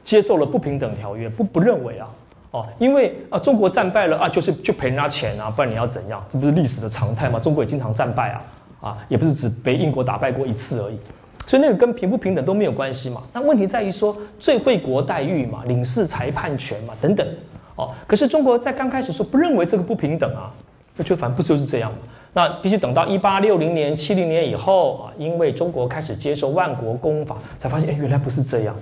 [0.05, 2.07] 接受了不平等条约，不不认为啊，
[2.51, 6.23] 哦，因为啊，中国战败了啊，就是就赔人家钱啊，不然你要怎样？
[6.29, 7.39] 这不是历史的常态吗？
[7.39, 8.41] 中国也经常战败啊，
[8.89, 10.99] 啊，也不是只被英国打败过一次而已，
[11.45, 13.21] 所以那个跟平不平等都没有关系嘛。
[13.33, 17.27] 那问题在于说最惠国待遇嘛，领事裁判权嘛，等等，
[17.75, 20.51] 哦，可是中国在刚开始说不认为这个不平等啊，
[20.97, 21.97] 那就反正不就是这样嘛。
[22.33, 28.75] 那必须等到一八六零年、七零年以后啊，因为中国开始接受万国公法，才发现哎，原来不是这样。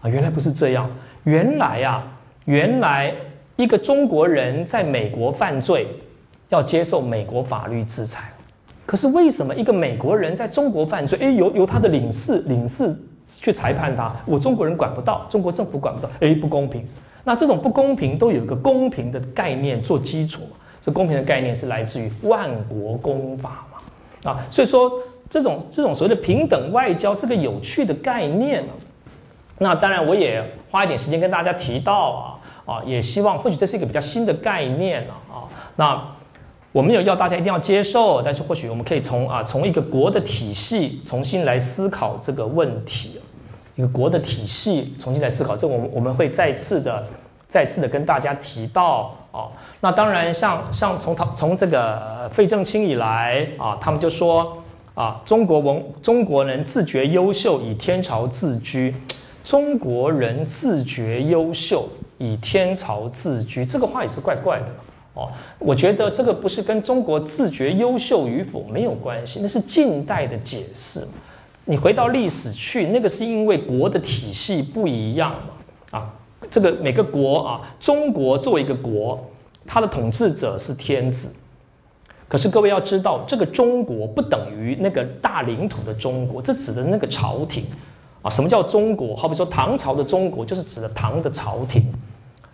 [0.00, 0.90] 啊，原来不是这样。
[1.24, 2.02] 原来呀，
[2.46, 3.14] 原来
[3.56, 5.86] 一个中国人在美国犯罪，
[6.48, 8.32] 要接受美国法律制裁。
[8.90, 12.92] 可是为什么一个美国人在中国犯罪，哎，由由他的领事领事
[13.24, 16.84] 去裁判他，我中国人管不到，中国政府管不到，哎，不公平。
[17.22, 20.42] 那这种不公平都有一个公平的概念做基础？
[20.80, 24.32] 这公平的概念是来自于万国公法嘛？
[24.32, 24.90] 啊，所以说
[25.28, 28.74] 这种这种所谓的平等外交是个有趣的概念啊。
[29.58, 32.10] 那当然，我也花一点时间跟大家提到
[32.66, 35.46] 啊啊，也希望或许这是一个比较新的概念了啊。
[35.76, 36.02] 那
[36.72, 43.20] 我没有要大家一定要接受，但是或许我们可以从啊从一个国的体系重新来思考这个问题，
[43.74, 47.04] 一个国的体系重新来思考，这我们我们会再次的
[47.48, 49.50] 再次的跟大家提到啊。
[49.80, 54.56] 那当然，像像从他从这个费正清以来啊，他们就说
[54.94, 58.94] 啊，中国文中国人自觉优秀，以天朝自居。
[59.42, 61.88] 中国人自觉优秀，
[62.18, 64.66] 以天朝自居，这个话也是怪怪的
[65.14, 65.28] 哦。
[65.58, 71.06] 我觉得这个不是跟中国自觉优秀与否没有关系，那是近代的解释。
[71.64, 75.98] 你回到历史去，那个是因为国的体系不一样嘛。
[75.98, 76.14] 啊，
[76.50, 79.24] 这个每个国啊，中国作为一个国，
[79.66, 81.36] 它的统治者是天子。
[82.26, 87.64] 可是各位要知道，这个中国不等于那个大领土的中国，这指的那个朝廷。
[88.22, 89.16] 啊，什么叫中国？
[89.16, 91.84] 好比说唐朝的中国，就是指的唐的朝廷。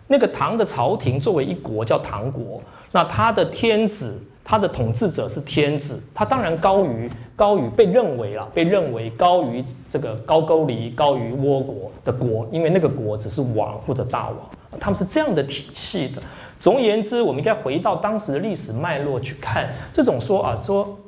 [0.06, 2.62] 那个唐的朝廷作为一国叫唐国，
[2.92, 14.38] 那他的天子，他的统治者是天子，他当然高于高于被认为啊，被认为高于这个高句丽、高于倭国的国，因为那个国只是王或者大王，
[14.78, 16.22] 他们是这样的体系的。
[16.58, 20.98] 总而言之，我们应该回到当时的历史脉络去看这种说啊说。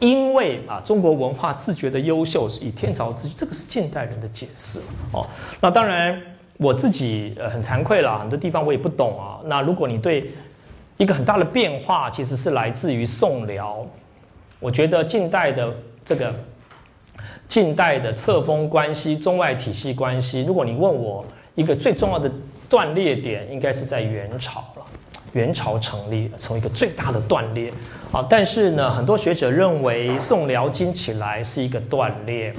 [0.00, 4.80] 因为啊，中国文化自觉的优秀是以天朝自居，这个是近代人的解释
[5.12, 5.24] 哦。
[5.60, 6.20] 那当然，
[6.64, 9.38] 我自己呃很惭愧了，很多地方我也不懂啊。
[9.44, 10.30] 那如果你对
[10.96, 13.86] 一个很大的变化，其实是来自于宋辽，
[14.58, 15.70] 我觉得近代的
[16.04, 16.34] 这个
[17.46, 21.22] 近代的册封关系、中外体系关系，如果你问我
[21.54, 22.30] 一个最重要的
[22.68, 24.84] 断裂点，应该是在元朝了。
[25.34, 27.68] 元朝成立，成为一个最大的断裂。
[28.12, 32.54] 啊，但是呢，很多学者认为宋辽金起来是一个断裂。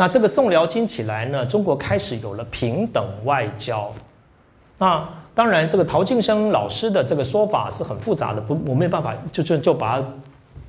[0.00, 3.92] 那这个宋辽金起来呢，中国开始有了平等外交。
[4.78, 5.04] 那
[5.34, 10.06] 当然，这个陶敬生老师的这个说法是很复杂的，不，我没有办法就就就把它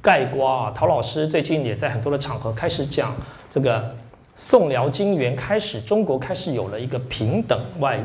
[0.02, 0.74] 盖过啊。
[0.74, 3.16] 陶老师最近也在很多的场合开始讲
[3.52, 3.94] 这个
[4.36, 8.00] 宋辽金元开始，中国开始有了一个平等外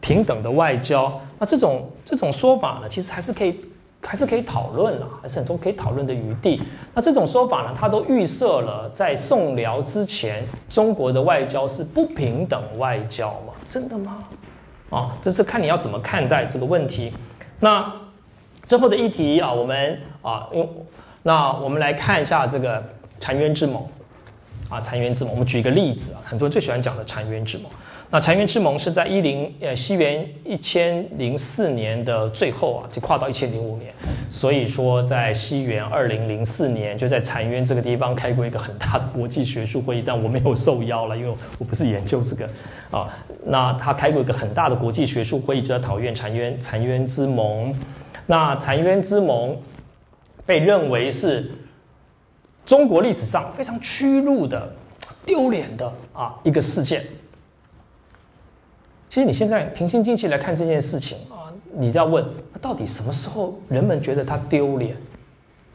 [0.00, 1.20] 平等的外交。
[1.38, 3.60] 那这种这种说法呢，其实还是可以。
[4.02, 6.62] 还是可以讨论了，还是很多可以讨论的余地。
[6.94, 13.52] 那这种说法呢，它都预设了在宋辽之前，中国的外交是不平等外交吗？
[13.68, 14.18] 真的吗？
[14.88, 17.12] 啊，这是看你要怎么看待这个问题。
[17.60, 17.92] 那
[18.66, 20.68] 最后的议题啊，我们啊，用
[21.22, 22.82] 那我们来看一下这个
[23.20, 23.86] 澶渊之盟
[24.68, 25.32] 啊，澶渊之盟。
[25.34, 27.70] 我们举一个例子啊，很多人最喜欢讲的澶渊之盟。
[28.12, 33.94] 那澶渊之盟是在一零呃西元一千零四年的最后啊，就跨到一千零五年，
[34.28, 42.48] 所以说在西元二零零四年就在澶渊这个地方开过一个很大的国际学术会议，但我没有受邀了，因为我不是研究这个
[42.90, 43.16] 啊。
[43.44, 47.72] 那他开过一个很大的国际学术会议，就在讨论澶渊澶渊之盟。
[48.26, 49.56] 那澶渊之盟
[50.44, 51.48] 被认为是
[52.66, 54.68] 中国历史上非常屈辱的、
[55.24, 57.04] 丢脸的啊一个事件。
[59.10, 64.96] 其实你现在平心静气来看这件事情啊，你要问，那到底什么时候人们觉得他丢脸？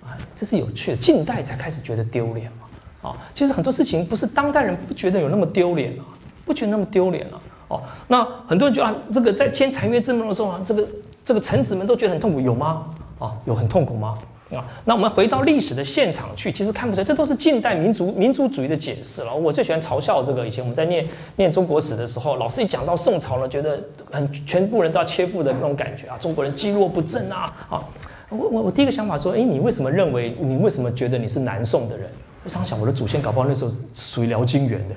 [0.01, 3.09] 啊，这是有趣的，近代才开始觉得丢脸嘛。
[3.09, 6.05] 啊，其实很多事情不是当代人不觉得有那么丢脸啊，
[6.45, 7.41] 不觉得那么丢脸了。
[7.67, 10.87] 哦，那很多人就啊，这个在签澶渊之盟的时候啊，这个
[11.25, 12.85] 这个臣子们都觉得很痛苦，有吗？
[13.19, 14.17] 啊，有很痛苦吗？
[14.51, 19.33] 啊，那我们回到历史的现场去，其实看不出来，这都是近代民族民族主义的解释了。
[19.35, 21.03] 我最喜欢嘲笑这个，以前我们在念
[21.35, 27.83] 念中国史的时候，老师一讲到宋朝了，觉得很全部人都要切腹的那种感觉啊，中国人积弱不振啊，啊，
[28.29, 32.07] 我我我第一个想法说，哎，你为什么认为你为什么觉得你是南宋的人？
[32.43, 34.95] 我常想，我的祖先搞不好那时候属于辽金元的。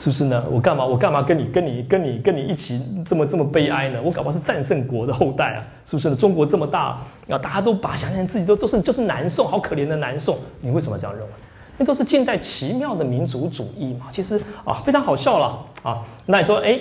[0.00, 0.42] 是不是呢？
[0.50, 0.86] 我干嘛？
[0.86, 4.00] 我干嘛跟你、跟你、跟你、跟你一起这么这么悲哀呢？
[4.02, 5.60] 我搞不好是战胜国的后代啊！
[5.84, 6.16] 是不是呢？
[6.16, 6.98] 中国这么大
[7.28, 10.38] 啊，大家都把想想自己都都是就是南宋，好可怜的南宋。
[10.62, 11.28] 你为什么这样认为？
[11.76, 14.06] 那都是近代奇妙的民族主义嘛。
[14.10, 16.02] 其实啊，非常好笑了啊。
[16.24, 16.80] 那你说，哎，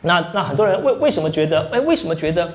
[0.00, 2.48] 那那很多人为为什么觉得，哎，为什么觉得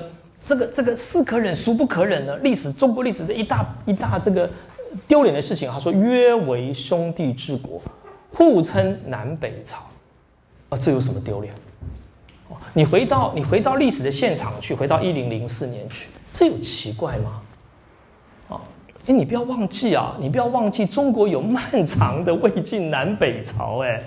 [0.46, 2.34] 这个这个是可忍孰不可忍呢？
[2.38, 4.48] 历史中国历史的一大一大这个
[5.06, 7.78] 丢脸的事情，他说约为兄弟之国。
[8.34, 9.78] 互称南北朝，
[10.68, 11.52] 啊，这有什么丢脸？
[12.74, 17.42] 你回到你回到历史的现场去，回到一零零四年去，这有奇怪吗？
[18.48, 18.60] 啊，
[19.06, 24.02] 哎，你不要忘记啊，你不要忘记，中国有漫长的魏晋南北朝，哎，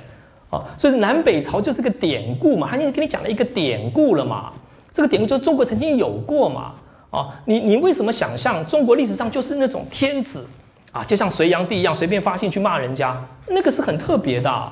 [0.49, 4.51] 啊，所以南北朝就是个典故嘛，他已经跟你讲了一个典故了嘛，
[4.91, 6.73] 这个典故就是中国曾经有过嘛，
[7.11, 10.45] 啊，你你为什么想象中国历史上就是那种天子？
[10.93, 14.71] 啊，就像隋炀帝一样，随便发信去骂人家，那个是很特别的。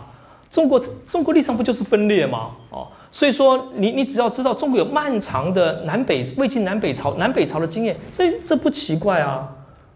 [0.50, 2.52] 中国中国历史上不就是分裂吗？
[2.70, 9.50] 哦，所以说你你只要知道中国有漫长的南北魏晋南北朝南北朝的经验，这这不奇怪啊。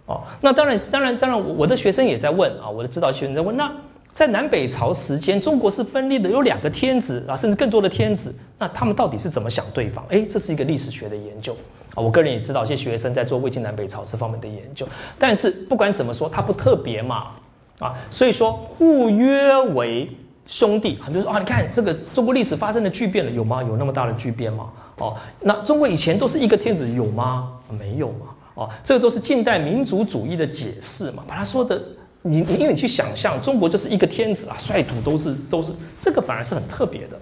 [0.07, 3.71] 哦，那当然当然当然，我的学生也在问啊，我的指导学生在问，那
[4.15, 10.05] 在南北朝时间，中国是分裂的，有两个天子啊，甚至更多的天子，那他们到底是怎么想对方？
[10.07, 11.53] 哎，这是一个历史学的研究。
[11.93, 14.87] 啊，我个人也知道一些学生在做魏晋南北朝这方面的研究，
[15.19, 17.31] 但是不管怎么说，它不特别嘛，
[17.79, 20.09] 啊，所以说互约为
[20.47, 23.61] 兄弟，很多人说啊，你看这个中国历史发生的巨变了，有吗？
[23.61, 24.69] 有那么大的巨变吗？
[24.99, 27.51] 哦，那中国以前都是一个天子，有吗？
[27.77, 31.83] 没有嘛，哦，这个都是近代民族主义的解释嘛，把他说的，
[32.25, 37.19] 你你因为你去想象中国就是一个天子啊，率土都是都是，这个反而是很特别的。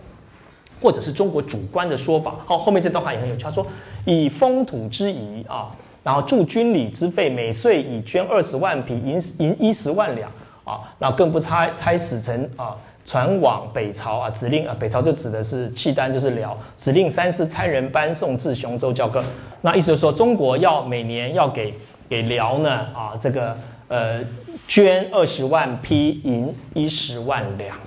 [0.81, 2.35] 或者是中国主观的说法。
[2.45, 3.43] 好，后面这段话也很有趣。
[3.43, 3.65] 他说
[4.03, 5.71] ：“以封土之仪啊，
[6.03, 10.29] 然后助军礼之费，每岁以捐二十万匹银银一十万两
[10.65, 12.75] 啊，然后更不差差使臣啊，
[13.05, 19.23] 传往北朝啊，指令啊，北朝就指的是契丹，就是辽，指令三司差人搬送至雄州交割。
[19.61, 21.73] 那意思就是说，中国要每年要给
[22.09, 23.57] 给辽呢啊，这个
[23.87, 24.19] 呃
[24.67, 27.77] 捐二十万匹银一十万两。”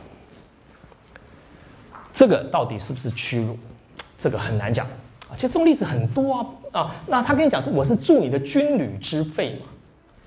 [2.12, 3.58] 这个到底是不是屈辱？
[4.18, 4.86] 这个很难讲
[5.28, 5.34] 啊。
[5.34, 6.94] 其实这种例子很多啊啊。
[7.06, 9.66] 那他跟你讲说，我是助你的军旅之费嘛，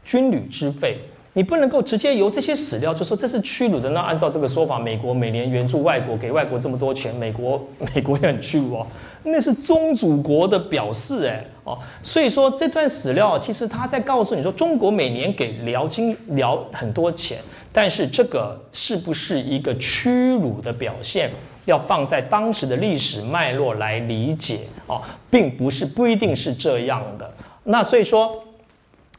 [0.06, 1.00] 军旅之费，
[1.34, 3.90] 你不能够直接由这些史料就说这是屈辱的。
[3.90, 8.88] 那按照这个说法，美国每年援助外国，给外国这么多钱，美国 美国也很屈辱哦。
[9.32, 11.78] 那是宗主国的表示哎哦。
[12.04, 17.40] 所以说这段史料其实他在告诉你说，中国每年给辽金辽很多钱，
[17.72, 21.30] 但是这个是不是一个屈辱的表现？
[21.66, 25.00] 要放在当时的历史脉络来理解哦，
[25.30, 27.32] 并不是不一定是这样的。
[27.64, 28.42] 那所以说，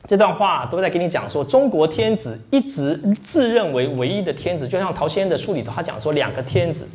[0.08, 6.88] 这段话都在跟你讲说，中国天子一直自认为唯一的天子，就像陶谦的书里头，他讲说两个天子，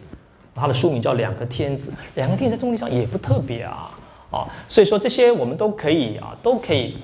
[0.55, 3.91] 他的书名叫《两个天子》，两个天子在中历上也不特别啊，
[4.31, 6.97] 啊，所以说这些我们都可以啊，都可以。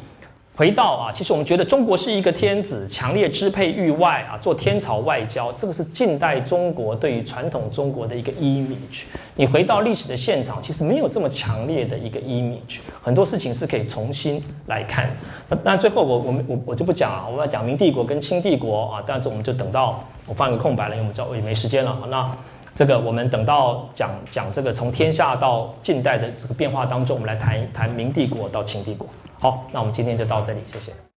[0.54, 9.06] 回到啊，其实我们觉得中国是一个天子，强烈支配域外啊，做天朝外交，这个是近代中国对于传统中国的一个 image。
[9.36, 15.10] 你回到历史的现场，其实没有这么强烈的一个 image，很多事情是可以重新来看。
[15.64, 21.98] 那最后我我们我我就不讲了，我们要讲明帝国跟清帝国啊，但是我们就等到我放一个空白了，因为我们知道我也没时间了。
[22.10, 22.30] 那
[22.74, 29.08] 这个我们等到讲讲这个从天下到近代的这个变化当中，我们来谈一谈明帝国到清帝国。
[29.40, 31.11] 好，那我们今天就到这里，谢谢。